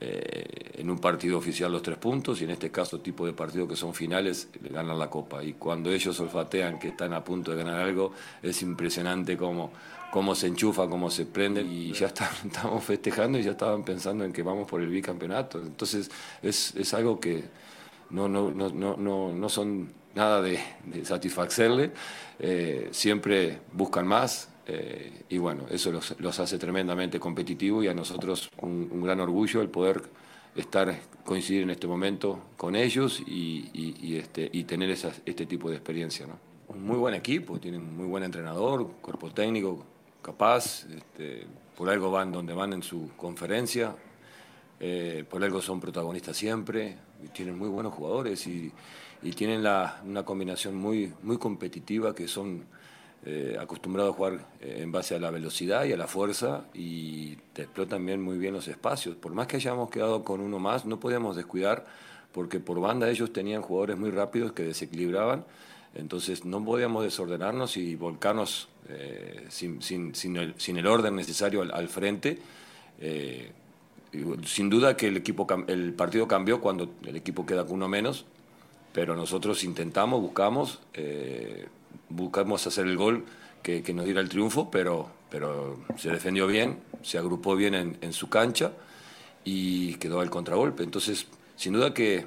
eh, 0.01 0.71
en 0.75 0.89
un 0.89 0.99
partido 0.99 1.37
oficial 1.37 1.71
los 1.71 1.81
tres 1.81 1.97
puntos 1.97 2.39
y 2.39 2.45
en 2.45 2.51
este 2.51 2.71
caso 2.71 3.01
tipo 3.01 3.25
de 3.25 3.33
partidos 3.33 3.67
que 3.67 3.75
son 3.75 3.93
finales 3.93 4.49
ganan 4.61 4.97
la 4.97 5.09
copa. 5.09 5.43
Y 5.43 5.53
cuando 5.53 5.91
ellos 5.91 6.19
olfatean 6.19 6.79
que 6.79 6.89
están 6.89 7.13
a 7.13 7.23
punto 7.23 7.51
de 7.51 7.57
ganar 7.57 7.81
algo 7.81 8.13
es 8.41 8.61
impresionante 8.61 9.35
cómo, 9.35 9.71
cómo 10.11 10.35
se 10.35 10.47
enchufa, 10.47 10.87
cómo 10.87 11.09
se 11.09 11.25
prenden 11.25 11.69
y 11.71 11.91
ya 11.91 12.07
estamos 12.45 12.83
festejando 12.83 13.37
y 13.37 13.43
ya 13.43 13.51
estaban 13.51 13.83
pensando 13.83 14.23
en 14.23 14.31
que 14.31 14.41
vamos 14.41 14.67
por 14.67 14.81
el 14.81 14.87
bicampeonato. 14.87 15.59
Entonces 15.59 16.09
es, 16.41 16.75
es 16.75 16.93
algo 16.93 17.19
que 17.19 17.43
no, 18.09 18.27
no, 18.27 18.51
no, 18.51 18.69
no, 18.69 19.33
no 19.33 19.49
son 19.49 19.91
nada 20.15 20.41
de, 20.41 20.59
satisfacerle. 21.03 21.91
Eh, 22.39 22.89
siempre 22.91 23.59
buscan 23.73 24.07
más 24.07 24.48
eh, 24.71 25.23
y 25.29 25.39
bueno, 25.39 25.65
eso 25.71 25.91
los, 25.91 26.39
hace 26.39 26.59
tremendamente 26.59 27.19
competitivos 27.19 27.83
y 27.83 27.87
a 27.87 27.93
nosotros 27.95 28.51
un, 28.61 29.01
gran 29.01 29.19
orgullo 29.19 29.61
el 29.61 29.69
poder 29.69 30.03
estar, 30.55 30.95
coincidir 31.25 31.63
en 31.63 31.71
este 31.71 31.87
momento 31.87 32.39
con 32.55 32.75
ellos 32.75 33.19
y, 33.25 34.15
este, 34.15 34.47
y 34.53 34.65
tener 34.65 34.91
este 34.91 35.45
tipo 35.47 35.71
de 35.71 35.77
experiencia. 35.77 36.27
¿no? 36.27 36.37
Un 36.67 36.85
muy 36.85 36.97
buen 36.97 37.15
equipo, 37.15 37.59
tienen 37.59 37.81
un 37.81 37.97
muy 37.97 38.05
buen 38.05 38.23
entrenador, 38.23 38.91
cuerpo 39.01 39.31
técnico 39.31 39.83
capaz, 40.21 40.85
este, 40.85 41.47
por 41.75 41.89
algo 41.89 42.11
van 42.11 42.31
donde 42.31 42.53
van 42.53 42.73
en 42.73 42.83
su 42.83 43.09
conferencia, 43.17 43.95
eh, 44.79 45.25
por 45.27 45.43
algo 45.43 45.63
son 45.63 45.79
protagonistas 45.79 46.37
siempre, 46.37 46.95
tienen 47.33 47.57
muy 47.57 47.69
buenos 47.69 47.93
jugadores 47.95 48.45
y, 48.45 48.71
tienen 49.35 49.59
una 49.59 50.23
combinación 50.23 50.75
muy, 50.75 51.11
muy 51.23 51.37
competitiva 51.37 52.15
que 52.15 52.29
son 52.29 52.63
eh, 53.25 53.57
acostumbrado 53.59 54.11
a 54.11 54.13
jugar 54.13 54.45
eh, 54.61 54.77
en 54.79 54.93
base 54.93 55.13
a 55.13 55.19
la 55.19 55.29
velocidad 55.29 55.83
y 55.83 55.91
a 55.91 55.97
la 55.97 56.07
fuerza 56.07 56.63
y 56.73 57.35
te 57.51 57.63
explotan 57.63 58.05
bien 58.05 58.21
muy 58.21 58.37
bien 58.37 58.53
los 58.53 58.69
espacios. 58.69 59.17
Por 59.17 59.33
más 59.33 59.45
que 59.47 59.57
hayamos 59.57 59.89
quedado 59.89 60.23
con 60.23 60.39
uno 60.39 60.57
más, 60.57 60.85
no 60.85 61.01
podíamos 61.01 61.35
descuidar 61.35 61.85
porque 62.31 62.61
por 62.61 62.79
banda 62.79 63.09
ellos 63.09 63.33
tenían 63.33 63.61
jugadores 63.61 63.97
muy 63.97 64.11
rápidos 64.11 64.53
que 64.53 64.63
desequilibraban, 64.63 65.43
entonces 65.95 66.45
no 66.45 66.63
podíamos 66.63 67.03
desordenarnos 67.03 67.75
y 67.75 67.95
volcarnos 67.95 68.69
eh, 68.87 69.47
sin, 69.49 69.81
el, 70.77 70.87
orden 70.87 71.15
necesario 71.15 71.61
al, 71.61 71.89
frente. 71.89 72.39
sin 74.45 74.69
duda 74.69 74.95
que 74.95 75.07
el, 75.07 75.17
equipo, 75.17 75.45
el 75.67 75.93
partido 75.93 76.25
cambió 76.25 76.61
cuando 76.61 76.89
el 77.05 77.17
equipo 77.17 77.45
queda 77.45 77.65
con 77.65 77.73
uno 77.73 77.89
menos, 77.89 78.25
pero 78.93 79.17
nosotros 79.17 79.65
intentamos, 79.65 80.21
buscamos 80.21 80.79
buscamos 82.09 82.65
hacer 82.67 82.85
el 82.85 82.97
gol 82.97 83.25
que, 83.63 83.83
nos 83.93 84.05
diera 84.05 84.21
el 84.21 84.29
triunfo, 84.29 84.71
pero, 84.71 85.09
pero 85.29 85.79
se 85.97 86.09
defendió 86.09 86.47
bien, 86.47 86.79
se 87.03 87.17
agrupó 87.17 87.55
bien 87.55 87.97
en, 88.01 88.13
su 88.13 88.29
cancha 88.29 88.71
y 89.43 89.95
quedó 89.95 90.21
el 90.21 90.29
contragolpe. 90.29 90.83
Entonces, 90.83 91.27
sin 91.55 91.73
duda 91.73 91.93
que, 91.93 92.25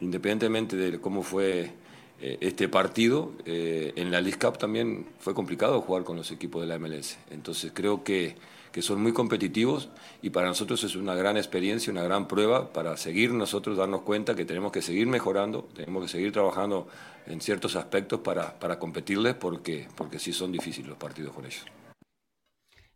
independientemente 0.00 0.76
de 0.76 1.00
cómo 1.00 1.22
fue 1.22 1.72
eh, 2.20 2.38
este 2.40 2.68
partido, 2.68 3.32
eh, 3.44 3.92
en 3.96 4.10
la 4.10 4.20
League 4.20 4.38
Cup 4.38 4.58
también 4.58 5.06
fue 5.18 5.34
complicado 5.34 5.80
jugar 5.80 6.04
con 6.04 6.16
los 6.16 6.30
equipos 6.30 6.62
de 6.62 6.68
la 6.68 6.78
MLS. 6.78 7.18
Entonces, 7.30 7.72
creo 7.74 8.04
que 8.04 8.36
que 8.74 8.82
son 8.82 9.00
muy 9.00 9.12
competitivos 9.12 9.88
y 10.20 10.30
para 10.30 10.48
nosotros 10.48 10.82
es 10.82 10.96
una 10.96 11.14
gran 11.14 11.36
experiencia, 11.36 11.92
una 11.92 12.02
gran 12.02 12.26
prueba 12.26 12.72
para 12.72 12.96
seguir 12.96 13.32
nosotros 13.32 13.76
darnos 13.76 14.00
cuenta 14.00 14.34
que 14.34 14.44
tenemos 14.44 14.72
que 14.72 14.82
seguir 14.82 15.06
mejorando, 15.06 15.68
tenemos 15.76 16.02
que 16.02 16.08
seguir 16.08 16.32
trabajando 16.32 16.88
en 17.28 17.40
ciertos 17.40 17.76
aspectos 17.76 18.18
para, 18.18 18.58
para 18.58 18.80
competirles 18.80 19.34
porque, 19.34 19.86
porque 19.94 20.18
sí 20.18 20.32
son 20.32 20.50
difíciles 20.50 20.88
los 20.88 20.98
partidos 20.98 21.32
con 21.32 21.44
ellos. 21.44 21.64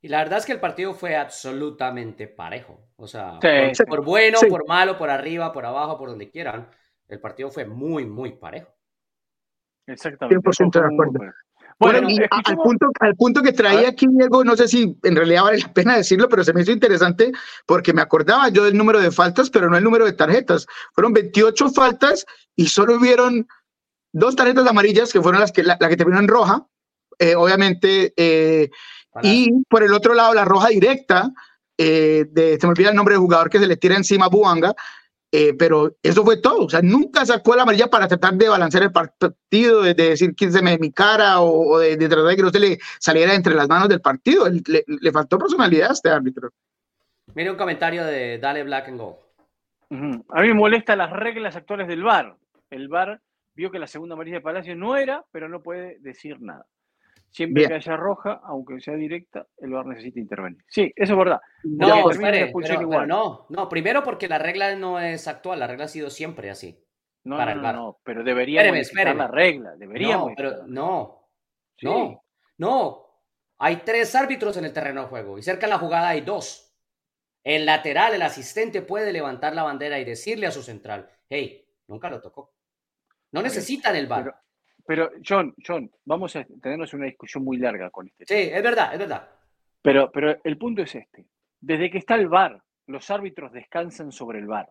Y 0.02 0.08
la 0.08 0.18
verdad 0.18 0.40
es 0.40 0.46
que 0.46 0.52
el 0.52 0.58
partido 0.58 0.94
fue 0.94 1.14
absolutamente 1.14 2.26
parejo. 2.26 2.80
O 2.96 3.06
sea, 3.06 3.38
por, 3.86 4.04
bueno, 4.04 4.40
por 4.50 4.66
malo, 4.66 4.98
por 4.98 5.10
arriba, 5.10 5.52
por 5.52 5.64
abajo, 5.64 5.96
por 5.96 6.08
donde 6.08 6.28
quieran, 6.28 6.68
el 7.06 7.20
partido 7.20 7.52
fue 7.52 7.66
muy, 7.66 8.04
muy 8.04 8.32
parejo. 8.32 8.74
Exactamente. 9.86 10.40
100% 10.44 10.72
de 10.72 10.92
acuerdo. 10.92 11.32
Bueno, 11.80 12.10
y 12.10 12.18
al, 12.18 12.56
punto, 12.56 12.90
al 12.98 13.14
punto 13.14 13.40
que 13.40 13.52
traía 13.52 13.90
aquí, 13.90 14.06
Diego, 14.10 14.42
no 14.42 14.56
sé 14.56 14.66
si 14.66 14.96
en 15.04 15.14
realidad 15.14 15.44
vale 15.44 15.58
la 15.58 15.72
pena 15.72 15.96
decirlo, 15.96 16.28
pero 16.28 16.42
se 16.42 16.52
me 16.52 16.62
hizo 16.62 16.72
interesante 16.72 17.30
porque 17.66 17.92
me 17.92 18.02
acordaba 18.02 18.48
yo 18.48 18.64
del 18.64 18.76
número 18.76 18.98
de 18.98 19.12
faltas, 19.12 19.48
pero 19.48 19.70
no 19.70 19.76
el 19.76 19.84
número 19.84 20.04
de 20.04 20.12
tarjetas. 20.12 20.66
Fueron 20.92 21.12
28 21.12 21.70
faltas 21.70 22.26
y 22.56 22.66
solo 22.66 22.96
hubieron 22.96 23.46
dos 24.12 24.34
tarjetas 24.34 24.66
amarillas 24.66 25.12
que 25.12 25.22
fueron 25.22 25.40
las 25.40 25.52
que, 25.52 25.62
la, 25.62 25.78
que 25.78 25.96
terminó 25.96 26.18
en 26.18 26.28
roja, 26.28 26.66
eh, 27.18 27.36
obviamente, 27.36 28.12
eh, 28.16 28.70
y 29.22 29.50
por 29.68 29.84
el 29.84 29.92
otro 29.92 30.14
lado 30.14 30.34
la 30.34 30.44
roja 30.44 30.68
directa, 30.68 31.30
eh, 31.76 32.26
de, 32.28 32.58
se 32.60 32.66
me 32.66 32.72
olvida 32.72 32.90
el 32.90 32.96
nombre 32.96 33.14
del 33.14 33.22
jugador 33.22 33.50
que 33.50 33.60
se 33.60 33.66
le 33.68 33.76
tira 33.76 33.96
encima 33.96 34.26
a 34.26 34.28
Buanga, 34.28 34.74
eh, 35.30 35.54
pero 35.58 35.96
eso 36.02 36.24
fue 36.24 36.38
todo. 36.38 36.64
O 36.64 36.70
sea, 36.70 36.80
nunca 36.82 37.26
sacó 37.26 37.54
la 37.54 37.62
amarilla 37.62 37.88
para 37.88 38.08
tratar 38.08 38.34
de 38.34 38.48
balancear 38.48 38.84
el 38.84 38.92
partido, 38.92 39.82
de, 39.82 39.94
decir 39.94 40.34
quién 40.34 40.52
se 40.52 40.62
me 40.62 40.72
de 40.72 40.78
mi 40.78 40.92
cara 40.92 41.40
o, 41.40 41.78
de, 41.78 41.96
tratar 41.96 42.24
de 42.24 42.36
que 42.36 42.42
no 42.42 42.50
se 42.50 42.60
le 42.60 42.78
saliera 42.98 43.34
entre 43.34 43.54
las 43.54 43.68
manos 43.68 43.88
del 43.88 44.00
partido. 44.00 44.46
Le, 44.48 45.12
faltó 45.12 45.38
personalidad 45.38 45.90
a 45.90 45.92
este 45.92 46.10
árbitro. 46.10 46.50
Mire 47.34 47.50
un 47.50 47.56
comentario 47.56 48.04
de 48.04 48.38
Dale 48.38 48.64
Black 48.64 48.88
and 48.88 48.98
Go. 48.98 49.18
A 49.90 50.40
mí 50.40 50.48
me 50.48 50.54
molestan 50.54 50.98
las 50.98 51.10
reglas 51.10 51.56
actuales 51.56 51.88
del 51.88 52.02
VAR. 52.02 52.36
El 52.70 52.88
VAR 52.88 53.20
vio 53.54 53.70
que 53.70 53.78
la 53.78 53.86
segunda 53.86 54.14
amarilla 54.14 54.36
de 54.36 54.42
Palacio 54.42 54.76
no 54.76 54.96
era, 54.96 55.24
pero 55.30 55.48
no 55.48 55.62
puede 55.62 55.98
decir 56.00 56.40
nada. 56.40 56.66
Siempre 57.30 57.68
que 57.68 57.74
haya 57.74 57.96
roja, 57.96 58.40
aunque 58.44 58.80
sea 58.80 58.94
directa, 58.94 59.46
el 59.58 59.70
VAR 59.70 59.86
necesita 59.86 60.18
intervenir. 60.18 60.64
Sí, 60.68 60.92
eso 60.96 61.12
es 61.12 61.18
verdad. 61.18 61.40
No, 61.62 62.10
espere, 62.10 62.52
pero, 62.52 63.06
no, 63.06 63.46
no, 63.48 63.68
primero 63.68 64.02
porque 64.02 64.28
la 64.28 64.38
regla 64.38 64.74
no 64.76 64.98
es 64.98 65.28
actual, 65.28 65.60
la 65.60 65.66
regla 65.66 65.84
ha 65.84 65.88
sido 65.88 66.10
siempre 66.10 66.50
así. 66.50 66.82
No, 67.24 67.36
para 67.36 67.54
no, 67.54 67.72
no, 67.72 68.00
pero 68.02 68.24
debería 68.24 68.62
la 68.62 69.28
regla, 69.28 69.76
deberíamos. 69.76 70.30
No, 70.30 70.34
pero 70.36 70.66
no, 70.66 71.30
no, 71.82 72.24
no. 72.56 73.04
Hay 73.58 73.78
tres 73.78 74.14
árbitros 74.14 74.56
en 74.56 74.64
el 74.64 74.72
terreno 74.72 75.02
de 75.02 75.08
juego 75.08 75.36
y 75.36 75.42
cerca 75.42 75.66
de 75.66 75.72
la 75.72 75.78
jugada 75.78 76.08
hay 76.08 76.22
dos. 76.22 76.64
El 77.44 77.66
lateral, 77.66 78.14
el 78.14 78.22
asistente 78.22 78.82
puede 78.82 79.12
levantar 79.12 79.54
la 79.54 79.64
bandera 79.64 79.98
y 79.98 80.04
decirle 80.04 80.46
a 80.46 80.50
su 80.50 80.62
central, 80.62 81.10
hey, 81.28 81.68
nunca 81.86 82.08
lo 82.08 82.20
tocó. 82.20 82.54
No 83.32 83.42
necesitan 83.42 83.94
el 83.96 84.06
VAR. 84.06 84.24
Pero, 84.24 84.36
John, 85.26 85.54
John, 85.64 85.90
vamos 86.04 86.34
a 86.36 86.44
tenernos 86.44 86.94
una 86.94 87.06
discusión 87.06 87.44
muy 87.44 87.58
larga 87.58 87.90
con 87.90 88.06
este. 88.08 88.24
Sí, 88.26 88.50
es 88.52 88.62
verdad, 88.62 88.92
es 88.92 88.98
verdad. 88.98 89.28
Pero, 89.82 90.10
pero 90.10 90.38
el 90.42 90.56
punto 90.56 90.82
es 90.82 90.94
este. 90.94 91.26
Desde 91.60 91.90
que 91.90 91.98
está 91.98 92.14
el 92.14 92.28
VAR, 92.28 92.62
los 92.86 93.10
árbitros 93.10 93.52
descansan 93.52 94.12
sobre 94.12 94.38
el 94.38 94.46
VAR. 94.46 94.68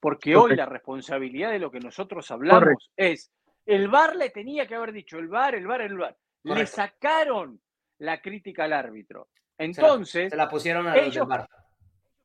Porque 0.00 0.34
hoy 0.34 0.56
la 0.56 0.66
responsabilidad 0.66 1.52
de 1.52 1.60
lo 1.60 1.70
que 1.70 1.78
nosotros 1.78 2.28
hablamos 2.32 2.90
es, 2.96 3.30
el 3.64 3.88
VAR 3.88 4.16
le 4.16 4.30
tenía 4.30 4.66
que 4.66 4.74
haber 4.74 4.92
dicho, 4.92 5.18
el 5.18 5.28
VAR, 5.28 5.54
el 5.54 5.66
VAR, 5.66 5.82
el 5.82 5.96
VAR. 5.96 6.16
Le 6.42 6.66
sacaron 6.66 7.60
la 7.98 8.20
crítica 8.20 8.64
al 8.64 8.72
árbitro. 8.72 9.28
Entonces. 9.56 10.30
Se 10.30 10.36
la, 10.36 10.48
pusieron 10.48 10.88
a 10.88 10.96
ellos, 10.96 11.28
los 11.28 11.46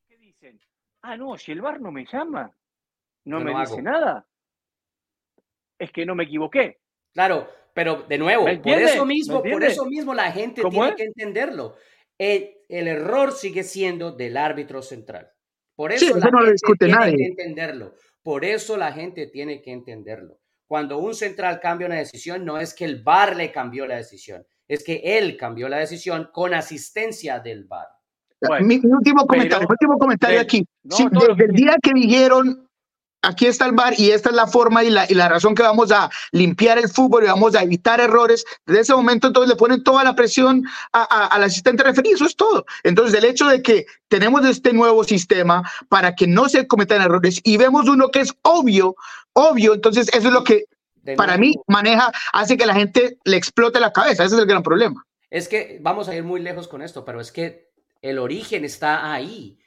¿Qué 0.07 0.17
dicen? 0.17 0.59
Ah, 1.03 1.15
no, 1.15 1.37
si 1.37 1.51
el 1.51 1.61
bar 1.61 1.79
no 1.79 1.91
me 1.91 2.05
llama, 2.05 2.51
no 3.25 3.39
me 3.39 3.57
dice 3.59 3.81
nada. 3.81 4.25
Es 5.77 5.91
que 5.91 6.05
no 6.05 6.15
me 6.15 6.23
equivoqué. 6.23 6.79
Claro, 7.17 7.49
pero 7.73 8.03
de 8.07 8.19
nuevo, 8.19 8.45
por 8.61 8.79
eso 8.79 9.03
mismo, 9.03 9.41
por 9.41 9.63
eso 9.63 9.85
mismo 9.87 10.13
la 10.13 10.31
gente 10.31 10.61
tiene 10.69 10.95
que 10.95 11.03
entenderlo. 11.03 11.73
El, 12.15 12.53
error 12.69 13.31
sigue 13.31 13.63
siendo 13.63 14.11
del 14.11 14.37
árbitro 14.37 14.83
central. 14.83 15.27
Por 15.75 15.91
eso, 15.91 16.15
la 16.15 16.29
no 16.29 16.45
gente 16.45 16.77
tiene 16.77 17.15
que 17.15 17.23
entenderlo. 17.23 17.95
Por 18.21 18.45
eso 18.45 18.77
la 18.77 18.91
gente 18.91 19.25
tiene 19.25 19.63
que 19.63 19.71
entenderlo. 19.71 20.37
Cuando 20.67 20.99
un 20.99 21.15
central 21.15 21.59
cambia 21.59 21.87
una 21.87 21.95
decisión, 21.95 22.45
no 22.45 22.59
es 22.59 22.75
que 22.75 22.85
el 22.85 23.01
VAR 23.01 23.35
le 23.35 23.51
cambió 23.51 23.87
la 23.87 23.95
decisión, 23.95 24.45
es 24.67 24.83
que 24.83 25.01
él 25.03 25.37
cambió 25.37 25.67
la 25.69 25.79
decisión 25.79 26.29
con 26.31 26.53
asistencia 26.53 27.39
del 27.39 27.63
VAR. 27.63 27.87
mi, 28.61 28.79
último 28.83 29.25
comentario, 29.25 29.67
último 29.67 29.97
comentario 29.97 30.39
aquí. 30.39 30.63
desde 30.83 31.45
el 31.45 31.51
día 31.53 31.77
que 31.81 31.93
dijeron 31.95 32.66
aquí 33.21 33.45
está 33.45 33.65
el 33.65 33.73
bar 33.73 33.93
y 33.97 34.11
esta 34.11 34.29
es 34.29 34.35
la 34.35 34.47
forma 34.47 34.83
y 34.83 34.89
la, 34.89 35.05
y 35.09 35.13
la 35.13 35.29
razón 35.29 35.55
que 35.55 35.63
vamos 35.63 35.91
a 35.91 36.09
limpiar 36.31 36.77
el 36.77 36.89
fútbol 36.89 37.23
y 37.23 37.27
vamos 37.27 37.55
a 37.55 37.63
evitar 37.63 37.99
errores. 37.99 38.45
Desde 38.65 38.81
ese 38.81 38.95
momento 38.95 39.27
entonces 39.27 39.49
le 39.49 39.55
ponen 39.55 39.83
toda 39.83 40.03
la 40.03 40.15
presión 40.15 40.63
al 40.91 41.43
asistente 41.43 41.83
referido, 41.83 42.15
eso 42.15 42.25
es 42.25 42.35
todo. 42.35 42.65
Entonces 42.83 43.17
el 43.17 43.25
hecho 43.25 43.47
de 43.47 43.61
que 43.61 43.85
tenemos 44.07 44.45
este 44.45 44.73
nuevo 44.73 45.03
sistema 45.03 45.69
para 45.89 46.15
que 46.15 46.27
no 46.27 46.49
se 46.49 46.67
cometan 46.67 47.01
errores 47.01 47.41
y 47.43 47.57
vemos 47.57 47.87
uno 47.87 48.09
que 48.09 48.21
es 48.21 48.33
obvio, 48.43 48.95
obvio, 49.33 49.73
entonces 49.73 50.09
eso 50.13 50.27
es 50.27 50.33
lo 50.33 50.43
que 50.43 50.65
para 51.15 51.37
mí 51.37 51.53
maneja, 51.67 52.11
hace 52.33 52.57
que 52.57 52.65
la 52.65 52.73
gente 52.73 53.17
le 53.23 53.37
explote 53.37 53.79
la 53.79 53.93
cabeza, 53.93 54.25
ese 54.25 54.35
es 54.35 54.41
el 54.41 54.47
gran 54.47 54.61
problema. 54.61 55.05
Es 55.29 55.47
que 55.47 55.79
vamos 55.81 56.09
a 56.09 56.15
ir 56.15 56.23
muy 56.23 56.41
lejos 56.41 56.67
con 56.67 56.81
esto, 56.81 57.05
pero 57.05 57.21
es 57.21 57.31
que 57.31 57.69
el 58.01 58.19
origen 58.19 58.65
está 58.65 59.13
ahí 59.13 59.57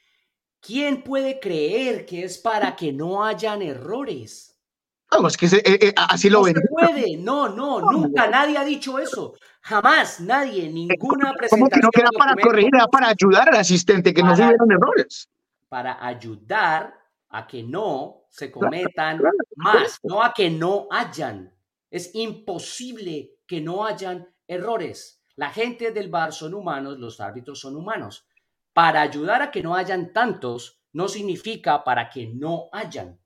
¿Quién 0.61 1.02
puede 1.02 1.40
creer 1.40 2.04
que 2.04 2.24
es 2.24 2.38
para 2.38 2.76
que 2.76 2.92
no 2.92 3.24
hayan 3.24 3.62
errores? 3.62 4.58
Vamos, 5.11 5.36
que 5.36 5.46
eh, 5.46 5.62
eh, 5.64 5.94
así 5.96 6.28
lo 6.28 6.42
ven. 6.42 6.54
No 6.54 6.61
se 6.61 6.68
puede, 6.68 7.16
no, 7.16 7.48
no, 7.48 7.80
nunca 7.80 8.28
nadie 8.28 8.58
ha 8.58 8.64
dicho 8.64 8.98
eso. 8.98 9.34
Jamás, 9.62 10.20
nadie, 10.20 10.68
ninguna 10.68 11.32
presentación. 11.32 11.61
¿Cómo 11.61 11.70
que 11.70 11.80
no 11.80 11.90
queda 11.90 12.11
para 12.16 12.36
corregir, 12.36 12.70
era 12.74 12.86
para 12.86 13.08
ayudar 13.08 13.48
al 13.48 13.56
asistente, 13.56 14.14
que 14.14 14.22
no 14.22 14.36
se 14.36 14.42
hubieran 14.42 14.70
errores? 14.70 15.28
Para 15.68 16.04
ayudar 16.06 16.94
a 17.30 17.46
que 17.46 17.62
no 17.62 18.26
se 18.28 18.50
cometan 18.50 19.20
más, 19.56 19.98
no 20.02 20.22
a 20.22 20.32
que 20.32 20.50
no 20.50 20.86
hayan. 20.90 21.52
Es 21.90 22.14
imposible 22.14 23.38
que 23.46 23.61
no 23.61 23.84
hayan 23.84 24.28
errores. 24.46 25.22
La 25.36 25.50
gente 25.50 25.90
del 25.90 26.11
bar 26.11 26.32
son 26.32 26.54
humanos, 26.54 26.98
los 26.98 27.18
árbitros 27.20 27.58
son 27.58 27.76
humanos 27.76 28.26
para 28.72 29.00
ayudar 29.02 29.42
a 29.42 29.50
que 29.50 29.62
no 29.62 29.74
hayan 29.74 30.12
tantos, 30.12 30.80
no 30.92 31.08
significa 31.08 31.84
para 31.84 32.08
que 32.10 32.28
no 32.28 32.68
hayan. 32.72 33.18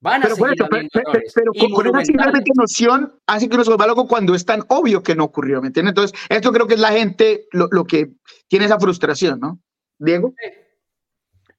Van 0.00 0.22
a 0.22 0.26
seguir 0.26 0.54
pero, 0.58 1.12
pero, 1.34 1.70
con 1.74 1.86
esa 1.86 2.04
simplemente 2.04 2.50
noción 2.54 3.18
hace 3.26 3.48
que 3.48 3.56
nos 3.56 3.66
vuelva 3.66 3.86
loco 3.86 4.06
cuando 4.06 4.34
es 4.34 4.44
tan 4.44 4.62
obvio 4.68 5.02
que 5.02 5.14
no 5.14 5.24
ocurrió, 5.24 5.60
¿me 5.60 5.68
entiendes? 5.68 5.92
Entonces, 5.92 6.20
esto 6.28 6.52
creo 6.52 6.66
que 6.66 6.74
es 6.74 6.80
la 6.80 6.92
gente 6.92 7.46
lo, 7.52 7.68
lo 7.70 7.84
que 7.84 8.12
tiene 8.46 8.66
esa 8.66 8.78
frustración, 8.78 9.40
¿no? 9.40 9.58
Diego. 9.98 10.34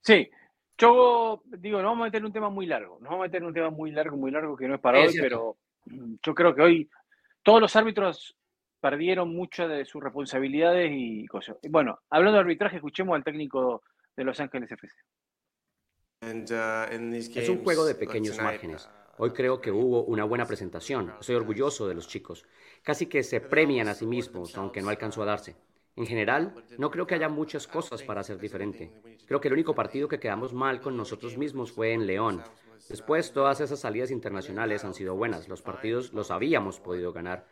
Sí, 0.01 0.29
yo 0.77 1.41
digo, 1.45 1.81
no 1.81 1.89
vamos 1.89 2.03
a 2.03 2.05
meter 2.05 2.23
un 2.23 2.31
tema 2.31 2.49
muy 2.49 2.67
largo, 2.67 2.99
no 3.01 3.09
vamos 3.09 3.23
a 3.23 3.27
meter 3.27 3.43
un 3.43 3.53
tema 3.53 3.71
muy 3.71 3.91
largo, 3.91 4.15
muy 4.15 4.31
largo 4.31 4.55
que 4.55 4.67
no 4.67 4.75
es 4.75 4.81
para 4.81 4.99
hoy, 4.99 5.15
pero 5.19 5.57
mm, 5.85 6.15
yo 6.23 6.35
creo 6.35 6.53
que 6.53 6.61
hoy 6.61 6.89
todos 7.41 7.59
los 7.59 7.75
árbitros 7.75 8.37
perdieron 8.80 9.34
muchas 9.34 9.69
de 9.69 9.86
sus 9.86 10.03
responsabilidades 10.03 10.91
y 10.93 11.25
cosas. 11.28 11.57
Bueno, 11.69 11.99
hablando 12.09 12.38
de 12.38 12.41
arbitraje, 12.41 12.78
escuchemos 12.78 13.15
al 13.15 13.23
técnico 13.23 13.84
de 14.15 14.23
Los 14.23 14.39
Ángeles 14.39 14.71
FC. 14.71 14.93
Uh, 16.21 17.13
es 17.13 17.49
un 17.49 17.63
juego 17.63 17.86
de 17.86 17.95
pequeños 17.95 18.41
márgenes. 18.41 18.86
Uh, 18.86 19.07
Hoy 19.19 19.32
creo 19.32 19.61
que 19.61 19.71
hubo 19.71 20.03
una 20.03 20.23
buena 20.25 20.45
presentación. 20.45 21.13
Estoy 21.19 21.36
orgulloso 21.36 21.88
de 21.88 21.95
los 21.95 22.07
chicos. 22.07 22.45
Casi 22.84 23.07
que 23.07 23.23
se 23.23 23.41
premian 23.41 23.88
a 23.88 23.95
sí 23.95 24.05
mismos, 24.05 24.55
aunque 24.57 24.82
no 24.82 24.89
alcanzó 24.89 25.23
a 25.23 25.25
darse. 25.25 25.55
En 25.95 26.05
general, 26.05 26.53
no 26.78 26.91
creo 26.91 27.07
que 27.07 27.15
haya 27.15 27.28
muchas 27.28 27.65
cosas 27.65 28.03
para 28.03 28.21
hacer 28.21 28.38
diferente. 28.38 28.91
Creo 29.25 29.41
que 29.41 29.47
el 29.47 29.55
único 29.55 29.73
partido 29.73 30.07
que 30.07 30.19
quedamos 30.19 30.53
mal 30.53 30.80
con 30.80 30.95
nosotros 30.95 31.36
mismos 31.36 31.71
fue 31.71 31.93
en 31.93 32.05
León. 32.05 32.43
Después, 32.89 33.31
todas 33.33 33.59
esas 33.59 33.79
salidas 33.79 34.11
internacionales 34.11 34.85
han 34.85 34.93
sido 34.93 35.15
buenas. 35.15 35.47
Los 35.47 35.61
partidos 35.61 36.13
los 36.13 36.31
habíamos 36.31 36.79
podido 36.79 37.11
ganar. 37.13 37.45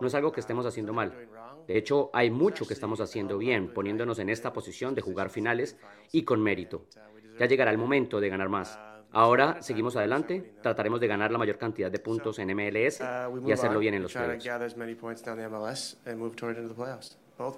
No 0.00 0.06
es 0.06 0.14
algo 0.14 0.32
que 0.32 0.40
estemos 0.40 0.66
haciendo 0.66 0.92
mal. 0.92 1.28
De 1.66 1.78
hecho, 1.78 2.10
hay 2.12 2.30
mucho 2.30 2.66
que 2.66 2.74
estamos 2.74 3.00
haciendo 3.00 3.38
bien, 3.38 3.72
poniéndonos 3.72 4.18
en 4.18 4.28
esta 4.28 4.52
posición 4.52 4.94
de 4.94 5.02
jugar 5.02 5.30
finales 5.30 5.78
y 6.10 6.24
con 6.24 6.42
mérito. 6.42 6.86
Ya 7.38 7.46
llegará 7.46 7.70
el 7.70 7.78
momento 7.78 8.20
de 8.20 8.28
ganar 8.28 8.48
más. 8.48 8.78
Ahora 9.14 9.60
seguimos 9.60 9.94
adelante, 9.96 10.54
trataremos 10.62 10.98
de 11.00 11.06
ganar 11.06 11.30
la 11.30 11.38
mayor 11.38 11.58
cantidad 11.58 11.90
de 11.90 11.98
puntos 11.98 12.38
en 12.38 12.48
MLS 12.54 13.00
y 13.46 13.52
hacerlo 13.52 13.78
bien 13.78 13.94
en 13.94 14.02
los 14.02 14.12
playoffs. 14.12 14.48
Uh, 17.42 17.52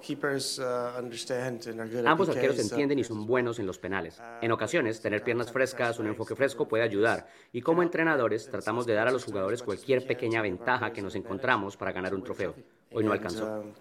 Ambos 2.05 2.29
arqueros 2.29 2.59
entienden 2.59 2.99
y 2.99 3.03
son 3.03 3.25
buenos 3.25 3.59
en 3.59 3.67
los 3.67 3.77
penales. 3.77 4.21
En 4.41 4.51
ocasiones, 4.51 5.01
tener 5.01 5.23
piernas 5.23 5.51
frescas, 5.51 5.99
un 5.99 6.07
enfoque 6.07 6.35
fresco 6.35 6.67
puede 6.67 6.83
ayudar. 6.83 7.27
Y 7.51 7.61
como 7.61 7.83
entrenadores, 7.83 8.49
tratamos 8.49 8.85
de 8.85 8.93
dar 8.93 9.07
a 9.07 9.11
los 9.11 9.23
jugadores 9.23 9.61
cualquier 9.61 10.05
pequeña 10.05 10.41
ventaja 10.41 10.91
que 10.91 11.01
nos 11.01 11.15
encontramos 11.15 11.77
para 11.77 11.91
ganar 11.91 12.15
un 12.15 12.23
trofeo. 12.23 12.55
Hoy 12.91 13.03
no 13.03 13.11
alcanzó. 13.11 13.61
Um, 13.61 13.73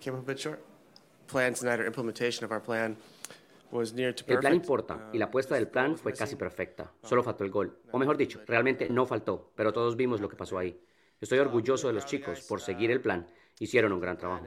el 3.72 4.38
plan 4.38 4.54
importa 4.54 5.10
y 5.12 5.18
la 5.18 5.24
apuesta 5.24 5.54
del 5.54 5.68
plan 5.68 5.96
fue 5.96 6.12
casi 6.12 6.36
perfecta. 6.36 6.92
Solo 7.02 7.22
faltó 7.22 7.44
el 7.44 7.50
gol. 7.50 7.78
O 7.90 7.98
mejor 7.98 8.16
dicho, 8.16 8.40
realmente 8.46 8.88
no 8.88 9.06
faltó, 9.06 9.50
pero 9.54 9.72
todos 9.72 9.96
vimos 9.96 10.20
lo 10.20 10.28
que 10.28 10.36
pasó 10.36 10.58
ahí. 10.58 10.78
Estoy 11.20 11.38
orgulloso 11.38 11.88
de 11.88 11.94
los 11.94 12.04
chicos 12.04 12.42
por 12.42 12.60
seguir 12.60 12.90
el 12.90 13.00
plan 13.00 13.26
hicieron 13.58 13.92
un 13.92 14.00
gran 14.00 14.16
trabajo. 14.16 14.46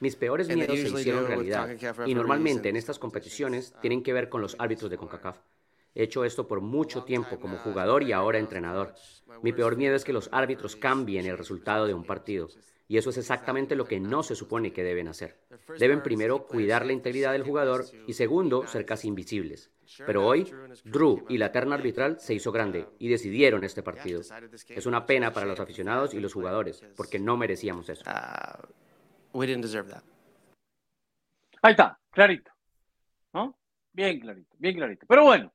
Mis 0.00 0.16
peores 0.16 0.48
miedos 0.48 0.78
se 0.78 0.88
hicieron 0.88 1.26
realidad 1.26 1.70
y 2.06 2.14
normalmente 2.14 2.68
en 2.68 2.76
estas 2.76 2.98
competiciones 2.98 3.74
tienen 3.80 4.02
que 4.02 4.12
ver 4.12 4.28
con 4.28 4.40
los 4.40 4.56
árbitros 4.58 4.90
de 4.90 4.96
CONCACAF. 4.96 5.38
He 5.94 6.04
hecho 6.04 6.24
esto 6.24 6.46
por 6.46 6.60
mucho 6.60 7.04
tiempo 7.04 7.40
como 7.40 7.58
jugador 7.58 8.02
y 8.02 8.12
ahora 8.12 8.38
entrenador. 8.38 8.94
Mi 9.42 9.52
peor 9.52 9.76
miedo 9.76 9.96
es 9.96 10.04
que 10.04 10.12
los 10.12 10.28
árbitros 10.32 10.76
cambien 10.76 11.26
el 11.26 11.38
resultado 11.38 11.86
de 11.86 11.94
un 11.94 12.04
partido. 12.04 12.48
Y 12.90 12.96
eso 12.96 13.10
es 13.10 13.18
exactamente 13.18 13.76
lo 13.76 13.84
que 13.84 14.00
no 14.00 14.22
se 14.22 14.34
supone 14.34 14.72
que 14.72 14.82
deben 14.82 15.08
hacer. 15.08 15.36
Deben 15.78 16.02
primero 16.02 16.46
cuidar 16.46 16.86
la 16.86 16.94
integridad 16.94 17.32
del 17.32 17.42
jugador 17.42 17.84
y 18.06 18.14
segundo, 18.14 18.66
ser 18.66 18.86
casi 18.86 19.08
invisibles. 19.08 19.70
Pero 20.06 20.26
hoy, 20.26 20.50
Drew 20.84 21.26
y 21.28 21.36
la 21.36 21.52
terna 21.52 21.74
arbitral 21.74 22.18
se 22.18 22.32
hizo 22.32 22.50
grande 22.50 22.86
y 22.98 23.08
decidieron 23.08 23.62
este 23.62 23.82
partido. 23.82 24.22
Es 24.68 24.86
una 24.86 25.04
pena 25.04 25.32
para 25.34 25.44
los 25.44 25.60
aficionados 25.60 26.14
y 26.14 26.20
los 26.20 26.32
jugadores, 26.32 26.82
porque 26.96 27.18
no 27.18 27.36
merecíamos 27.36 27.90
eso. 27.90 28.04
Uh, 29.32 29.42
Ahí 31.62 31.72
está, 31.72 31.98
clarito. 32.10 32.52
¿No? 33.34 33.58
Bien 33.92 34.18
clarito, 34.18 34.56
bien 34.58 34.76
clarito. 34.76 35.06
Pero 35.06 35.24
bueno, 35.24 35.52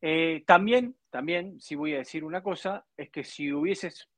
eh, 0.00 0.42
también, 0.44 0.96
también, 1.10 1.60
si 1.60 1.76
voy 1.76 1.94
a 1.94 1.98
decir 1.98 2.24
una 2.24 2.42
cosa, 2.42 2.84
es 2.96 3.10
que 3.10 3.22
si 3.22 3.52
hubieses 3.52 4.08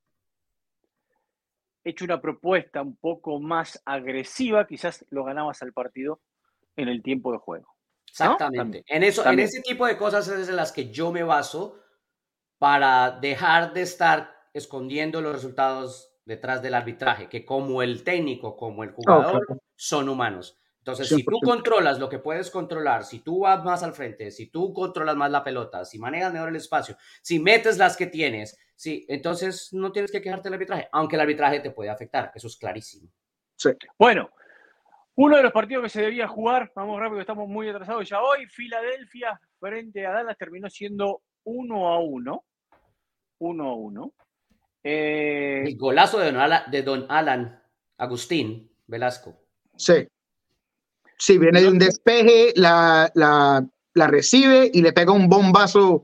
hecho 1.83 2.05
una 2.05 2.21
propuesta 2.21 2.81
un 2.81 2.95
poco 2.95 3.39
más 3.39 3.81
agresiva, 3.85 4.67
quizás 4.67 5.05
lo 5.09 5.23
ganabas 5.23 5.61
al 5.61 5.73
partido 5.73 6.21
en 6.75 6.87
el 6.87 7.01
tiempo 7.01 7.31
de 7.31 7.37
juego. 7.37 7.75
Exactamente. 8.07 8.83
En, 8.87 9.03
eso, 9.03 9.25
en 9.25 9.39
ese 9.39 9.61
tipo 9.61 9.85
de 9.85 9.97
cosas 9.97 10.27
es 10.27 10.49
en 10.49 10.55
las 10.55 10.71
que 10.71 10.91
yo 10.91 11.11
me 11.11 11.23
baso 11.23 11.79
para 12.57 13.11
dejar 13.11 13.73
de 13.73 13.83
estar 13.83 14.35
escondiendo 14.53 15.21
los 15.21 15.33
resultados 15.33 16.09
detrás 16.25 16.61
del 16.61 16.73
arbitraje, 16.73 17.29
que 17.29 17.45
como 17.45 17.81
el 17.81 18.03
técnico, 18.03 18.55
como 18.55 18.83
el 18.83 18.91
jugador, 18.91 19.61
son 19.75 20.09
humanos. 20.09 20.57
Entonces, 20.79 21.09
si 21.09 21.23
tú 21.23 21.39
controlas 21.43 21.99
lo 21.99 22.09
que 22.09 22.19
puedes 22.19 22.49
controlar, 22.49 23.03
si 23.03 23.19
tú 23.19 23.39
vas 23.41 23.63
más 23.63 23.83
al 23.83 23.93
frente, 23.93 24.31
si 24.31 24.47
tú 24.47 24.73
controlas 24.73 25.15
más 25.15 25.29
la 25.29 25.43
pelota, 25.43 25.85
si 25.85 25.99
manejas 25.99 26.33
mejor 26.33 26.49
el 26.49 26.55
espacio, 26.55 26.97
si 27.21 27.39
metes 27.39 27.77
las 27.77 27.95
que 27.95 28.07
tienes, 28.07 28.57
sí, 28.79 29.05
entonces 29.09 29.73
no 29.73 29.91
tienes 29.91 30.09
que 30.09 30.21
quejarte 30.21 30.47
del 30.47 30.53
arbitraje, 30.53 30.87
aunque 30.93 31.17
el 31.17 31.21
arbitraje 31.21 31.59
te 31.59 31.71
puede 31.71 31.89
afectar, 31.89 32.31
eso 32.33 32.47
es 32.47 32.55
clarísimo. 32.55 33.09
Sí. 33.57 33.71
Bueno, 33.97 34.29
uno 35.15 35.35
de 35.35 35.43
los 35.43 35.51
partidos 35.51 35.83
que 35.83 35.89
se 35.89 36.01
debía 36.01 36.29
jugar, 36.29 36.71
vamos 36.73 36.97
rápido, 36.97 37.19
estamos 37.19 37.49
muy 37.49 37.67
atrasados 37.67 38.07
ya 38.07 38.21
hoy, 38.21 38.45
Filadelfia 38.45 39.37
frente 39.59 40.05
a 40.05 40.11
Dallas 40.11 40.37
terminó 40.37 40.69
siendo 40.69 41.23
1 41.43 41.87
a 41.89 41.99
1. 41.99 42.45
1 43.39 43.63
a 43.63 43.75
1. 43.75 44.13
Eh, 44.81 45.63
el 45.65 45.77
golazo 45.77 46.19
de 46.19 46.31
don, 46.31 46.37
Alan, 46.37 46.71
de 46.71 46.83
don 46.83 47.05
Alan 47.09 47.61
Agustín 47.97 48.71
Velasco. 48.87 49.37
Sí. 49.75 50.07
Sí, 51.17 51.37
viene 51.37 51.61
de 51.61 51.67
un 51.67 51.79
despeje, 51.79 52.53
la, 52.55 53.11
la, 53.13 53.67
la, 53.93 54.07
recibe 54.07 54.69
y 54.73 54.81
le 54.81 54.93
pega 54.93 55.11
un 55.11 55.27
bombazo 55.27 56.03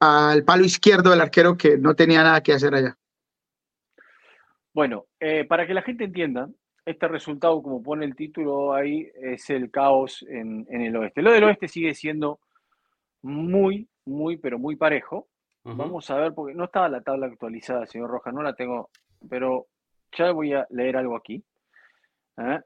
al 0.00 0.44
palo 0.44 0.64
izquierdo 0.64 1.10
del 1.10 1.20
arquero 1.20 1.56
que 1.56 1.78
no 1.78 1.94
tenía 1.94 2.22
nada 2.22 2.42
que 2.42 2.52
hacer 2.52 2.74
allá. 2.74 2.96
Bueno, 4.72 5.06
eh, 5.20 5.44
para 5.44 5.66
que 5.66 5.74
la 5.74 5.82
gente 5.82 6.04
entienda, 6.04 6.48
este 6.84 7.08
resultado, 7.08 7.62
como 7.62 7.82
pone 7.82 8.04
el 8.04 8.14
título 8.14 8.74
ahí, 8.74 9.08
es 9.14 9.48
el 9.50 9.70
caos 9.70 10.24
en, 10.28 10.66
el 10.68 10.96
oeste. 10.96 11.22
Lo 11.22 11.30
del 11.30 11.44
oeste 11.44 11.68
sigue 11.68 11.94
siendo 11.94 12.40
muy, 13.22 13.88
muy, 14.04 14.36
pero 14.36 14.58
muy 14.58 14.76
parejo. 14.76 15.28
Vamos 15.62 16.10
a 16.10 16.16
ver, 16.16 16.34
porque 16.34 16.54
no 16.54 16.64
estaba 16.64 16.90
la 16.90 17.00
tabla 17.00 17.26
actualizada, 17.26 17.86
señor 17.86 18.10
Rojas, 18.10 18.34
no 18.34 18.42
la 18.42 18.54
tengo, 18.54 18.90
pero 19.30 19.68
ya 20.12 20.30
voy 20.30 20.52
a 20.52 20.66
leer 20.68 20.98
algo 20.98 21.16
aquí. 21.16 21.42
¿eh? 22.36 22.60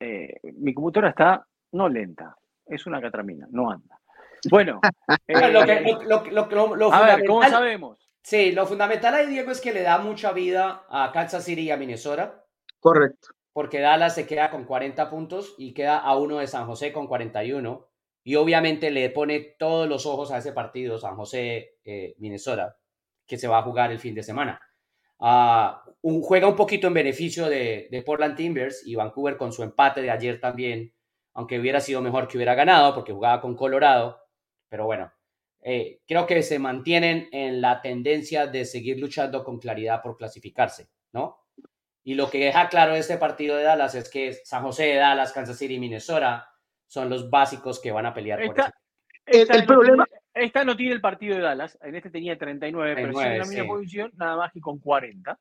Eh, 0.00 0.40
mi 0.58 0.74
computadora 0.74 1.10
está 1.10 1.46
no 1.72 1.88
lenta, 1.88 2.36
es 2.70 2.86
una 2.86 3.00
catramina, 3.00 3.46
no 3.50 3.70
anda. 3.70 4.00
Bueno, 4.48 4.80
a 4.82 5.16
ver, 7.06 7.24
¿cómo 7.26 7.42
sabemos? 7.42 8.10
Sí, 8.22 8.52
lo 8.52 8.66
fundamental 8.66 9.14
ahí, 9.14 9.26
Diego, 9.26 9.50
es 9.50 9.60
que 9.60 9.72
le 9.72 9.82
da 9.82 9.98
mucha 9.98 10.32
vida 10.32 10.84
a 10.88 11.10
Kansas 11.12 11.44
City 11.44 11.62
y 11.62 11.70
a 11.70 11.76
Minnesota. 11.76 12.44
Correcto. 12.78 13.28
Porque 13.52 13.80
Dallas 13.80 14.14
se 14.14 14.26
queda 14.26 14.50
con 14.50 14.64
40 14.64 15.10
puntos 15.10 15.54
y 15.58 15.74
queda 15.74 15.98
a 15.98 16.16
uno 16.16 16.38
de 16.38 16.46
San 16.46 16.66
José 16.66 16.92
con 16.92 17.06
41. 17.06 17.86
Y 18.22 18.36
obviamente 18.36 18.90
le 18.90 19.10
pone 19.10 19.40
todos 19.58 19.88
los 19.88 20.06
ojos 20.06 20.30
a 20.30 20.38
ese 20.38 20.52
partido, 20.52 20.98
San 20.98 21.16
José-Minnesota, 21.16 22.76
eh, 22.76 22.80
que 23.26 23.38
se 23.38 23.48
va 23.48 23.58
a 23.58 23.62
jugar 23.62 23.90
el 23.90 23.98
fin 23.98 24.14
de 24.14 24.22
semana. 24.22 24.60
Ah, 25.18 25.82
un, 26.02 26.22
juega 26.22 26.46
un 26.46 26.56
poquito 26.56 26.86
en 26.86 26.94
beneficio 26.94 27.48
de, 27.48 27.88
de, 27.90 28.02
Portland 28.02 28.36
Timbers 28.36 28.86
y 28.86 28.94
Vancouver 28.94 29.36
con 29.36 29.52
su 29.52 29.62
empate 29.62 30.02
de 30.02 30.10
ayer 30.10 30.40
también, 30.40 30.94
aunque 31.34 31.58
hubiera 31.58 31.80
sido 31.80 32.00
mejor 32.00 32.28
que 32.28 32.36
hubiera 32.36 32.54
ganado 32.54 32.94
porque 32.94 33.12
jugaba 33.12 33.40
con 33.40 33.56
Colorado. 33.56 34.20
Pero 34.68 34.86
bueno, 34.86 35.12
eh, 35.62 36.00
creo 36.06 36.26
que 36.26 36.42
se 36.42 36.58
mantienen 36.58 37.28
en 37.32 37.60
la 37.60 37.80
tendencia 37.82 38.46
de 38.46 38.64
seguir 38.64 38.98
luchando 38.98 39.44
con 39.44 39.58
claridad 39.58 40.02
por 40.02 40.16
clasificarse, 40.16 40.88
¿no? 41.12 41.38
Y 42.02 42.14
lo 42.14 42.30
que 42.30 42.46
deja 42.46 42.68
claro 42.68 42.94
este 42.94 43.18
partido 43.18 43.56
de 43.56 43.64
Dallas 43.64 43.94
es 43.94 44.08
que 44.08 44.32
San 44.32 44.62
José 44.62 44.84
de 44.84 44.94
Dallas, 44.96 45.32
Kansas 45.32 45.58
City 45.58 45.74
y 45.74 45.78
Minnesota 45.78 46.48
son 46.86 47.10
los 47.10 47.28
básicos 47.28 47.78
que 47.78 47.92
van 47.92 48.06
a 48.06 48.14
pelear 48.14 48.44
por 48.44 48.58
eso. 48.58 48.70
el, 49.26 49.66
problema... 49.66 50.08
esta 50.32 50.64
no 50.64 50.76
tiene 50.76 50.94
el 50.94 51.00
partido 51.00 51.36
de 51.36 51.42
Dallas, 51.42 51.78
en 51.82 51.94
este 51.94 52.10
tenía 52.10 52.38
39, 52.38 52.94
pero 52.94 53.20
en 53.20 53.38
la 53.38 53.44
misma 53.44 53.66
posición, 53.66 54.10
nada 54.16 54.36
más 54.36 54.52
que 54.52 54.60
con 54.60 54.78
40. 54.78 55.38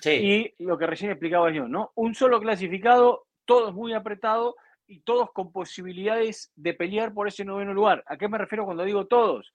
Sí. 0.00 0.10
Y 0.58 0.64
lo 0.64 0.78
que 0.78 0.86
recién 0.86 1.10
explicaba 1.10 1.50
yo, 1.50 1.66
¿no? 1.66 1.90
Un 1.96 2.14
solo 2.14 2.40
clasificado, 2.40 3.26
todos 3.44 3.74
muy 3.74 3.92
apretados 3.92 4.54
y 4.88 5.00
todos 5.00 5.32
con 5.32 5.52
posibilidades 5.52 6.52
de 6.54 6.74
pelear 6.74 7.12
por 7.12 7.28
ese 7.28 7.44
noveno 7.44 7.74
lugar. 7.74 8.04
¿A 8.06 8.16
qué 8.16 8.28
me 8.28 8.38
refiero 8.38 8.64
cuando 8.64 8.84
digo 8.84 9.06
todos? 9.06 9.52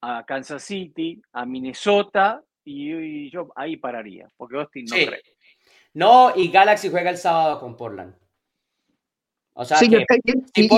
A 0.00 0.24
Kansas 0.26 0.62
City, 0.64 1.20
a 1.32 1.44
Minnesota 1.44 2.42
y, 2.64 3.30
yo 3.30 3.52
ahí 3.56 3.76
pararía, 3.76 4.28
porque 4.36 4.56
Austin 4.56 4.86
no 4.86 4.96
cree. 4.96 5.22
No, 5.94 6.32
y 6.34 6.50
Galaxy 6.50 6.88
juega 6.88 7.10
el 7.10 7.18
sábado 7.18 7.60
con 7.60 7.76
Portland. 7.76 8.14
O 9.54 9.64
sea, 9.64 9.78
que, 9.78 10.06
si, 10.54 10.68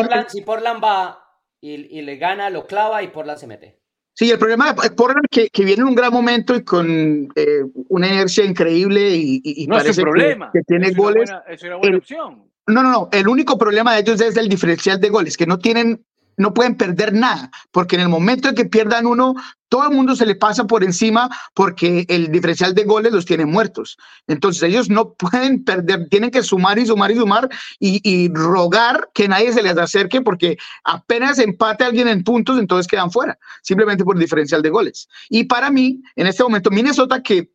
Portland, 0.41 0.83
va 0.83 1.25
y, 1.61 2.03
le 2.03 2.17
gana, 2.17 2.51
lo 2.51 2.67
clava 2.67 3.03
y 3.03 3.09
Portland 3.09 3.39
se 3.39 3.47
mete. 3.47 3.79
Sí, 4.13 4.31
el 4.31 4.39
problema 4.39 4.73
de 4.73 4.91
Portland 4.91 5.27
que, 5.31 5.49
que 5.49 5.65
viene 5.65 5.83
en 5.83 5.89
un 5.89 5.95
gran 5.95 6.13
momento 6.13 6.55
y 6.55 6.65
con 6.65 7.29
eh, 7.35 7.63
una 7.89 8.09
inercia 8.09 8.45
increíble 8.45 9.11
y, 9.15 9.67
no 9.69 9.77
parece 9.77 9.91
es 9.91 10.01
problema. 10.01 10.51
Que, 10.53 10.63
tiene 10.63 10.93
goles. 10.93 11.31
es 11.49 11.63
una 11.63 11.77
buena 11.77 11.99
opción. 11.99 12.54
No, 12.67 12.83
no, 12.83 12.91
no. 12.91 13.09
El 13.13 13.29
único 13.29 13.59
problema 13.59 13.93
de 13.93 14.01
ellos 14.01 14.21
es 14.21 14.37
el 14.37 14.49
diferencial 14.49 15.01
de 15.01 15.11
goles, 15.11 15.37
que 15.37 15.47
no 15.47 15.59
tienen, 15.59 16.05
no 16.37 16.55
pueden 16.55 16.77
perder 16.77 17.13
nada, 17.13 17.51
porque 17.71 17.97
en 17.97 18.03
el 18.03 18.09
momento 18.09 18.49
en 18.49 18.55
que 18.55 18.65
pierdan 18.65 19.07
uno, 19.07 19.35
todo 19.69 19.89
el 19.89 19.95
mundo 19.97 20.15
se 20.15 20.25
le 20.25 20.37
pasa 20.37 20.69
por 20.69 20.85
encima 20.85 21.29
porque 21.53 22.07
el 22.09 22.31
diferencial 22.31 22.75
de 22.75 22.85
goles 22.85 23.13
los 23.13 23.27
tiene 23.27 23.45
muertos. 23.45 23.99
Entonces 24.29 24.63
ellos 24.63 24.89
no 24.89 25.15
pueden 25.19 25.65
perder, 25.65 26.09
tienen 26.09 26.31
que 26.31 26.43
sumar 26.43 26.79
y 26.79 26.87
sumar 26.87 27.11
y 27.11 27.17
sumar 27.17 27.49
y, 27.81 28.33
rogar 28.33 29.11
que 29.13 29.29
nadie 29.29 29.53
se 29.53 29.63
les 29.63 29.77
acerque 29.77 30.23
porque 30.23 30.57
apenas 30.85 31.39
empate 31.39 31.85
alguien 31.85 32.09
en 32.09 32.25
puntos, 32.25 32.59
entonces 32.59 32.87
quedan 32.87 33.11
fuera, 33.11 33.37
simplemente 33.63 34.05
por 34.05 34.19
diferencial 34.19 34.63
de 34.63 34.71
goles. 34.71 35.09
Y 35.29 35.45
para 35.45 35.71
mí, 35.71 36.01
en 36.17 36.29
este 36.29 36.45
momento, 36.45 36.71
Minnesota 36.71 37.23
que 37.23 37.51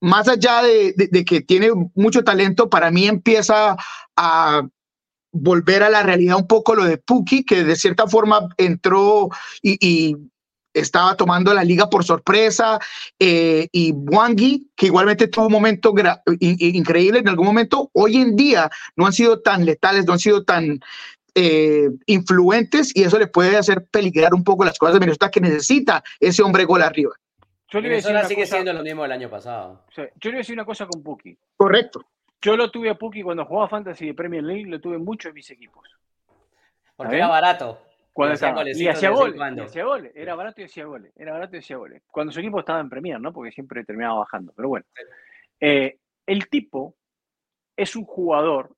más 0.00 0.28
allá 0.28 0.62
de, 0.62 1.24
que 1.24 1.40
tiene 1.40 1.70
mucho 1.94 2.24
talento, 2.24 2.70
para 2.70 2.90
mí 2.90 3.06
empieza 3.06 3.76
a 4.16 4.62
volver 5.32 5.82
a 5.82 5.90
la 5.90 6.02
realidad 6.02 6.36
un 6.36 6.46
poco 6.46 6.74
lo 6.74 6.84
de 6.84 6.98
Puki, 6.98 7.44
que 7.44 7.64
de 7.64 7.76
cierta 7.76 8.06
forma 8.06 8.48
entró 8.56 9.28
y, 9.62 10.16
estaba 10.74 11.16
tomando 11.16 11.52
la 11.52 11.64
liga 11.64 11.90
por 11.90 12.04
sorpresa, 12.04 12.78
eh, 13.18 13.66
y 13.72 13.90
Wangi, 13.92 14.70
que 14.76 14.86
igualmente 14.86 15.26
tuvo 15.26 15.46
un 15.46 15.52
momento 15.52 15.92
increíble 16.38 17.18
en 17.18 17.28
algún 17.28 17.46
momento, 17.46 17.90
hoy 17.94 18.18
en 18.18 18.36
día 18.36 18.70
no 18.94 19.06
han 19.06 19.12
sido 19.12 19.40
tan 19.40 19.64
letales, 19.64 20.04
no 20.06 20.12
han 20.12 20.20
sido 20.20 20.44
tan 20.44 20.78
eh, 21.34 21.88
influentes, 22.06 22.92
y 22.94 23.02
eso 23.02 23.18
le 23.18 23.26
puede 23.26 23.56
hacer 23.56 23.86
peligrar 23.90 24.34
un 24.34 24.44
poco 24.44 24.64
las 24.64 24.78
cosas 24.78 24.94
de 24.94 25.00
Minnesota 25.00 25.30
que 25.30 25.40
necesita 25.40 26.04
ese 26.20 26.42
hombre 26.42 26.64
gol 26.64 26.82
arriba. 26.82 27.12
Yo 27.70 27.80
le 27.80 28.00
sigue 28.00 28.46
siendo 28.46 28.72
lo 28.72 28.82
mismo 28.82 29.02
del 29.02 29.12
año 29.12 29.28
pasado. 29.28 29.84
yo 29.94 30.02
le 30.04 30.10
voy 30.24 30.34
a 30.34 30.38
decir 30.38 30.54
una 30.54 30.64
cosa 30.64 30.86
con 30.86 31.02
Puki. 31.02 31.36
Correcto. 31.56 32.04
Yo 32.40 32.56
lo 32.56 32.70
tuve 32.70 32.90
a 32.90 32.94
Puki 32.94 33.22
cuando 33.22 33.44
jugaba 33.44 33.68
Fantasy 33.68 34.06
de 34.06 34.14
Premier 34.14 34.42
League, 34.42 34.66
lo 34.66 34.80
tuve 34.80 34.98
mucho 34.98 35.28
en 35.28 35.34
mis 35.34 35.50
equipos. 35.50 35.88
Porque 36.96 37.16
era 37.16 37.28
barato. 37.28 37.80
Cuando 38.12 38.34
y, 38.34 38.88
hacía 38.88 39.10
goles, 39.10 39.40
hacía 39.60 39.84
goles. 39.84 40.12
Era 40.14 40.34
barato 40.34 40.60
y 40.60 40.64
hacía 40.64 40.84
goles. 40.86 41.12
Era 41.14 41.32
barato 41.32 41.54
y 41.56 41.58
hacía 41.60 41.76
goles. 41.76 42.02
Cuando 42.10 42.32
su 42.32 42.40
equipo 42.40 42.58
estaba 42.58 42.80
en 42.80 42.88
Premier, 42.88 43.20
¿no? 43.20 43.32
Porque 43.32 43.52
siempre 43.52 43.84
terminaba 43.84 44.18
bajando. 44.18 44.52
Pero 44.56 44.68
bueno. 44.68 44.86
Eh, 45.60 45.98
el 46.26 46.48
tipo 46.48 46.96
es 47.76 47.94
un 47.94 48.04
jugador 48.04 48.74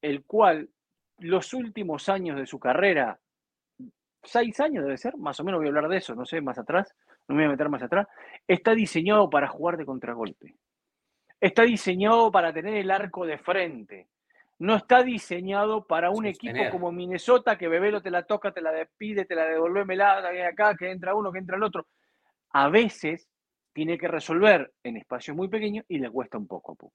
el 0.00 0.24
cual 0.24 0.68
los 1.18 1.54
últimos 1.54 2.08
años 2.08 2.36
de 2.36 2.46
su 2.46 2.58
carrera, 2.60 3.18
seis 4.22 4.60
años 4.60 4.84
debe 4.84 4.96
ser, 4.96 5.16
más 5.16 5.40
o 5.40 5.44
menos 5.44 5.58
voy 5.58 5.66
a 5.66 5.70
hablar 5.70 5.88
de 5.88 5.96
eso, 5.96 6.14
no 6.14 6.24
sé, 6.24 6.40
más 6.40 6.58
atrás, 6.58 6.94
no 7.28 7.34
me 7.34 7.42
voy 7.42 7.48
a 7.48 7.52
meter 7.52 7.68
más 7.68 7.82
atrás, 7.82 8.06
está 8.46 8.74
diseñado 8.74 9.30
para 9.30 9.48
jugar 9.48 9.76
de 9.76 9.86
contragolpe. 9.86 10.56
Está 11.40 11.62
diseñado 11.62 12.30
para 12.30 12.52
tener 12.52 12.74
el 12.74 12.90
arco 12.90 13.26
de 13.26 13.38
frente. 13.38 14.08
No 14.58 14.76
está 14.76 15.02
diseñado 15.02 15.86
para 15.86 16.10
un 16.10 16.26
equipo 16.26 16.70
como 16.70 16.92
Minnesota 16.92 17.58
que 17.58 17.68
Bebelo 17.68 18.00
te 18.00 18.10
la 18.10 18.22
toca, 18.22 18.52
te 18.52 18.60
la 18.60 18.72
despide, 18.72 19.24
te 19.24 19.34
la 19.34 19.46
devolvémela 19.46 20.22
de 20.30 20.44
acá, 20.44 20.76
que 20.76 20.90
entra 20.90 21.14
uno, 21.14 21.32
que 21.32 21.38
entra 21.38 21.56
el 21.56 21.62
otro. 21.62 21.86
A 22.50 22.68
veces 22.68 23.28
tiene 23.72 23.98
que 23.98 24.06
resolver 24.06 24.72
en 24.82 24.96
espacios 24.96 25.36
muy 25.36 25.48
pequeños 25.48 25.84
y 25.88 25.98
le 25.98 26.08
cuesta 26.08 26.38
un 26.38 26.46
poco 26.46 26.72
a 26.72 26.74
poco. 26.76 26.94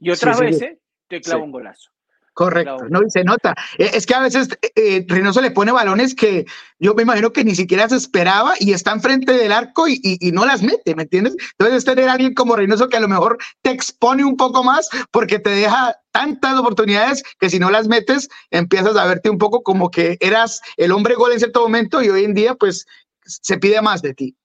y 0.00 0.10
otras 0.10 0.38
veces 0.38 0.78
te 1.08 1.20
clava 1.20 1.42
un 1.42 1.50
golazo. 1.50 1.90
Correcto, 2.34 2.86
no, 2.88 3.00
se 3.08 3.24
nota. 3.24 3.54
Eh, 3.76 3.90
es 3.92 4.06
que 4.06 4.14
a 4.14 4.20
veces 4.20 4.48
eh, 4.74 5.04
Reynoso 5.06 5.42
le 5.42 5.50
pone 5.50 5.70
balones 5.70 6.14
que 6.14 6.46
yo 6.78 6.94
me 6.94 7.02
imagino 7.02 7.30
que 7.30 7.44
ni 7.44 7.54
siquiera 7.54 7.86
se 7.88 7.96
esperaba 7.96 8.54
y 8.58 8.72
está 8.72 8.92
enfrente 8.92 9.32
del 9.32 9.52
arco 9.52 9.86
y, 9.86 10.00
y, 10.02 10.32
no 10.32 10.46
las 10.46 10.62
mete, 10.62 10.94
¿me 10.94 11.02
entiendes? 11.02 11.36
Entonces 11.58 11.84
tener 11.84 12.08
a 12.08 12.14
alguien 12.14 12.32
como 12.32 12.56
Reynoso 12.56 12.88
que 12.88 12.96
a 12.96 13.00
lo 13.00 13.08
mejor 13.08 13.36
te 13.60 13.70
expone 13.70 14.24
un 14.24 14.36
poco 14.36 14.64
más 14.64 14.88
porque 15.10 15.38
te 15.38 15.50
deja 15.50 15.94
tantas 16.10 16.58
oportunidades 16.58 17.22
que 17.38 17.50
si 17.50 17.58
no 17.58 17.70
las 17.70 17.86
metes 17.86 18.30
empiezas 18.50 18.96
a 18.96 19.04
verte 19.04 19.28
un 19.28 19.38
poco 19.38 19.62
como 19.62 19.90
que 19.90 20.16
eras 20.20 20.62
el 20.78 20.92
hombre 20.92 21.14
gol 21.14 21.32
en 21.32 21.38
cierto 21.38 21.60
momento 21.60 22.02
y 22.02 22.08
hoy 22.08 22.24
en 22.24 22.32
día 22.32 22.54
pues 22.54 22.86
se 23.24 23.58
pide 23.58 23.82
más 23.82 24.00
de 24.00 24.14
ti. 24.14 24.36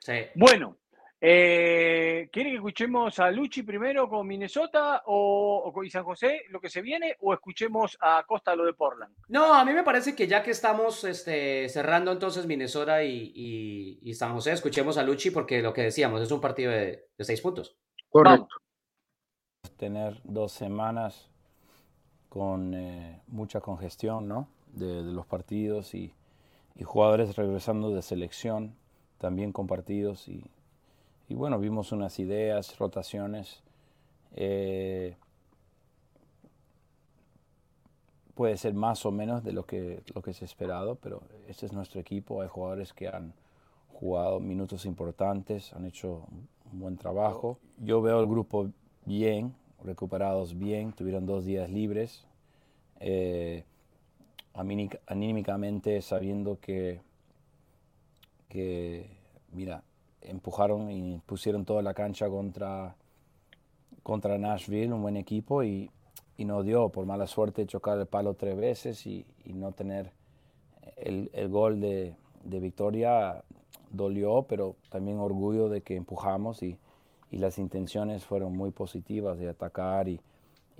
Sí. 0.00 0.14
Bueno, 0.34 0.76
eh, 1.22 2.30
¿Quiere 2.32 2.50
que 2.50 2.56
escuchemos 2.56 3.18
a 3.18 3.30
Luchi 3.30 3.62
primero 3.62 4.08
con 4.08 4.26
Minnesota 4.26 5.02
o, 5.04 5.70
con 5.74 5.88
San 5.90 6.02
José, 6.02 6.44
lo 6.48 6.60
que 6.60 6.70
se 6.70 6.80
viene, 6.80 7.16
o 7.20 7.34
escuchemos 7.34 7.98
a 8.00 8.24
Costa 8.26 8.56
lo 8.56 8.64
de 8.64 8.72
Portland? 8.72 9.14
No, 9.28 9.52
a 9.52 9.62
mí 9.64 9.74
me 9.74 9.82
parece 9.82 10.16
que 10.16 10.26
ya 10.26 10.42
que 10.42 10.52
estamos 10.52 11.04
este, 11.04 11.68
cerrando 11.68 12.10
entonces 12.10 12.46
Minnesota 12.46 13.04
y, 13.04 14.14
San 14.14 14.32
José, 14.32 14.52
escuchemos 14.52 14.96
a 14.96 15.02
Luchi 15.02 15.30
porque 15.30 15.60
lo 15.60 15.74
que 15.74 15.82
decíamos 15.82 16.22
es 16.22 16.30
un 16.30 16.40
partido 16.40 16.72
de, 16.72 17.08
seis 17.18 17.42
puntos. 17.42 17.76
Correcto. 18.08 18.56
Tener 19.76 20.20
dos 20.24 20.52
semanas 20.52 21.28
con 22.30 22.72
eh, 22.72 23.20
mucha 23.26 23.60
congestión 23.60 24.26
¿no? 24.26 24.48
de, 24.72 25.02
los 25.02 25.26
partidos 25.26 25.94
y, 25.94 26.14
y 26.76 26.84
jugadores 26.84 27.36
regresando 27.36 27.90
de 27.90 28.00
selección 28.00 28.74
también 29.18 29.52
con 29.52 29.66
partidos 29.66 30.26
y 30.28 30.50
y 31.30 31.34
bueno, 31.34 31.60
vimos 31.60 31.92
unas 31.92 32.18
ideas, 32.18 32.76
rotaciones. 32.76 33.62
Eh, 34.34 35.14
puede 38.34 38.56
ser 38.56 38.74
más 38.74 39.06
o 39.06 39.12
menos 39.12 39.44
de 39.44 39.52
lo 39.52 39.64
que, 39.64 40.02
lo 40.12 40.22
que 40.22 40.32
se 40.32 40.44
ha 40.44 40.46
esperado, 40.46 40.96
pero 40.96 41.22
este 41.46 41.66
es 41.66 41.72
nuestro 41.72 42.00
equipo. 42.00 42.42
Hay 42.42 42.48
jugadores 42.48 42.92
que 42.92 43.06
han 43.06 43.32
jugado 43.92 44.40
minutos 44.40 44.84
importantes, 44.86 45.72
han 45.72 45.86
hecho 45.86 46.26
un 46.72 46.80
buen 46.80 46.96
trabajo. 46.96 47.58
Yo 47.78 48.02
veo 48.02 48.18
el 48.18 48.26
grupo 48.26 48.68
bien, 49.06 49.54
recuperados 49.84 50.58
bien, 50.58 50.92
tuvieron 50.92 51.26
dos 51.26 51.44
días 51.44 51.70
libres. 51.70 52.26
Eh, 52.98 53.62
anímicamente 55.06 56.02
sabiendo 56.02 56.58
que, 56.58 57.00
que, 58.48 59.08
mira, 59.52 59.84
empujaron 60.22 60.90
y 60.90 61.20
pusieron 61.26 61.64
toda 61.64 61.82
la 61.82 61.94
cancha 61.94 62.28
contra, 62.28 62.94
contra 64.02 64.38
Nashville, 64.38 64.92
un 64.92 65.02
buen 65.02 65.16
equipo, 65.16 65.62
y, 65.62 65.90
y 66.36 66.44
no 66.44 66.62
dio, 66.62 66.88
por 66.90 67.06
mala 67.06 67.26
suerte, 67.26 67.66
chocar 67.66 67.98
el 67.98 68.06
palo 68.06 68.34
tres 68.34 68.56
veces 68.56 69.06
y, 69.06 69.26
no 69.46 69.72
tener 69.72 70.12
el, 70.96 71.30
el 71.32 71.48
gol 71.48 71.80
de, 71.80 72.14
de, 72.44 72.60
victoria 72.60 73.42
dolió, 73.90 74.46
pero 74.48 74.76
también 74.90 75.18
orgullo 75.18 75.68
de 75.68 75.82
que 75.82 75.96
empujamos 75.96 76.62
y, 76.62 76.78
y 77.30 77.38
las 77.38 77.58
intenciones 77.58 78.24
fueron 78.24 78.56
muy 78.56 78.70
positivas 78.70 79.38
de 79.38 79.48
atacar 79.48 80.08
y, 80.08 80.20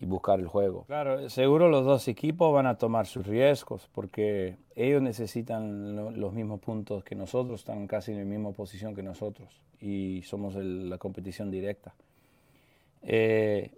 y 0.01 0.07
buscar 0.07 0.41
el 0.41 0.49
juego. 0.49 0.85
Claro, 0.87 1.29
seguro 1.29 1.69
los 1.69 1.85
dos 1.85 2.09
equipos 2.09 2.53
van 2.55 2.67
a 2.67 2.79
tomar 2.79 3.07
sus 3.07 3.27
riesgos 3.27 3.89
porque 3.93 4.57
ellos 4.75 5.03
necesitan 5.03 5.95
los 6.19 6.33
mismos 6.33 6.59
puntos 6.61 7.05
que 7.05 7.15
nosotros, 7.15 7.61
están 7.61 7.87
casi 7.87 8.13
en 8.13 8.19
la 8.19 8.25
misma 8.25 8.53
posición 8.53 8.95
que 8.95 9.03
nosotros 9.03 9.63
y 9.79 10.23
somos 10.23 10.57
la 10.57 10.97
competición 10.97 11.51
directa. 11.51 11.95
Eh, 13.03 13.73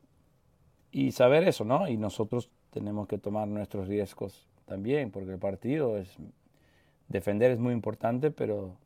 y 0.92 1.10
saber 1.10 1.46
eso, 1.48 1.64
¿no? 1.64 1.88
Y 1.88 1.96
nosotros 1.96 2.50
tenemos 2.70 3.08
que 3.08 3.18
tomar 3.18 3.48
nuestros 3.48 3.88
riesgos 3.88 4.46
también 4.64 5.10
porque 5.10 5.32
el 5.32 5.38
partido 5.38 5.98
es... 5.98 6.16
Defender 7.08 7.50
es 7.50 7.58
muy 7.58 7.74
importante, 7.74 8.30
pero 8.30 8.76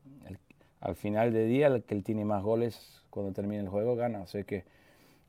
al 0.81 0.97
final 0.97 1.33
del 1.33 1.49
día 1.49 1.69
el 1.69 1.85
que 1.85 1.95
tiene 2.03 2.25
más 2.25 2.43
goles 2.43 3.05
cuando 3.11 3.33
termine 3.33 3.61
el 3.61 3.69
juego 3.69 3.95
gana. 3.95 4.23
O 4.23 4.27
sea 4.27 4.43
que 4.43 4.65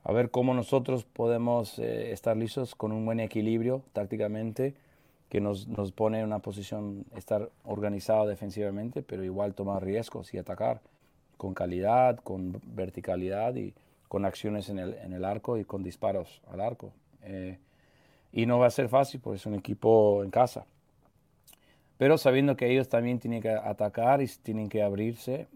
a 0.07 0.13
ver 0.13 0.31
cómo 0.31 0.53
nosotros 0.53 1.03
podemos 1.03 1.77
eh, 1.79 2.13
estar 2.13 2.37
listos 2.37 2.75
con 2.75 2.93
un 2.93 3.05
buen 3.05 3.19
equilibrio 3.19 3.83
tácticamente 3.91 4.73
que 5.27 5.41
nos, 5.41 5.67
nos, 5.67 5.91
pone 5.91 6.19
en 6.19 6.25
una 6.25 6.39
posición 6.39 7.03
estar 7.17 7.49
organizado 7.65 8.25
defensivamente, 8.25 9.03
pero 9.03 9.25
igual 9.25 9.53
tomar 9.53 9.83
riesgos 9.83 10.33
y 10.33 10.37
atacar 10.37 10.79
con 11.35 11.53
calidad, 11.53 12.19
con 12.19 12.61
verticalidad 12.67 13.53
y 13.55 13.73
con 14.07 14.23
acciones 14.23 14.69
en 14.69 14.79
el, 14.79 14.93
en 14.93 15.11
el 15.11 15.25
arco 15.25 15.57
y 15.57 15.65
con 15.65 15.83
disparos 15.83 16.41
al 16.49 16.61
arco. 16.61 16.93
Eh, 17.23 17.57
y 18.31 18.45
no 18.45 18.59
va 18.59 18.67
a 18.67 18.71
ser 18.71 18.87
fácil 18.87 19.19
porque 19.19 19.35
es 19.35 19.45
un 19.45 19.55
equipo 19.55 20.23
en 20.23 20.31
casa. 20.31 20.65
Pero 21.97 22.17
sabiendo 22.17 22.55
que 22.55 22.71
ellos 22.71 22.87
también 22.87 23.19
tienen 23.19 23.41
que 23.41 23.49
atacar 23.49 24.21
y 24.21 24.27
tienen 24.41 24.69
que 24.69 24.81
abrirse 24.81 25.47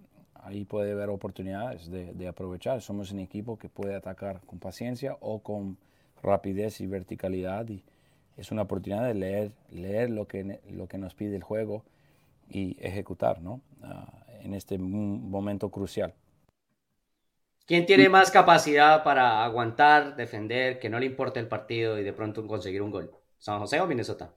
ahí 0.43 0.65
puede 0.65 0.91
haber 0.91 1.09
oportunidades 1.09 1.89
de, 1.89 2.27
aprovechar. 2.27 2.81
Somos 2.81 3.11
un 3.11 3.19
equipo 3.19 3.57
que 3.57 3.69
puede 3.69 3.95
atacar 3.95 4.41
con 4.45 4.59
paciencia 4.59 5.17
o 5.19 5.39
con 5.39 5.77
rapidez 6.23 6.81
y 6.81 6.87
verticalidad 6.87 7.67
y 7.69 7.83
es 8.37 8.51
una 8.51 8.63
oportunidad 8.63 9.05
de 9.05 9.13
leer, 9.13 9.51
leer 9.71 10.09
lo, 10.09 10.27
que, 10.27 10.59
lo 10.71 10.87
que 10.87 10.97
nos 10.97 11.13
pide 11.13 11.35
el 11.35 11.43
juego 11.43 11.83
y 12.49 12.77
ejecutar 12.79 13.41
¿no? 13.41 13.61
Ah, 13.83 14.11
en 14.43 14.53
este 14.53 14.77
momento 14.77 15.69
crucial. 15.69 16.13
¿Quién 17.65 17.85
tiene 17.85 18.09
más 18.09 18.31
capacidad 18.31 19.03
para 19.03 19.45
aguantar, 19.45 20.15
defender, 20.15 20.79
que 20.79 20.89
no 20.89 20.99
le 20.99 21.05
importe 21.05 21.39
el 21.39 21.47
partido 21.47 21.97
y 21.97 22.03
de 22.03 22.11
pronto 22.11 22.45
conseguir 22.45 22.81
un 22.81 22.91
gol? 22.91 23.11
¿San 23.37 23.59
José 23.59 23.79
o 23.79 23.87
Minnesota? 23.87 24.33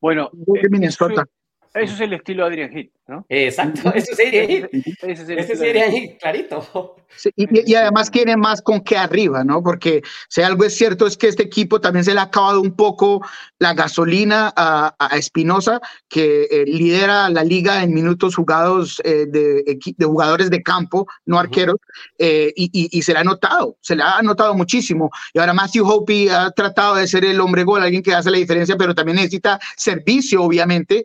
Bueno, 0.00 0.30
Minnesota. 0.70 1.28
Eso 1.74 1.94
es 1.94 2.00
el 2.00 2.14
estilo 2.14 2.44
de 2.44 2.48
Adrian 2.48 2.76
Heath, 2.76 2.92
¿no? 3.08 3.24
Exacto, 3.30 3.92
eso 3.94 4.12
es 4.12 4.20
Adrian 4.20 4.50
Heath. 4.50 4.68
Ese 5.02 5.52
es 5.52 5.60
Adrian 5.60 5.92
Heath, 5.92 6.20
clarito. 6.20 6.96
y, 7.36 7.74
además 7.74 8.10
tiene 8.10 8.36
más 8.36 8.60
con 8.60 8.82
que 8.82 8.96
arriba, 8.96 9.42
¿no? 9.42 9.62
Porque 9.62 10.02
si 10.28 10.42
algo 10.42 10.64
es 10.64 10.76
cierto 10.76 11.06
es 11.06 11.16
que 11.16 11.28
este 11.28 11.42
equipo 11.42 11.80
también 11.80 12.04
se 12.04 12.12
le 12.12 12.20
ha 12.20 12.24
acabado 12.24 12.60
un 12.60 12.76
poco 12.76 13.22
la 13.58 13.72
gasolina 13.72 14.52
a, 14.54 14.94
Espinosa, 15.16 15.80
que 16.08 16.46
eh, 16.50 16.64
lidera 16.66 17.30
la 17.30 17.42
liga 17.42 17.82
en 17.82 17.94
minutos 17.94 18.36
jugados 18.36 19.00
eh, 19.04 19.26
de, 19.26 19.62
de, 19.64 20.04
jugadores 20.04 20.50
de 20.50 20.62
campo, 20.62 21.06
no 21.24 21.38
arqueros, 21.38 21.76
eh, 22.18 22.52
y, 22.54 22.70
y, 22.72 23.02
se 23.02 23.14
le 23.14 23.20
ha 23.20 23.24
notado, 23.24 23.76
se 23.80 23.96
le 23.96 24.02
ha 24.02 24.20
notado 24.22 24.54
muchísimo. 24.54 25.10
Y 25.32 25.38
ahora 25.38 25.54
Matthew 25.54 25.88
Hope 25.88 26.30
ha 26.30 26.50
tratado 26.50 26.96
de 26.96 27.08
ser 27.08 27.24
el 27.24 27.40
hombre 27.40 27.64
gol, 27.64 27.82
alguien 27.82 28.02
que 28.02 28.14
hace 28.14 28.30
la 28.30 28.36
diferencia, 28.36 28.76
pero 28.76 28.94
también 28.94 29.16
necesita 29.16 29.58
servicio, 29.76 30.42
obviamente 30.42 31.04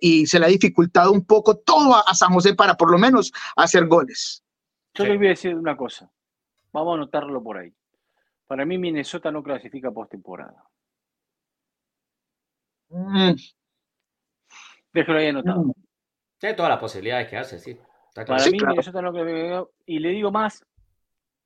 y 0.00 0.26
se 0.26 0.38
le 0.38 0.46
ha 0.46 0.48
dificultado 0.48 1.12
un 1.12 1.24
poco 1.24 1.35
todo 1.42 1.94
a, 1.96 2.14
San 2.14 2.32
José 2.32 2.54
para 2.54 2.74
por 2.74 2.90
lo 2.90 2.98
menos 2.98 3.32
hacer 3.56 3.86
goles. 3.86 4.44
Yo 4.94 5.04
les 5.04 5.18
voy 5.18 5.26
a 5.26 5.30
decir 5.30 5.54
una 5.54 5.76
cosa, 5.76 6.10
vamos 6.72 6.92
a 6.92 6.94
anotarlo 6.96 7.42
por 7.42 7.58
ahí. 7.58 7.72
Para 8.46 8.64
mí 8.64 8.78
Minnesota 8.78 9.30
no 9.30 9.42
clasifica 9.42 9.90
postemporada. 9.90 10.62
Mm. 12.88 13.32
Déjalo 14.92 15.18
ahí 15.18 15.26
anotado. 15.26 15.64
Mm. 15.64 15.72
Tiene 16.38 16.54
toda 16.54 16.68
la 16.68 16.78
posibilidad 16.78 17.18
de 17.18 17.26
quedarse, 17.26 17.58
sí. 17.58 17.78
Para 18.14 18.44
mí 18.46 18.52
Minnesota 18.52 19.02
no 19.02 19.12
clasifica. 19.12 19.64
Y 19.86 19.98
le 19.98 20.10
digo 20.10 20.30
más, 20.30 20.64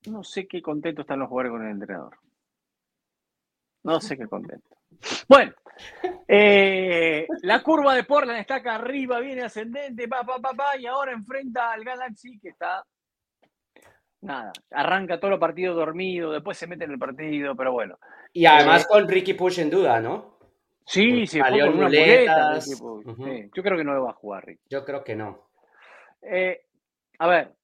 no 0.07 0.23
sé 0.23 0.47
qué 0.47 0.63
contento 0.63 1.03
están 1.03 1.19
los 1.19 1.29
jugadores 1.29 1.53
con 1.53 1.67
el 1.67 1.73
entrenador. 1.73 2.19
No 3.83 4.01
sé 4.01 4.17
qué 4.17 4.27
contento. 4.27 4.80
Bueno, 5.29 5.53
eh, 6.29 7.27
la 7.43 7.63
curva 7.63 7.95
de 7.95 8.05
Portland 8.05 8.41
está 8.41 8.57
acá 8.57 8.77
arriba, 8.77 9.21
viene 9.21 9.43
ascendente, 9.43 10.09
pa, 10.09 10.25
pa, 10.25 10.39
pa, 10.39 10.53
pa, 10.55 10.77
y 10.77 10.87
ahora 10.87 11.13
enfrenta 11.13 11.73
al 11.73 11.85
Galaxy 11.85 12.39
que 12.39 12.51
está. 12.51 12.85
Nada, 14.23 14.53
arranca 14.71 15.19
todo 15.19 15.33
el 15.33 15.39
partido 15.39 15.75
dormido, 15.75 16.33
después 16.33 16.59
se 16.59 16.67
mete 16.67 16.85
en 16.85 16.93
el 16.93 16.99
partido, 16.99 17.57
pero 17.57 17.73
bueno. 17.73 17.99
Y 18.33 18.45
además 18.45 18.83
eh, 18.83 18.87
con 18.89 19.09
Ricky 19.09 19.35
Push 19.35 19.61
en 19.61 19.71
duda, 19.71 20.01
¿no? 20.01 20.39
Sí, 20.85 21.27
sí, 21.27 21.41
fue 21.41 21.61
con 21.61 21.71
una 21.71 21.85
muleta. 21.85 22.59
Yo 22.59 23.63
creo 23.63 23.79
que 23.79 23.85
no 23.85 23.95
lo 23.95 24.05
va 24.05 24.11
a 24.11 24.15
jugar, 24.15 24.45
Ricky. 24.45 24.63
Yo 24.69 24.85
creo 24.85 25.03
que 25.03 25.17
no. 25.17 25.51
Eh, 26.21 26.67
a 27.19 27.29
ver, 27.29 27.55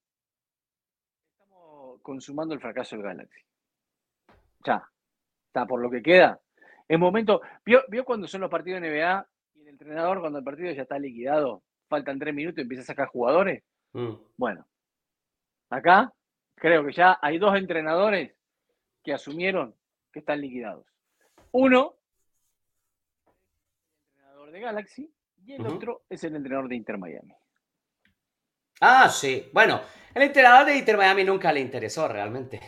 estamos 1.39 2.01
consumando 2.01 2.55
el 2.55 2.61
fracaso 2.61 2.97
del 2.97 3.05
Galaxy. 3.05 3.41
Ya, 4.65 4.83
está 5.49 5.67
por 5.67 5.81
lo 5.81 5.91
que 5.91 6.03
queda 6.03 6.41
es 6.89 6.99
momento. 6.99 7.41
¿Vio, 7.65 7.83
¿Vio 7.89 8.05
cuando 8.05 8.29
son 8.29 8.41
los 8.43 8.51
partidos 8.51 8.81
de 8.81 8.91
NBA 8.91 9.27
y 9.55 9.61
el 9.63 9.69
entrenador, 9.69 10.21
cuando 10.21 10.39
el 10.39 10.45
partido 10.45 10.73
ya 10.73 10.83
está 10.83 10.99
liquidado, 10.99 11.63
faltan 11.89 12.19
tres 12.19 12.35
minutos 12.35 12.59
y 12.59 12.63
empieza 12.63 12.83
a 12.83 12.87
sacar 12.87 13.09
jugadores? 13.09 13.63
Mm. 13.93 14.15
Bueno, 14.37 14.67
acá 15.71 16.13
creo 16.55 16.85
que 16.85 16.93
ya 16.93 17.19
hay 17.21 17.39
dos 17.39 17.57
entrenadores 17.57 18.35
que 19.03 19.13
asumieron 19.13 19.75
que 20.13 20.21
están 20.21 20.41
liquidados. 20.41 20.87
Uno, 21.53 21.97
el 23.25 24.13
entrenador 24.13 24.51
de 24.51 24.61
Galaxy, 24.61 25.13
y 25.45 25.53
el 25.53 25.67
otro 25.67 26.03
es 26.09 26.25
el 26.25 26.35
entrenador 26.35 26.69
de 26.69 26.77
Inter 26.77 26.99
Miami. 26.99 27.33
Ah, 28.81 29.09
sí. 29.09 29.49
Bueno, 29.53 29.81
el 30.15 30.23
entrenador 30.23 30.67
de 30.67 30.77
Inter 30.77 30.97
Miami 30.97 31.25
nunca 31.25 31.53
le 31.53 31.61
interesó 31.61 32.09
realmente 32.09 32.61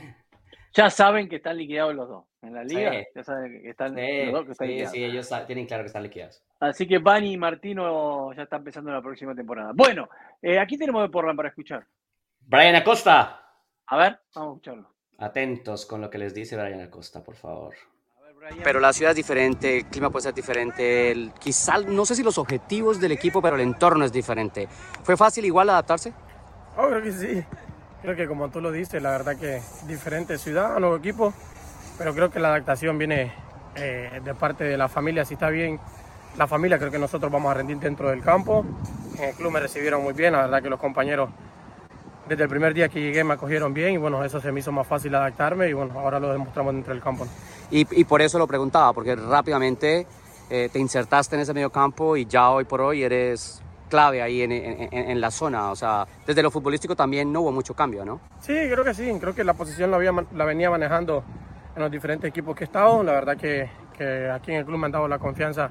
ya 0.74 0.90
saben 0.90 1.28
que 1.28 1.36
están 1.36 1.56
liquidados 1.56 1.94
los 1.94 2.08
dos. 2.08 2.24
En 2.40 2.54
la 2.54 2.62
liga, 2.62 2.92
ya 3.14 3.24
saben 3.24 3.62
que 3.62 3.70
están 3.70 3.94
los 3.96 4.32
dos 4.32 4.46
que 4.46 4.52
están 4.52 4.68
liquidados. 4.68 4.92
Sí, 4.92 5.04
ellos 5.04 5.28
tienen 5.46 5.66
claro 5.66 5.82
que 5.82 5.88
están 5.88 6.02
liquidados. 6.04 6.42
Así 6.60 6.86
que 6.86 6.98
Bani 6.98 7.32
y 7.32 7.36
Martino 7.36 8.32
ya 8.32 8.44
están 8.44 8.60
empezando 8.60 8.92
la 8.92 9.02
próxima 9.02 9.34
temporada. 9.34 9.72
Bueno, 9.74 10.08
eh, 10.40 10.58
aquí 10.58 10.78
tenemos 10.78 11.02
de 11.02 11.08
Portland 11.08 11.36
para 11.36 11.48
escuchar. 11.48 11.84
Brian 12.40 12.76
Acosta. 12.76 13.42
A 13.86 13.96
ver, 13.96 14.20
vamos 14.34 14.50
a 14.50 14.52
escucharlo. 14.52 14.94
Atentos 15.18 15.84
con 15.84 16.00
lo 16.00 16.08
que 16.08 16.18
les 16.18 16.32
dice 16.32 16.56
Brian 16.56 16.80
Acosta, 16.80 17.24
por 17.24 17.34
favor. 17.34 17.74
Pero 18.62 18.78
la 18.78 18.92
ciudad 18.92 19.10
es 19.10 19.16
diferente, 19.16 19.78
el 19.78 19.86
clima 19.86 20.10
puede 20.10 20.22
ser 20.22 20.34
diferente, 20.34 21.32
quizá, 21.40 21.78
no 21.78 22.06
sé 22.06 22.14
si 22.14 22.22
los 22.22 22.38
objetivos 22.38 23.00
del 23.00 23.12
equipo, 23.12 23.42
pero 23.42 23.56
el 23.56 23.62
entorno 23.62 24.04
es 24.04 24.12
diferente. 24.12 24.68
¿Fue 25.02 25.16
fácil 25.16 25.44
igual 25.44 25.70
adaptarse? 25.70 26.12
Oh, 26.76 26.86
creo 26.86 27.02
que 27.02 27.12
sí. 27.12 27.44
Creo 28.02 28.14
que 28.14 28.28
como 28.28 28.48
tú 28.48 28.60
lo 28.60 28.70
dices, 28.70 29.02
la 29.02 29.10
verdad 29.10 29.36
que 29.36 29.60
diferente 29.86 30.38
ciudad, 30.38 30.78
nuevo 30.78 30.96
equipo, 30.96 31.32
pero 31.98 32.14
creo 32.14 32.30
que 32.30 32.38
la 32.38 32.48
adaptación 32.48 32.96
viene 32.96 33.32
eh, 33.74 34.20
de 34.24 34.34
parte 34.34 34.64
de 34.64 34.76
la 34.76 34.88
familia, 34.88 35.24
si 35.24 35.34
está 35.34 35.48
bien 35.50 35.80
la 36.36 36.46
familia, 36.46 36.78
creo 36.78 36.92
que 36.92 36.98
nosotros 36.98 37.30
vamos 37.32 37.50
a 37.50 37.54
rendir 37.54 37.78
dentro 37.78 38.10
del 38.10 38.22
campo. 38.22 38.64
En 39.18 39.24
el 39.24 39.34
club 39.34 39.50
me 39.50 39.60
recibieron 39.60 40.02
muy 40.02 40.12
bien, 40.12 40.32
la 40.32 40.42
verdad 40.42 40.62
que 40.62 40.70
los 40.70 40.78
compañeros 40.78 41.30
desde 42.28 42.44
el 42.44 42.48
primer 42.48 42.74
día 42.74 42.88
que 42.88 43.00
llegué 43.00 43.24
me 43.24 43.34
acogieron 43.34 43.72
bien 43.72 43.94
y 43.94 43.96
bueno, 43.96 44.22
eso 44.22 44.40
se 44.40 44.52
me 44.52 44.60
hizo 44.60 44.70
más 44.70 44.86
fácil 44.86 45.14
adaptarme 45.14 45.68
y 45.68 45.72
bueno, 45.72 45.98
ahora 45.98 46.20
lo 46.20 46.30
demostramos 46.30 46.74
dentro 46.74 46.92
del 46.92 47.02
campo. 47.02 47.26
Y, 47.70 47.84
por 48.04 48.22
eso 48.22 48.38
lo 48.38 48.46
preguntaba, 48.46 48.92
porque 48.92 49.16
rápidamente 49.16 50.06
eh, 50.48 50.68
te 50.72 50.78
insertaste 50.78 51.36
en 51.36 51.42
ese 51.42 51.52
medio 51.52 51.70
campo 51.70 52.16
y 52.16 52.26
ya 52.26 52.50
hoy 52.50 52.64
por 52.64 52.80
hoy 52.80 53.02
eres 53.02 53.60
clave 53.88 54.22
ahí 54.22 54.42
en, 54.42 54.52
en, 54.52 54.88
en, 54.92 55.20
la 55.20 55.30
zona. 55.30 55.70
O 55.70 55.76
sea, 55.76 56.06
desde 56.26 56.42
lo 56.42 56.50
futbolístico 56.50 56.94
también 56.94 57.32
no 57.32 57.40
hubo 57.40 57.52
mucho 57.52 57.74
cambio, 57.74 58.04
¿no? 58.04 58.20
Sí, 58.40 58.52
creo 58.52 58.84
que 58.84 58.94
sí. 58.94 59.10
Creo 59.20 59.34
que 59.34 59.44
la 59.44 59.54
posición 59.54 59.90
la, 59.90 59.96
había, 59.96 60.12
la 60.34 60.44
venía 60.44 60.70
manejando 60.70 61.24
en 61.74 61.82
los 61.82 61.90
diferentes 61.90 62.28
equipos 62.28 62.54
que 62.56 62.64
he 62.64 62.66
estado. 62.66 63.02
La 63.02 63.12
verdad 63.12 63.36
que, 63.36 63.70
que, 63.96 64.30
aquí 64.30 64.52
en 64.52 64.58
el 64.58 64.64
club 64.64 64.78
me 64.78 64.86
han 64.86 64.92
dado 64.92 65.08
la 65.08 65.18
confianza 65.18 65.70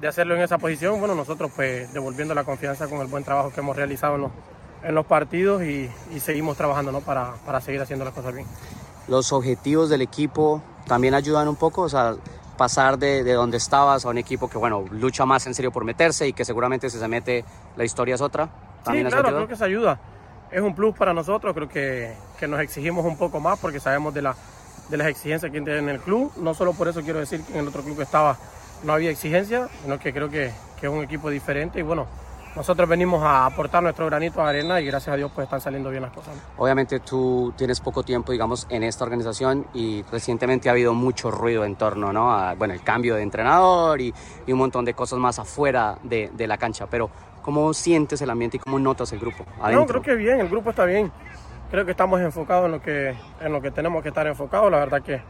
de 0.00 0.08
hacerlo 0.08 0.34
en 0.34 0.42
esa 0.42 0.58
posición. 0.58 0.98
Bueno, 0.98 1.14
nosotros 1.14 1.50
pues 1.54 1.92
devolviendo 1.92 2.34
la 2.34 2.44
confianza 2.44 2.88
con 2.88 3.00
el 3.00 3.06
buen 3.06 3.24
trabajo 3.24 3.52
que 3.52 3.60
hemos 3.60 3.76
realizado 3.76 4.16
en 4.16 4.22
los, 4.22 4.30
en 4.82 4.94
los 4.94 5.06
partidos 5.06 5.62
y, 5.62 5.90
y, 6.14 6.20
seguimos 6.20 6.56
trabajando 6.56 6.92
¿no? 6.92 7.00
para, 7.00 7.34
para 7.44 7.60
seguir 7.60 7.80
haciendo 7.80 8.04
las 8.04 8.14
cosas 8.14 8.34
bien. 8.34 8.46
Los 9.08 9.32
objetivos 9.32 9.90
del 9.90 10.02
equipo 10.02 10.62
también 10.86 11.14
ayudan 11.14 11.48
un 11.48 11.56
poco, 11.56 11.82
o 11.82 11.88
sea, 11.88 12.14
pasar 12.60 12.98
de, 12.98 13.24
de, 13.24 13.32
donde 13.32 13.56
estabas 13.56 14.04
a 14.04 14.10
un 14.10 14.18
equipo 14.18 14.50
que, 14.50 14.58
bueno, 14.58 14.84
lucha 14.90 15.24
más 15.24 15.46
en 15.46 15.54
serio 15.54 15.72
por 15.72 15.82
meterse 15.82 16.28
y 16.28 16.34
que 16.34 16.44
seguramente 16.44 16.90
si 16.90 16.98
se 16.98 17.08
mete 17.08 17.42
la 17.74 17.84
historia 17.84 18.16
es 18.16 18.20
otra. 18.20 18.50
¿También 18.84 19.06
sí, 19.06 19.12
claro, 19.12 19.28
creo 19.28 19.48
que 19.48 19.64
ayuda. 19.64 19.98
es 20.50 20.60
un 20.60 20.74
plus 20.74 20.94
para 20.94 21.14
nosotros, 21.14 21.54
creo 21.54 21.70
que, 21.70 22.12
que 22.38 22.46
nos 22.46 22.60
exigimos 22.60 23.06
un 23.06 23.16
poco 23.16 23.40
más 23.40 23.58
porque 23.58 23.80
sabemos 23.80 24.12
de, 24.12 24.20
la, 24.20 24.36
de 24.90 24.96
las 24.98 25.06
exigencias 25.06 25.50
que 25.50 25.58
tiene 25.58 25.78
en 25.78 25.88
el 25.88 26.00
club, 26.00 26.30
no 26.36 26.52
solo 26.52 26.74
por 26.74 26.86
eso 26.86 27.00
quiero 27.00 27.18
decir 27.18 27.40
que 27.44 27.54
en 27.54 27.60
el 27.60 27.68
otro 27.68 27.82
club 27.82 27.96
que 27.96 28.02
estaba 28.02 28.36
no 28.84 28.92
había 28.92 29.08
exigencia, 29.08 29.70
sino 29.82 29.98
que 29.98 30.12
creo 30.12 30.28
que, 30.28 30.52
que 30.78 30.86
es 30.86 30.92
un 30.92 31.02
equipo 31.02 31.30
diferente 31.30 31.78
y 31.78 31.82
bueno, 31.82 32.08
nosotros 32.56 32.88
venimos 32.88 33.22
a 33.22 33.46
aportar 33.46 33.82
nuestro 33.82 34.06
granito 34.06 34.42
de 34.42 34.48
arena 34.48 34.80
y 34.80 34.86
gracias 34.86 35.14
a 35.14 35.16
Dios 35.16 35.30
pues 35.34 35.44
están 35.44 35.60
saliendo 35.60 35.90
bien 35.90 36.02
las 36.02 36.12
cosas. 36.12 36.34
Obviamente 36.56 37.00
tú 37.00 37.52
tienes 37.56 37.80
poco 37.80 38.02
tiempo, 38.02 38.32
digamos, 38.32 38.66
en 38.70 38.82
esta 38.82 39.04
organización 39.04 39.66
y 39.72 40.02
recientemente 40.10 40.68
ha 40.68 40.72
habido 40.72 40.92
mucho 40.92 41.30
ruido 41.30 41.64
en 41.64 41.76
torno, 41.76 42.12
¿no? 42.12 42.32
A, 42.32 42.54
bueno, 42.54 42.74
el 42.74 42.82
cambio 42.82 43.14
de 43.14 43.22
entrenador 43.22 44.00
y, 44.00 44.12
y 44.46 44.52
un 44.52 44.58
montón 44.58 44.84
de 44.84 44.94
cosas 44.94 45.18
más 45.18 45.38
afuera 45.38 45.98
de, 46.02 46.30
de, 46.34 46.46
la 46.46 46.58
cancha, 46.58 46.86
pero 46.86 47.10
¿cómo 47.42 47.72
sientes 47.72 48.20
el 48.20 48.30
ambiente 48.30 48.56
y 48.56 48.60
cómo 48.60 48.78
notas 48.78 49.12
el 49.12 49.20
grupo? 49.20 49.44
Adentro? 49.60 49.80
No, 49.80 49.86
creo 49.86 50.02
que 50.02 50.14
bien, 50.14 50.40
el 50.40 50.48
grupo 50.48 50.70
está 50.70 50.84
bien. 50.84 51.12
Creo 51.70 51.84
que 51.84 51.92
estamos 51.92 52.20
enfocados 52.20 52.66
en 52.66 52.72
lo 52.72 52.82
que, 52.82 53.14
en 53.40 53.52
lo 53.52 53.62
que 53.62 53.70
tenemos 53.70 54.02
que 54.02 54.08
estar 54.08 54.26
enfocados. 54.26 54.72
La 54.72 54.78
verdad 54.78 55.02
que 55.02 55.22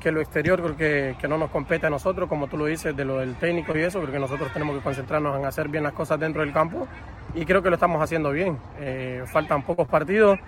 que 0.00 0.12
lo 0.12 0.20
exterior 0.20 0.60
creo 0.62 0.76
que, 0.76 1.16
que, 1.18 1.28
no 1.28 1.38
nos 1.38 1.50
compete 1.50 1.86
a 1.86 1.90
nosotros, 1.90 2.28
como 2.28 2.46
tú 2.46 2.56
lo 2.56 2.66
dices, 2.66 2.96
de 2.96 3.04
lo 3.04 3.18
del 3.18 3.36
técnico 3.36 3.76
y 3.76 3.82
eso, 3.82 4.00
creo 4.00 4.12
que 4.12 4.18
nosotros 4.18 4.52
tenemos 4.52 4.76
que 4.76 4.82
concentrarnos 4.82 5.38
en 5.38 5.46
hacer 5.46 5.68
bien 5.68 5.84
las 5.84 5.92
cosas 5.92 6.18
dentro 6.18 6.42
del 6.42 6.52
campo 6.52 6.86
y 7.34 7.44
creo 7.44 7.62
que 7.62 7.70
lo 7.70 7.74
estamos 7.74 8.02
haciendo 8.02 8.30
bien. 8.30 8.58
Eh, 8.78 9.24
faltan 9.26 9.62
pocos 9.62 9.88
partidos, 9.88 10.38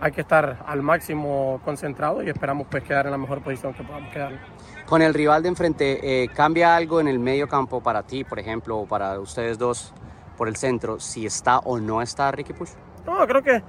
hay 0.00 0.12
que 0.12 0.22
estar 0.22 0.64
al 0.66 0.82
máximo 0.82 1.60
concentrado 1.64 2.22
y 2.22 2.28
esperamos 2.28 2.66
pues 2.70 2.82
quedar 2.82 3.06
en 3.06 3.12
la 3.12 3.18
mejor 3.18 3.40
posición 3.40 3.72
que 3.72 3.84
podamos 3.84 4.12
quedar. 4.12 4.32
Con 4.86 5.00
el 5.00 5.14
rival 5.14 5.42
de 5.42 5.48
enfrente, 5.48 6.24
eh, 6.24 6.28
¿cambia 6.28 6.74
algo 6.74 7.00
en 7.00 7.08
el 7.08 7.18
medio 7.18 7.48
campo 7.48 7.80
para 7.80 8.02
ti, 8.02 8.24
por 8.24 8.38
ejemplo, 8.38 8.78
o 8.78 8.86
para 8.86 9.18
ustedes 9.20 9.58
dos 9.58 9.94
por 10.36 10.48
el 10.48 10.56
centro, 10.56 10.98
si 10.98 11.24
está 11.24 11.58
o 11.60 11.78
no 11.78 12.02
está 12.02 12.32
Ricky 12.32 12.52
Push? 12.52 12.70
No, 13.06 13.26
creo 13.26 13.42
que 13.42 13.62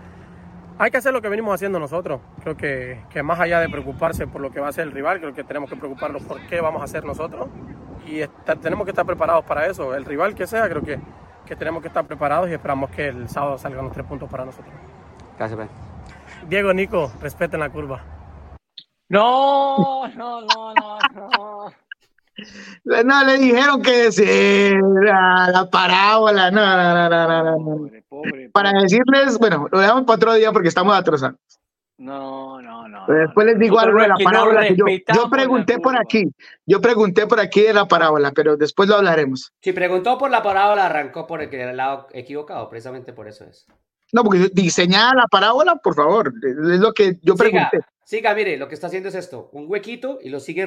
hay 0.77 0.91
que 0.91 0.97
hacer 0.97 1.13
lo 1.13 1.21
que 1.21 1.29
venimos 1.29 1.53
haciendo 1.53 1.79
nosotros. 1.79 2.21
Creo 2.41 2.57
que, 2.57 3.01
que, 3.09 3.23
más 3.23 3.39
allá 3.39 3.59
de 3.59 3.69
preocuparse 3.69 4.27
por 4.27 4.41
lo 4.41 4.51
que 4.51 4.59
va 4.59 4.67
a 4.67 4.69
hacer 4.69 4.85
el 4.85 4.91
rival, 4.91 5.19
creo 5.19 5.33
que 5.33 5.43
tenemos 5.43 5.69
que 5.69 5.75
preocuparnos 5.75 6.23
por 6.23 6.39
qué 6.47 6.61
vamos 6.61 6.81
a 6.81 6.85
hacer 6.85 7.05
nosotros 7.05 7.47
y 8.05 8.21
tenemos 8.61 8.85
que 8.85 8.91
estar 8.91 9.05
preparados 9.05 9.45
para 9.45 9.67
eso. 9.67 9.95
El 9.95 10.05
rival 10.05 10.35
que 10.35 10.47
sea, 10.47 10.67
creo 10.69 10.81
que, 10.81 10.99
que 11.45 11.55
tenemos 11.55 11.81
que 11.81 11.87
estar 11.87 12.05
preparados 12.05 12.49
y 12.49 12.53
esperamos 12.53 12.89
que 12.91 13.07
el 13.07 13.29
sábado 13.29 13.57
salgan 13.57 13.85
los 13.85 13.93
tres 13.93 14.05
puntos 14.05 14.29
para 14.29 14.45
nosotros. 14.45 14.73
Gracias, 15.37 15.57
Ben. 15.57 15.69
Diego, 16.47 16.73
Nico, 16.73 17.11
respeten 17.21 17.59
la 17.59 17.69
curva. 17.69 18.03
No, 19.09 20.07
no, 20.09 20.41
no, 20.41 20.73
no, 20.73 20.97
no. 21.13 21.73
No, 22.83 23.23
le 23.25 23.37
dijeron 23.37 23.81
que 23.81 24.11
sí, 24.11 24.71
la, 25.03 25.49
la 25.51 25.69
parábola, 25.69 26.49
no, 26.49 26.61
no, 26.61 27.09
no, 27.09 27.27
no, 27.27 27.59
no. 27.59 27.89
Pobre, 28.23 28.31
pobre, 28.31 28.49
para 28.49 28.71
decirles, 28.81 29.37
bueno, 29.37 29.67
lo 29.71 29.79
dejamos 29.79 30.03
para 30.03 30.15
otro 30.15 30.33
día 30.33 30.51
porque 30.51 30.69
estamos 30.69 30.95
atrozados. 30.95 31.37
No, 31.97 32.61
no, 32.61 32.87
no. 32.87 33.05
después 33.07 33.45
les 33.45 33.59
digo 33.59 33.79
algo 33.79 34.01
de 34.01 34.07
la 34.07 34.15
parábola. 34.15 34.67
que 34.67 34.75
yo, 34.75 34.85
yo, 34.87 35.29
pregunté 35.29 35.77
por 35.77 35.95
aquí, 35.95 36.23
yo 36.65 36.81
pregunté 36.81 37.27
por 37.27 37.39
aquí 37.39 37.61
de 37.61 37.73
la 37.73 37.87
parábola, 37.87 38.31
pero 38.31 38.57
después 38.57 38.89
lo 38.89 38.95
hablaremos. 38.95 39.53
Si 39.61 39.73
preguntó 39.73 40.17
por 40.17 40.31
la 40.31 40.41
parábola, 40.41 40.87
arrancó 40.87 41.27
por 41.27 41.41
el 41.41 41.77
lado 41.77 42.07
equivocado, 42.11 42.67
precisamente 42.69 43.13
por 43.13 43.27
eso 43.27 43.45
es. 43.45 43.67
No, 44.11 44.23
porque 44.23 44.49
diseñada 44.53 45.13
la 45.15 45.27
parábola, 45.27 45.75
por 45.75 45.95
favor, 45.95 46.33
es 46.43 46.79
lo 46.79 46.93
que 46.93 47.19
yo 47.21 47.35
pregunté. 47.35 47.77
Siga, 47.77 47.92
mire, 48.35 48.57
lo 48.57 48.67
que 48.67 48.75
está 48.75 48.87
haciendo 48.87 49.09
es 49.09 49.15
esto, 49.15 49.49
un 49.53 49.65
huequito 49.69 50.19
y 50.21 50.29
lo 50.29 50.39
sigue 50.39 50.65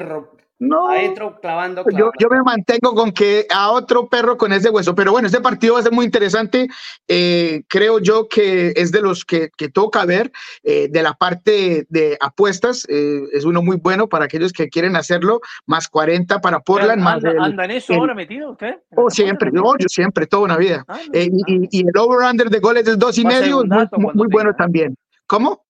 no, 0.59 0.89
adentro 0.89 1.39
clavando, 1.39 1.83
Yo, 1.91 2.09
yo, 2.17 2.29
me 2.29 2.41
mantengo 2.41 2.95
con 2.95 3.11
que 3.11 3.45
a 3.53 3.69
otro 3.69 4.07
perro 4.07 4.37
con 4.37 4.51
ese 4.51 4.71
hueso, 4.71 4.95
pero 4.95 5.11
bueno, 5.11 5.27
este 5.27 5.39
partido 5.39 5.75
va 5.75 5.81
a 5.81 5.83
ser 5.83 5.91
muy 5.91 6.05
interesante. 6.05 6.67
Eh, 7.07 7.61
creo 7.67 7.99
yo 7.99 8.27
que 8.27 8.73
es 8.75 8.91
de 8.91 9.01
los 9.01 9.23
que, 9.23 9.51
que 9.55 9.69
toca 9.69 10.03
ver 10.05 10.31
eh, 10.63 10.87
de 10.89 11.03
la 11.03 11.13
parte 11.13 11.85
de 11.89 12.17
apuestas. 12.19 12.87
Eh, 12.89 13.21
es 13.33 13.45
uno 13.45 13.61
muy 13.61 13.77
bueno 13.77 14.09
para 14.09 14.25
aquellos 14.25 14.51
que 14.51 14.67
quieren 14.69 14.95
hacerlo, 14.95 15.41
más 15.67 15.87
40 15.87 16.41
para 16.41 16.59
Portland. 16.59 17.05
¿Anda, 17.07 17.13
más 17.13 17.23
el, 17.23 17.39
¿anda 17.39 17.65
en 17.65 17.71
eso 17.71 17.93
el, 17.93 17.99
ahora 17.99 18.15
metido 18.15 18.51
usted? 18.51 18.77
Oh, 18.95 19.11
siempre, 19.11 19.51
yo, 19.53 19.75
yo 19.77 19.87
siempre, 19.87 20.25
toda 20.25 20.43
una 20.43 20.57
vida. 20.57 20.83
Ah, 20.87 20.99
no, 21.13 21.19
y, 21.19 21.67
y, 21.69 21.81
el 21.81 21.95
over-under 21.95 22.49
de 22.49 22.59
goles 22.59 22.85
del 22.85 22.97
dos 22.97 23.15
y 23.19 23.25
medio 23.25 23.61
es 23.61 23.89
muy, 23.91 24.13
muy 24.15 24.27
bueno 24.31 24.55
también. 24.55 24.95
¿Cómo? 25.27 25.66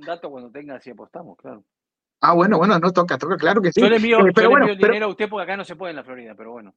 Un 0.00 0.06
dato 0.06 0.30
cuando 0.30 0.50
tenga 0.50 0.80
si 0.80 0.90
apostamos, 0.90 1.36
claro. 1.36 1.64
Ah, 2.22 2.34
bueno, 2.34 2.58
bueno, 2.58 2.78
no 2.78 2.92
toca, 2.92 3.16
toca, 3.16 3.36
claro 3.36 3.62
que 3.62 3.72
sí. 3.72 3.80
Yo 3.80 3.88
le 3.88 3.96
envío, 3.96 4.18
eh, 4.26 4.32
pero 4.34 4.46
yo 4.46 4.50
bueno, 4.50 4.66
le 4.66 4.72
envío 4.72 4.82
pero... 4.82 4.92
dinero 4.92 5.06
a 5.06 5.10
usted 5.10 5.28
porque 5.28 5.44
acá 5.44 5.56
no 5.56 5.64
se 5.64 5.76
puede 5.76 5.90
en 5.90 5.96
la 5.96 6.04
Florida, 6.04 6.34
pero 6.36 6.52
bueno. 6.52 6.74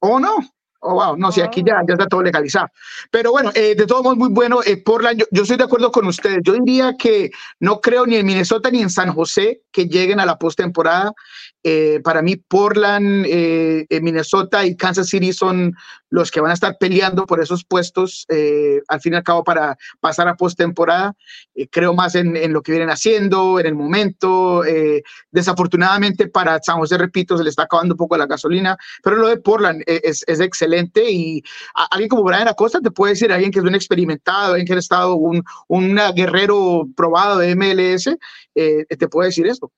¿O 0.00 0.18
no? 0.18 0.36
Oh, 0.80 0.94
wow, 0.94 1.16
no, 1.16 1.32
si 1.32 1.40
aquí 1.40 1.64
ya, 1.66 1.82
ya 1.86 1.94
está 1.94 2.06
todo 2.06 2.22
legalizado. 2.22 2.68
Pero 3.10 3.32
bueno, 3.32 3.50
eh, 3.54 3.74
de 3.74 3.86
todos 3.86 4.04
modos, 4.04 4.16
muy 4.16 4.28
bueno. 4.28 4.60
Eh, 4.64 4.76
Portland, 4.76 5.18
yo, 5.18 5.26
yo, 5.32 5.42
estoy 5.42 5.56
de 5.56 5.64
acuerdo 5.64 5.90
con 5.90 6.06
ustedes. 6.06 6.38
Yo 6.44 6.52
diría 6.52 6.94
que 6.96 7.30
no 7.58 7.80
creo 7.80 8.06
ni 8.06 8.14
en 8.14 8.24
Minnesota 8.24 8.70
ni 8.70 8.82
en 8.82 8.90
San 8.90 9.12
José 9.12 9.62
que 9.72 9.86
lleguen 9.86 10.20
a 10.20 10.26
la 10.26 10.38
postemporada. 10.38 11.12
Eh, 11.64 12.00
para 12.04 12.22
mí, 12.22 12.36
Portland, 12.36 13.26
eh, 13.28 13.86
Minnesota 14.00 14.64
y 14.64 14.76
Kansas 14.76 15.08
City 15.08 15.32
son 15.32 15.74
los 16.10 16.30
que 16.30 16.40
van 16.40 16.52
a 16.52 16.54
estar 16.54 16.78
peleando 16.78 17.26
por 17.26 17.42
esos 17.42 17.64
puestos, 17.64 18.24
eh, 18.28 18.80
al 18.88 19.00
fin 19.00 19.12
y 19.12 19.16
al 19.16 19.24
cabo, 19.24 19.44
para 19.44 19.76
pasar 20.00 20.28
a 20.28 20.36
postemporada. 20.36 21.14
creo 21.70 21.92
más 21.92 22.14
en, 22.14 22.36
en, 22.36 22.52
lo 22.52 22.62
que 22.62 22.72
vienen 22.72 22.90
haciendo, 22.90 23.58
en 23.58 23.66
el 23.66 23.74
momento. 23.74 24.62
desafortunadamente, 25.32 26.28
para 26.28 26.60
San 26.62 26.78
José, 26.78 26.96
repito, 26.96 27.36
se 27.36 27.44
le 27.44 27.50
está 27.50 27.64
acabando 27.64 27.94
un 27.94 27.98
poco 27.98 28.16
la 28.16 28.26
gasolina, 28.26 28.76
pero 29.02 29.16
lo 29.16 29.28
de 29.28 29.38
Portland 29.38 29.82
es, 29.86 30.24
es 30.26 30.40
excelente. 30.40 30.67
Y 31.10 31.42
a, 31.74 31.86
alguien 31.90 32.08
como 32.08 32.22
Brian 32.22 32.48
Acosta 32.48 32.80
te 32.80 32.90
puede 32.90 33.12
decir, 33.12 33.32
alguien 33.32 33.50
que 33.50 33.58
es 33.58 33.64
un 33.64 33.74
experimentado, 33.74 34.52
alguien 34.52 34.66
que 34.66 34.74
ha 34.74 34.78
estado 34.78 35.16
un, 35.16 35.42
un 35.68 35.98
guerrero 36.14 36.86
probado 36.96 37.38
de 37.38 37.54
MLS, 37.54 38.16
te 38.54 39.08
puede 39.08 39.28
decir 39.28 39.46
esto. 39.46 39.70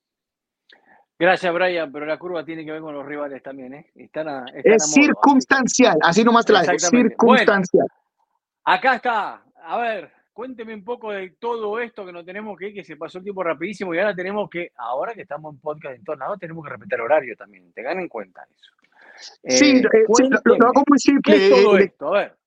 Gracias, 1.20 1.52
Brian, 1.52 1.92
pero 1.92 2.06
la 2.06 2.18
curva 2.18 2.42
tiene 2.46 2.64
que 2.64 2.72
ver 2.72 2.80
con 2.80 2.94
los 2.94 3.04
rivales 3.04 3.42
también, 3.42 3.74
¿eh? 3.74 3.90
Están 3.94 4.26
a, 4.26 4.46
están 4.46 4.72
es 4.72 4.82
a 4.82 4.86
circunstancial, 4.86 5.98
así 6.00 6.24
nomás 6.24 6.46
te 6.46 6.54
la 6.54 6.62
digo, 6.62 6.78
circunstancial. 6.78 7.86
Bueno, 7.86 7.94
acá 8.64 8.94
está, 8.94 9.42
a 9.62 9.78
ver, 9.78 10.10
cuénteme 10.32 10.72
un 10.72 10.82
poco 10.82 11.12
de 11.12 11.36
todo 11.38 11.78
esto 11.78 12.06
que 12.06 12.12
no 12.12 12.24
tenemos 12.24 12.56
que 12.56 12.68
ir, 12.68 12.74
que 12.74 12.84
se 12.84 12.96
pasó 12.96 13.18
el 13.18 13.24
tiempo 13.24 13.42
rapidísimo 13.42 13.94
y 13.94 13.98
ahora 13.98 14.14
tenemos 14.14 14.48
que, 14.48 14.72
ahora 14.76 15.12
que 15.12 15.20
estamos 15.20 15.52
en 15.52 15.60
podcast 15.60 15.96
en 15.96 16.04
tornado, 16.04 16.38
tenemos 16.38 16.64
que 16.64 16.70
respetar 16.70 17.02
horario 17.02 17.36
también, 17.36 17.70
te 17.74 17.82
en 17.82 18.08
cuenta 18.08 18.46
eso. 18.50 18.72
Sí, 19.44 19.76
eh, 19.76 19.82
sí 20.14 20.24
lo, 20.28 20.56
lo, 20.56 20.66
hago 20.66 20.82
muy 20.88 20.98
simple. 20.98 21.34
¿Qué 21.34 21.46
es 21.46 21.62
todo 21.62 21.78
eh, 21.78 21.84
esto? 21.84 22.14
A 22.14 22.18
ver. 22.18 22.40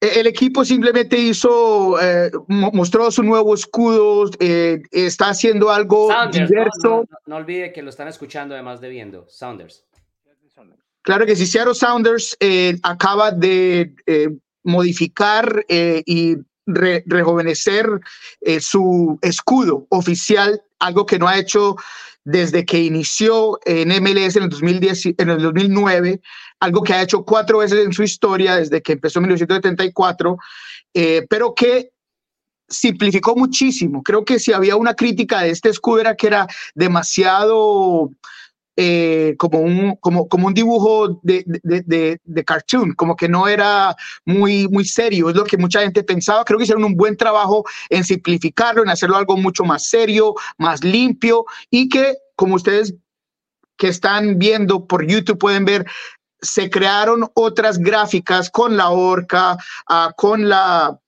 El 0.00 0.26
equipo 0.26 0.64
simplemente 0.64 1.18
hizo, 1.18 2.00
eh, 2.00 2.30
mostró 2.48 3.10
su 3.10 3.22
nuevo 3.22 3.54
escudo, 3.54 4.30
eh, 4.40 4.80
está 4.90 5.28
haciendo 5.28 5.70
algo 5.70 6.10
Sounders, 6.10 6.48
diverso. 6.48 6.88
No, 6.88 6.96
no, 7.00 7.18
no, 7.26 7.36
olvide 7.36 7.70
que 7.70 7.82
lo 7.82 7.90
están 7.90 8.08
escuchando 8.08 8.54
además 8.54 8.80
de 8.80 8.88
viendo, 8.88 9.28
Sounders. 9.28 9.84
Claro 11.02 11.26
que 11.26 11.36
sí, 11.36 11.46
Seattle 11.46 11.74
Sounders 11.74 12.34
eh, 12.40 12.78
acaba 12.82 13.30
de 13.30 13.94
eh, 14.06 14.28
modificar 14.62 15.64
y 15.68 16.36
re, 16.66 17.02
rejuvenecer 17.06 17.86
su 18.60 19.18
escudo 19.20 19.86
oficial, 19.90 20.62
algo 20.78 21.04
que 21.04 21.18
no 21.18 21.28
ha 21.28 21.38
hecho 21.38 21.76
desde 22.24 22.64
que 22.64 22.80
inició 22.80 23.58
en 23.64 23.88
MLS 23.88 24.36
en 24.36 24.44
el, 24.44 24.48
2010, 24.50 25.06
en 25.18 25.30
el 25.30 25.40
2009, 25.40 26.20
algo 26.60 26.82
que 26.82 26.92
ha 26.92 27.02
hecho 27.02 27.24
cuatro 27.24 27.58
veces 27.58 27.84
en 27.84 27.92
su 27.92 28.02
historia 28.02 28.56
desde 28.56 28.82
que 28.82 28.92
empezó 28.92 29.18
en 29.18 29.24
1974, 29.24 30.36
eh, 30.94 31.26
pero 31.28 31.54
que 31.54 31.90
simplificó 32.68 33.34
muchísimo. 33.34 34.02
Creo 34.02 34.24
que 34.24 34.38
si 34.38 34.52
había 34.52 34.76
una 34.76 34.94
crítica 34.94 35.42
de 35.42 35.50
este 35.50 35.70
escudo 35.70 36.00
era 36.00 36.14
que 36.14 36.28
era 36.28 36.46
demasiado 36.74 38.10
eh, 38.76 39.34
como, 39.38 39.58
un, 39.60 39.96
como, 39.96 40.28
como 40.28 40.46
un 40.46 40.54
dibujo 40.54 41.20
de, 41.22 41.44
de, 41.46 42.20
de, 42.22 42.44
cartoon, 42.44 42.94
como 42.94 43.16
que 43.16 43.28
no 43.28 43.48
era 43.48 43.94
muy, 44.24 44.68
muy 44.68 44.84
serio, 44.84 45.28
es 45.28 45.36
lo 45.36 45.44
que 45.44 45.58
mucha 45.58 45.80
gente 45.80 46.02
pensaba. 46.02 46.44
Creo 46.44 46.58
que 46.58 46.64
hicieron 46.64 46.84
un 46.84 46.96
buen 46.96 47.16
trabajo 47.16 47.64
en 47.88 48.04
simplificarlo, 48.04 48.82
en 48.82 48.90
hacerlo 48.90 49.16
algo 49.16 49.36
mucho 49.36 49.64
más 49.64 49.86
serio, 49.86 50.34
más 50.58 50.84
limpio 50.84 51.44
y 51.70 51.88
que, 51.88 52.16
como 52.36 52.54
ustedes 52.54 52.94
que 53.76 53.88
están 53.88 54.38
viendo 54.38 54.86
por 54.86 55.06
YouTube 55.06 55.38
pueden 55.38 55.64
ver, 55.64 55.86
se 56.42 56.70
crearon 56.70 57.28
otras 57.34 57.78
gráficas 57.78 58.50
con 58.50 58.76
la 58.76 58.90
orca, 58.90 59.56
uh, 59.88 60.12
con 60.16 60.48
la 60.48 60.99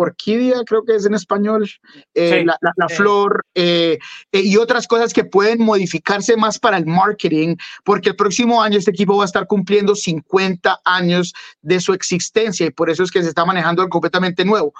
orquídea, 0.00 0.64
creo 0.64 0.84
que 0.84 0.94
es 0.94 1.06
en 1.06 1.14
español, 1.14 1.68
eh, 2.14 2.38
sí, 2.40 2.44
la, 2.44 2.56
la, 2.60 2.72
la 2.76 2.88
sí. 2.88 2.94
flor 2.96 3.44
eh, 3.54 3.98
eh, 4.32 4.40
y 4.40 4.56
otras 4.56 4.86
cosas 4.86 5.12
que 5.12 5.24
pueden 5.24 5.62
modificarse 5.62 6.36
más 6.36 6.58
para 6.58 6.78
el 6.78 6.86
marketing, 6.86 7.56
porque 7.84 8.10
el 8.10 8.16
próximo 8.16 8.62
año 8.62 8.78
este 8.78 8.90
equipo 8.90 9.16
va 9.16 9.24
a 9.24 9.26
estar 9.26 9.46
cumpliendo 9.46 9.94
50 9.94 10.80
años 10.84 11.32
de 11.60 11.80
su 11.80 11.92
existencia 11.92 12.66
y 12.66 12.70
por 12.70 12.90
eso 12.90 13.02
es 13.02 13.10
que 13.10 13.22
se 13.22 13.28
está 13.28 13.44
manejando 13.44 13.82
algo 13.82 13.90
completamente 13.90 14.44
nuevo. 14.44 14.72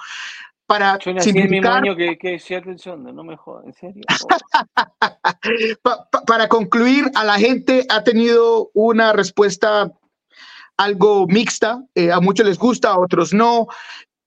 Para 0.65 0.97
Yo 0.99 1.13
nací 1.13 1.31
el 1.31 1.49
mismo 1.49 1.69
año 1.69 1.95
que, 1.95 2.17
que 2.17 2.39
Seattle 2.39 2.77
Sounders, 2.77 3.13
no 3.13 3.23
me 3.23 3.35
jodas, 3.35 3.65
en 3.65 3.73
serio. 3.73 4.03
pa, 5.83 6.09
pa, 6.09 6.21
para 6.21 6.47
concluir, 6.47 7.11
a 7.13 7.25
la 7.25 7.37
gente 7.37 7.85
ha 7.89 8.03
tenido 8.03 8.71
una 8.73 9.11
respuesta 9.11 9.91
algo 10.77 11.27
mixta, 11.27 11.83
eh, 11.95 12.11
a 12.11 12.19
muchos 12.19 12.45
les 12.45 12.57
gusta, 12.57 12.89
a 12.89 12.99
otros 12.99 13.33
no 13.33 13.67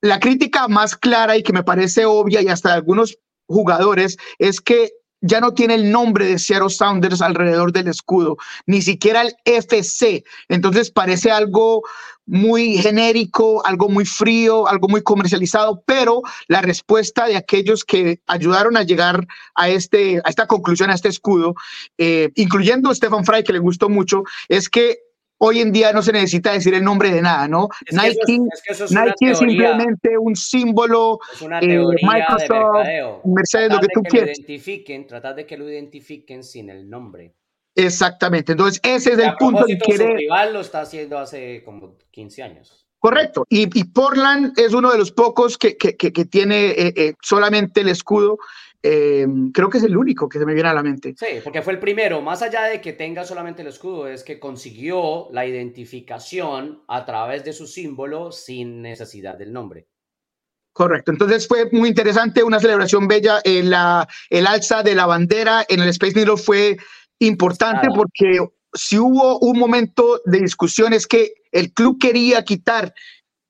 la 0.05 0.21
crítica 0.21 0.69
más 0.69 0.97
clara 0.97 1.35
y 1.35 1.43
que 1.43 1.55
me 1.55 1.65
parece 1.65 2.05
obvia 2.05 2.43
y 2.43 2.49
hasta 2.49 2.75
algunos 2.75 3.17
jugadores 3.47 4.19
es 4.39 4.61
que 4.61 4.91
ya 5.23 5.41
no 5.41 5.55
tiene 5.55 5.77
el 5.77 5.91
nombre 5.91 6.27
de 6.27 6.39
Seattle 6.39 6.69
Sounders 6.69 7.23
alrededor 7.23 7.73
del 7.73 7.89
escudo, 7.89 8.37
ni 8.67 8.83
siquiera 8.83 9.23
el 9.23 9.35
FC. 9.47 10.23
Entonces 10.51 10.91
parece 10.91 11.31
algo 11.31 11.85
muy 12.27 12.77
genérico, 12.77 13.65
algo 13.65 13.89
muy 13.89 14.05
frío, 14.05 14.69
algo 14.69 14.89
muy 14.89 15.03
comercializado, 15.03 15.83
pero 15.87 16.21
la 16.49 16.61
respuesta 16.61 17.27
de 17.27 17.39
aquellos 17.39 17.83
que 17.83 18.21
ayudaron 18.27 18.77
a 18.77 18.83
llegar 18.83 19.27
a, 19.55 19.71
este, 19.71 20.21
a 20.23 20.29
esta 20.29 20.47
conclusión, 20.47 20.91
a 20.91 20.95
este 20.95 21.09
escudo, 21.09 21.55
eh, 21.97 22.31
incluyendo 22.35 22.95
Stefan 22.95 23.25
Fry, 23.25 23.43
que 23.43 23.55
le 23.55 23.59
gustó 23.59 23.89
mucho, 23.89 24.25
es 24.51 24.69
que 24.69 24.99
hoy 25.39 25.61
en 25.61 25.73
día 25.73 25.93
no 25.93 26.03
se 26.03 26.13
necesita 26.13 26.53
decir 26.53 26.75
el 26.75 26.85
nombre 26.85 27.13
de 27.13 27.23
nada, 27.23 27.49
¿no? 27.49 27.69
Nike, 27.91 28.39
es, 28.69 28.91
Nike 28.91 29.31
es, 29.31 29.39
simplemente 29.39 30.17
un 30.19 30.35
símbolo, 30.37 31.19
eh, 31.61 31.79
Microsoft, 32.03 33.25
Mercedes, 33.25 33.73
lo 33.73 33.81
que 33.81 33.89
tú 33.93 34.03
quieras. 34.03 34.39
Identifiquen, 34.39 35.07
tratar 35.07 35.35
de 35.35 35.47
que 35.47 35.57
lo 35.57 35.69
identifiquen 35.69 36.43
sin 36.43 36.71
el 36.71 36.89
nombre. 36.89 37.35
Exactamente, 37.75 38.53
entonces 38.53 38.81
ese 38.85 39.13
es 39.13 39.19
el 39.19 39.35
punto 39.35 39.65
que 39.67 39.79
quiere... 39.79 40.07
Su 40.07 40.15
rival 40.15 40.53
lo 40.53 40.61
está 40.61 40.83
haciendo 40.83 41.19
hace 41.19 41.63
como 41.65 41.99
15 42.13 42.43
años. 42.43 42.87
Correcto, 43.01 43.45
y, 43.51 43.63
y 43.79 43.85
Portland 43.85 44.59
es 44.59 44.73
uno 44.73 44.91
de 44.91 44.97
los 44.97 45.13
pocos 45.13 45.59
que, 45.59 45.77
que, 45.77 45.95
que, 45.95 46.25
tiene 46.25 46.71
eh, 46.71 46.95
eh, 46.97 47.15
solamente 47.21 47.83
el 47.83 47.89
escudo 47.89 48.39
eh, 48.87 49.27
creo 49.55 49.71
que 49.71 49.79
es 49.79 49.85
el 49.85 49.97
único 49.97 50.29
que 50.29 50.39
se 50.39 50.45
me 50.45 50.53
viene 50.53 50.69
a 50.69 50.75
la 50.75 50.83
mente. 50.83 51.15
Sí, 51.17 51.41
porque 51.43 51.63
fue 51.63 51.73
el 51.73 51.79
primero, 51.79 52.21
más 52.21 52.43
allá 52.43 52.65
de 52.65 52.83
que 52.83 52.93
tenga 52.93 53.25
solamente 53.25 53.63
el 53.63 53.69
escudo, 53.69 54.07
es 54.09 54.23
que 54.23 54.39
consiguió 54.39 55.29
la 55.33 55.47
identificación 55.47 56.83
a 56.87 57.07
través 57.07 57.43
de 57.45 57.55
su 57.55 57.67
símbolo 57.67 58.31
sin 58.31 58.83
necesidad 58.83 59.39
del 59.39 59.55
nombre. 59.55 59.89
Correcto, 60.75 61.13
entonces 61.13 61.49
fue 61.49 61.71
muy 61.73 61.89
interesante, 61.89 62.43
una 62.43 62.61
celebración 62.61 63.09
bella. 63.09 63.41
La, 63.45 64.07
el 64.29 64.47
alza 64.47 64.83
de 64.83 64.95
la 64.95 65.07
bandera 65.07 65.65
en 65.67 65.81
el 65.81 65.89
Space 65.89 66.15
Needle 66.15 66.37
fue 66.37 66.77
importante 67.21 67.89
porque 67.95 68.41
si 68.75 68.99
hubo 68.99 69.39
un 69.39 69.59
momento 69.59 70.21
de 70.27 70.41
discusión 70.41 70.93
es 70.93 71.07
que 71.07 71.33
el 71.53 71.73
club 71.73 71.99
quería 71.99 72.45
quitar 72.45 72.93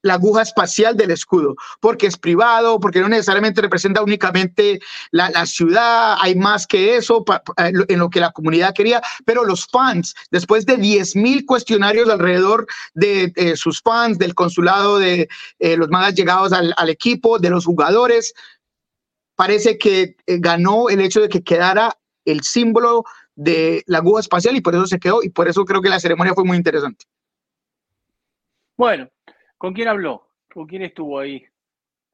la 0.04 0.14
aguja 0.14 0.42
espacial 0.42 0.96
del 0.96 1.10
escudo, 1.10 1.56
porque 1.80 2.06
es 2.06 2.18
privado, 2.18 2.78
porque 2.78 3.00
no 3.00 3.08
necesariamente 3.08 3.62
representa 3.62 4.02
únicamente 4.02 4.80
la, 5.10 5.46
ciudad, 5.46 6.16
hay 6.20 6.34
más 6.34 6.66
que 6.66 6.96
eso 6.96 7.24
eh, 7.56 7.72
en 7.88 7.98
lo 7.98 8.10
que 8.10 8.20
la 8.20 8.30
comunidad 8.30 8.74
quería, 8.74 9.00
pero 9.24 9.44
los 9.44 9.66
fans, 9.66 10.14
después 10.30 10.66
de 10.66 10.76
10 10.76 11.16
mil 11.16 11.46
cuestionarios 11.46 12.10
alrededor 12.10 12.66
de 12.92 13.32
sus 13.56 13.80
fans, 13.80 14.18
del 14.18 14.34
consulado, 14.34 14.98
de 14.98 15.28
eh, 15.58 15.76
los 15.76 15.88
más 15.88 16.14
llegados 16.14 16.52
al, 16.52 16.88
equipo, 16.88 17.38
de 17.38 17.48
los 17.48 17.64
jugadores, 17.64 18.34
parece 19.36 19.78
que 19.78 20.16
eh, 20.26 20.38
ganó 20.38 20.90
el 20.90 21.00
hecho 21.00 21.22
de 21.22 21.30
que 21.30 21.42
quedara 21.42 21.96
el 22.26 22.42
símbolo 22.42 23.04
de 23.34 23.82
la 23.86 23.98
aguja 23.98 24.20
espacial 24.20 24.54
y 24.54 24.60
por 24.60 24.74
eso 24.74 24.86
se 24.86 24.98
quedó 24.98 25.22
y 25.22 25.30
por 25.30 25.48
eso 25.48 25.64
creo 25.64 25.80
que 25.80 25.88
la 25.88 25.98
ceremonia 25.98 26.34
fue 26.34 26.44
muy 26.44 26.58
interesante. 26.58 27.06
Bueno, 28.76 29.08
¿Con 29.58 29.72
quién 29.72 29.88
habló? 29.88 30.28
¿Con 30.52 30.66
quién 30.66 30.82
estuvo 30.82 31.18
ahí? 31.18 31.44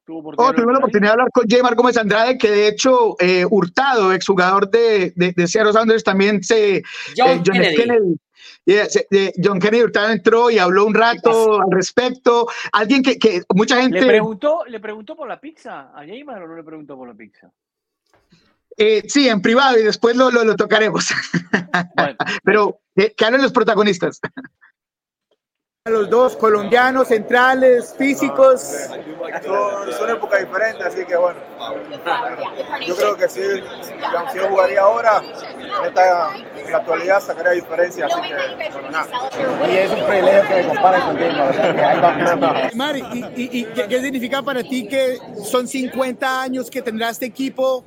¿Tuvo 0.05 0.33
oh, 0.35 0.53
tuvimos 0.53 0.73
la 0.73 0.79
oportunidad 0.79 1.09
de 1.09 1.11
hablar 1.11 1.31
con 1.31 1.45
J. 1.47 1.75
Gómez 1.75 1.97
Andrade, 1.97 2.37
que 2.37 2.49
de 2.49 2.67
hecho 2.67 3.15
eh, 3.19 3.45
Hurtado, 3.45 4.11
exjugador 4.13 4.69
de, 4.69 5.13
de, 5.15 5.31
de 5.31 5.47
Seattle 5.47 5.73
Sounders, 5.73 6.03
también 6.03 6.43
se... 6.43 6.81
John, 7.15 7.43
eh, 7.53 7.75
Kennedy. 7.75 8.17
John 9.43 9.59
Kennedy 9.59 9.83
Hurtado 9.83 10.09
entró 10.09 10.49
y 10.49 10.57
habló 10.57 10.85
un 10.85 10.95
rato 10.95 11.61
al 11.61 11.71
respecto. 11.71 12.47
Alguien 12.71 13.03
que, 13.03 13.19
que, 13.19 13.43
mucha 13.53 13.79
gente... 13.79 14.01
¿Le 14.01 14.07
preguntó, 14.07 14.65
¿Le 14.65 14.79
preguntó 14.79 15.15
por 15.15 15.27
la 15.27 15.39
pizza 15.39 15.91
a 15.93 15.99
Jaymar 15.99 16.41
o 16.43 16.47
no 16.47 16.55
le 16.55 16.63
preguntó 16.63 16.97
por 16.97 17.07
la 17.07 17.13
pizza? 17.13 17.51
Eh, 18.77 19.03
sí, 19.07 19.27
en 19.29 19.41
privado 19.41 19.77
y 19.77 19.83
después 19.83 20.15
lo, 20.15 20.31
lo, 20.31 20.55
tocaremos. 20.55 21.09
Pero 22.43 22.79
eh, 22.95 23.13
que 23.15 23.25
hablen 23.25 23.41
los 23.41 23.51
protagonistas 23.51 24.19
los 25.89 26.11
dos 26.11 26.35
colombianos, 26.35 27.07
centrales, 27.07 27.95
físicos. 27.97 28.61
Son, 29.43 29.91
son 29.91 30.09
épocas 30.11 30.41
diferentes, 30.41 30.85
así 30.85 31.03
que 31.05 31.15
bueno. 31.15 31.39
Yo 32.85 32.95
creo 32.95 33.17
que 33.17 33.27
si, 33.27 33.41
si 33.41 34.37
yo 34.37 34.47
jugaría 34.47 34.81
ahora, 34.81 35.23
en 35.83 36.71
la 36.71 36.77
actualidad 36.77 37.19
sacaría 37.19 37.53
diferencia, 37.53 38.05
así 38.05 38.21
que 38.21 38.69
bueno, 38.71 38.91
nada. 38.91 39.09
Y 39.71 39.77
es 39.77 39.91
un 39.91 40.05
privilegio 40.05 40.55
que 40.55 40.67
comparen 40.67 41.01
contigo. 41.01 42.69
Mari, 42.75 43.03
¿y, 43.35 43.61
y, 43.61 43.65
qué, 43.65 43.87
qué 43.87 44.01
significa 44.01 44.43
para 44.43 44.61
ti 44.61 44.87
que 44.87 45.17
son 45.43 45.67
50 45.67 46.43
años 46.43 46.69
que 46.69 46.83
tendrá 46.83 47.09
este 47.09 47.25
equipo? 47.25 47.83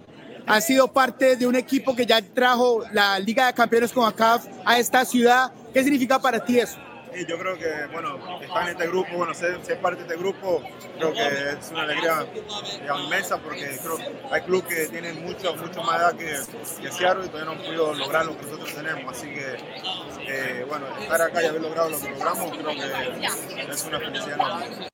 ha 0.46 0.60
sido 0.60 0.88
parte 0.88 1.36
de 1.36 1.46
un 1.46 1.54
equipo 1.54 1.96
que 1.96 2.04
ya 2.04 2.20
trajo 2.20 2.82
la 2.92 3.18
Liga 3.18 3.46
de 3.46 3.54
Campeones 3.54 3.92
con 3.92 4.06
ACAF 4.06 4.44
a 4.66 4.78
esta 4.78 5.02
ciudad. 5.06 5.50
¿Qué 5.72 5.82
significa 5.82 6.18
para 6.18 6.44
ti 6.44 6.58
eso? 6.58 6.76
Y 7.16 7.26
yo 7.26 7.38
creo 7.38 7.56
que, 7.56 7.86
bueno, 7.92 8.16
estar 8.40 8.62
en 8.64 8.68
este 8.70 8.88
grupo, 8.88 9.08
bueno, 9.16 9.34
ser, 9.34 9.60
parte 9.80 10.02
de 10.02 10.14
este 10.14 10.16
grupo, 10.16 10.62
creo 10.98 11.12
que 11.12 11.50
es 11.50 11.70
una 11.70 11.82
alegría 11.82 12.26
inmensa 13.04 13.38
porque 13.38 13.78
creo 13.82 13.96
que 13.96 14.34
hay 14.34 14.42
clubes 14.42 14.64
que 14.64 14.86
tienen 14.86 15.24
mucho, 15.24 15.54
mucho 15.56 15.82
más 15.82 16.00
edad 16.00 16.16
que, 16.16 16.82
que 16.82 16.90
Seattle 16.90 17.26
y 17.26 17.28
todavía 17.28 17.44
no 17.44 17.52
han 17.52 17.58
podido 17.58 17.94
lograr 17.94 18.26
lo 18.26 18.36
que 18.36 18.44
nosotros 18.44 18.74
tenemos. 18.74 19.16
Así 19.16 19.28
que, 19.32 19.56
eh, 20.26 20.64
bueno, 20.68 20.86
estar 20.98 21.22
acá 21.22 21.42
y 21.42 21.46
haber 21.46 21.62
logrado 21.62 21.90
lo 21.90 22.00
que 22.00 22.10
logramos, 22.10 22.50
creo 22.50 22.70
que 22.70 23.72
es 23.72 23.84
una 23.84 23.98
felicidad 24.00 24.34
enorme. 24.34 24.88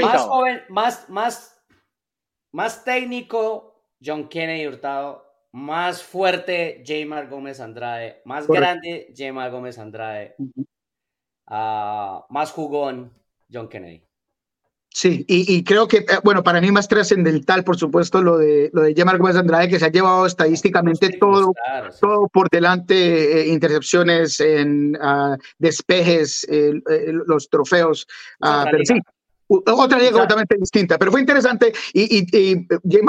Más 0.00 0.22
joven, 0.22 0.64
más, 0.68 1.08
más, 1.10 1.62
más 2.52 2.84
técnico, 2.84 3.84
John 4.02 4.28
Kennedy 4.28 4.66
Hurtado 4.66 5.29
más 5.52 6.02
fuerte 6.02 6.82
Jaymar 6.86 7.28
Gómez 7.28 7.60
Andrade, 7.60 8.22
más 8.24 8.46
grande 8.46 9.12
Jaymar 9.16 9.50
Gómez 9.50 9.78
Andrade, 9.78 10.36
ah, 11.46 12.26
más 12.28 12.52
jugón 12.52 13.12
John 13.52 13.68
Kennedy. 13.68 14.02
Sí, 14.92 15.24
y, 15.28 15.62
creo 15.62 15.86
que, 15.86 15.98
eh, 15.98 16.18
bueno, 16.24 16.42
para 16.42 16.60
mí 16.60 16.72
más 16.72 16.88
trascendental, 16.88 17.62
por 17.62 17.76
supuesto, 17.76 18.20
lo 18.22 18.38
de, 18.38 18.70
lo 18.72 18.82
de 18.82 18.92
Gómez 18.92 19.36
Andrade, 19.36 19.68
que 19.68 19.78
se 19.78 19.84
ha 19.84 19.90
llevado 19.90 20.26
estadísticamente 20.26 21.10
todo, 21.10 21.52
todo 22.00 22.26
por 22.26 22.50
delante, 22.50 23.40
eh, 23.40 23.46
intercepciones, 23.46 24.40
en 24.40 24.96
uh, 24.96 25.36
despejes, 25.58 26.44
los 27.26 27.48
trofeos. 27.48 28.08
Uh, 28.40 28.64
pero 28.68 28.84
sí, 28.84 29.00
otra 29.50 29.98
liga 29.98 30.12
completamente 30.12 30.56
distinta, 30.56 30.98
pero 30.98 31.10
fue 31.10 31.20
interesante 31.20 31.72
y, 31.92 32.18
y, 32.18 32.26
y 32.32 32.66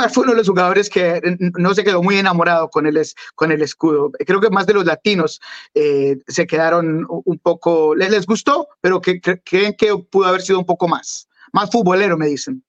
fue 0.10 0.24
uno 0.24 0.32
de 0.32 0.38
los 0.38 0.50
jugadores 0.50 0.90
que 0.90 1.22
no 1.58 1.74
se 1.74 1.84
quedó 1.84 2.02
muy 2.02 2.18
enamorado 2.18 2.70
con 2.70 2.86
el, 2.86 3.00
con 3.36 3.52
el 3.52 3.62
escudo. 3.62 4.12
Creo 4.26 4.42
que 4.42 4.50
más 4.50 4.66
de 4.66 4.74
los 4.74 4.86
latinos 4.86 5.40
eh, 5.74 6.18
se 6.28 6.48
quedaron 6.48 7.06
un 7.08 7.40
poco, 7.40 7.96
les, 7.96 8.10
les 8.10 8.26
gustó, 8.26 8.68
pero 8.82 9.02
que, 9.02 9.22
creen 9.22 9.76
que 9.78 9.96
pudo 10.10 10.26
haber 10.26 10.42
sido 10.42 10.60
un 10.60 10.66
poco 10.66 10.88
más, 10.88 11.30
más 11.54 11.70
futbolero, 11.72 12.18
me 12.18 12.28
dicen. 12.28 12.64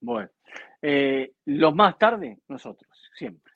Bueno, 0.00 0.30
eh, 0.80 1.32
los 1.44 1.74
más 1.74 1.98
tarde, 1.98 2.38
nosotros, 2.48 2.90
siempre, 3.16 3.52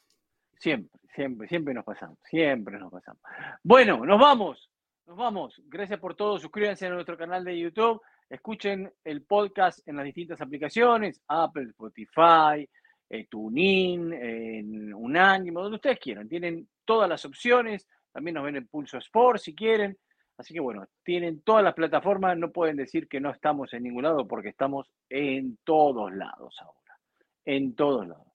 siempre, 0.58 1.00
siempre, 1.14 1.48
siempre 1.48 1.74
nos 1.74 1.84
pasamos, 1.84 2.18
siempre 2.30 2.78
nos 2.78 2.92
pasamos. 2.92 3.20
Bueno, 3.62 4.04
nos 4.04 4.20
vamos, 4.20 4.70
nos 5.06 5.16
vamos. 5.16 5.62
Gracias 5.66 5.98
por 5.98 6.14
todo, 6.14 6.38
suscríbanse 6.38 6.86
a 6.86 6.90
nuestro 6.90 7.16
canal 7.16 7.42
de 7.44 7.58
YouTube. 7.58 8.00
Escuchen 8.28 8.92
el 9.04 9.22
podcast 9.22 9.86
en 9.86 9.96
las 9.96 10.04
distintas 10.04 10.40
aplicaciones, 10.40 11.22
Apple, 11.28 11.70
Spotify, 11.70 12.68
eh, 13.08 13.26
TuneIn, 13.30 14.92
Unánimo, 14.94 15.62
donde 15.62 15.76
ustedes 15.76 16.00
quieran. 16.00 16.28
Tienen 16.28 16.68
todas 16.84 17.08
las 17.08 17.24
opciones. 17.24 17.86
También 18.12 18.34
nos 18.34 18.44
ven 18.44 18.56
en 18.56 18.66
Pulso 18.66 18.98
Sport 18.98 19.40
si 19.40 19.54
quieren. 19.54 19.96
Así 20.38 20.52
que 20.52 20.60
bueno, 20.60 20.86
tienen 21.04 21.40
todas 21.42 21.62
las 21.62 21.74
plataformas. 21.74 22.36
No 22.36 22.50
pueden 22.50 22.76
decir 22.76 23.08
que 23.08 23.20
no 23.20 23.30
estamos 23.30 23.72
en 23.72 23.84
ningún 23.84 24.02
lado 24.02 24.26
porque 24.26 24.48
estamos 24.48 24.90
en 25.08 25.58
todos 25.64 26.12
lados 26.12 26.56
ahora. 26.60 26.98
En 27.44 27.74
todos 27.74 28.08
lados. 28.08 28.26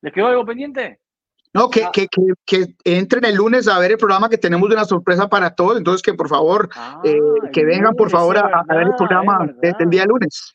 ¿Les 0.00 0.12
quedó 0.12 0.28
algo 0.28 0.46
pendiente? 0.46 1.00
No, 1.52 1.68
que, 1.68 1.88
que, 1.92 2.06
que, 2.46 2.74
entren 2.84 3.24
el 3.24 3.34
lunes 3.34 3.66
a 3.66 3.78
ver 3.78 3.90
el 3.90 3.98
programa 3.98 4.28
que 4.28 4.38
tenemos 4.38 4.68
de 4.68 4.76
una 4.76 4.84
sorpresa 4.84 5.28
para 5.28 5.54
todos. 5.54 5.78
Entonces, 5.78 6.00
que 6.00 6.14
por 6.14 6.28
favor, 6.28 6.68
ah, 6.76 7.00
eh, 7.04 7.18
que 7.52 7.64
vengan 7.64 7.94
por 7.94 8.08
favor 8.08 8.38
a, 8.38 8.62
ver 8.68 8.86
el 8.86 8.94
programa 8.94 9.50
desde 9.60 9.84
el 9.84 9.90
día 9.90 10.04
lunes. 10.04 10.54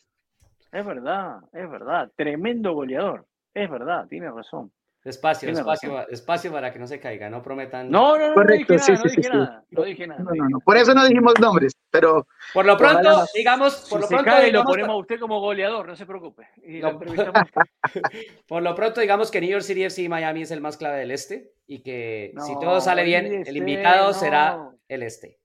Es 0.71 0.85
verdad, 0.85 1.39
es 1.51 1.69
verdad. 1.69 2.11
Tremendo 2.15 2.73
goleador. 2.73 3.25
Es 3.53 3.69
verdad, 3.69 4.07
tiene 4.07 4.31
razón. 4.31 4.71
Despacio, 5.05 5.47
despacio, 5.49 6.09
espacio 6.09 6.51
para 6.51 6.73
que 6.73 6.79
no 6.79 6.87
se 6.87 6.99
caiga, 6.99 7.29
no 7.29 7.43
prometan. 7.43 7.91
No, 7.91 8.17
no, 8.17 8.29
no, 8.29 8.33
Correcto, 8.33 8.73
no 8.73 8.79
dije, 8.79 9.21
sí, 9.21 9.29
nada, 9.29 9.63
no 9.69 9.83
dije 9.83 10.07
nada, 10.07 10.23
no 10.23 10.31
dije 10.31 10.45
nada. 10.49 10.63
Por 10.65 10.77
eso 10.77 10.95
no 10.95 11.05
dijimos 11.05 11.35
nombres, 11.39 11.73
pero. 11.91 12.25
Por 12.51 12.65
lo 12.65 12.75
pronto, 12.75 13.23
digamos, 13.35 13.87
por 13.87 14.01
lo 14.01 14.07
pronto. 14.07 14.25
Cae, 14.25 14.51
lo 14.51 14.63
ponemos 14.63 14.89
a 14.89 14.95
usted 14.95 15.19
como 15.19 15.39
goleador, 15.41 15.85
no 15.85 15.95
se 15.95 16.07
preocupe. 16.07 16.47
por 18.47 18.63
lo 18.63 18.73
pronto, 18.73 18.99
digamos 18.99 19.29
que 19.29 19.41
New 19.41 19.51
York 19.51 19.61
City 19.61 19.83
FC 19.83 20.01
y 20.01 20.09
Miami 20.09 20.41
es 20.41 20.49
el 20.49 20.59
más 20.59 20.75
clave 20.75 20.97
del 20.97 21.11
este 21.11 21.51
y 21.67 21.83
que 21.83 22.33
si 22.43 22.53
todo 22.59 22.81
sale 22.81 23.03
bien, 23.03 23.43
el 23.45 23.57
invitado 23.57 24.11
será 24.11 24.71
el 24.87 25.03
este. 25.03 25.37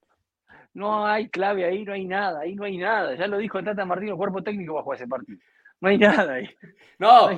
no 0.73 1.05
hay 1.05 1.29
clave 1.29 1.65
ahí, 1.65 1.85
no 1.85 1.93
hay 1.93 2.05
nada, 2.05 2.39
ahí 2.39 2.55
no 2.55 2.63
hay 2.63 2.79
nada. 2.79 3.13
Ya 3.13 3.27
lo 3.27 3.37
dijo 3.37 3.63
Tata 3.63 3.85
Martino, 3.85 4.17
cuerpo 4.17 4.41
técnico 4.41 4.73
bajo 4.73 4.95
ese 4.95 5.07
partido. 5.07 5.37
No 5.79 5.89
hay 5.89 5.99
nada 5.99 6.33
ahí. 6.33 6.49
No, 6.97 7.29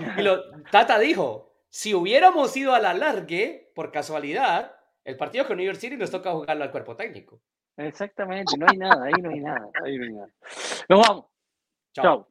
Tata 0.71 0.99
dijo, 0.99 1.52
si 1.73 1.95
hubiéramos 1.95 2.55
ido 2.55 2.75
a 2.75 2.79
la 2.79 2.93
largue, 2.93 3.71
por 3.73 3.91
casualidad, 3.91 4.75
el 5.03 5.17
partido 5.17 5.47
con 5.47 5.57
New 5.57 5.65
York 5.65 5.79
City 5.79 5.97
nos 5.97 6.11
toca 6.11 6.31
jugarlo 6.31 6.63
al 6.63 6.69
cuerpo 6.69 6.95
técnico. 6.95 7.41
Exactamente, 7.75 8.55
no 8.59 8.67
hay 8.69 8.77
nada, 8.77 9.05
ahí 9.05 9.19
no 9.19 9.31
hay 9.31 9.39
nada, 9.39 9.69
ahí 9.83 9.97
no 9.97 10.03
hay 10.03 10.13
nada. 10.13 10.27
Nos 10.87 11.07
vamos. 11.07 11.25
Chao. 11.91 12.27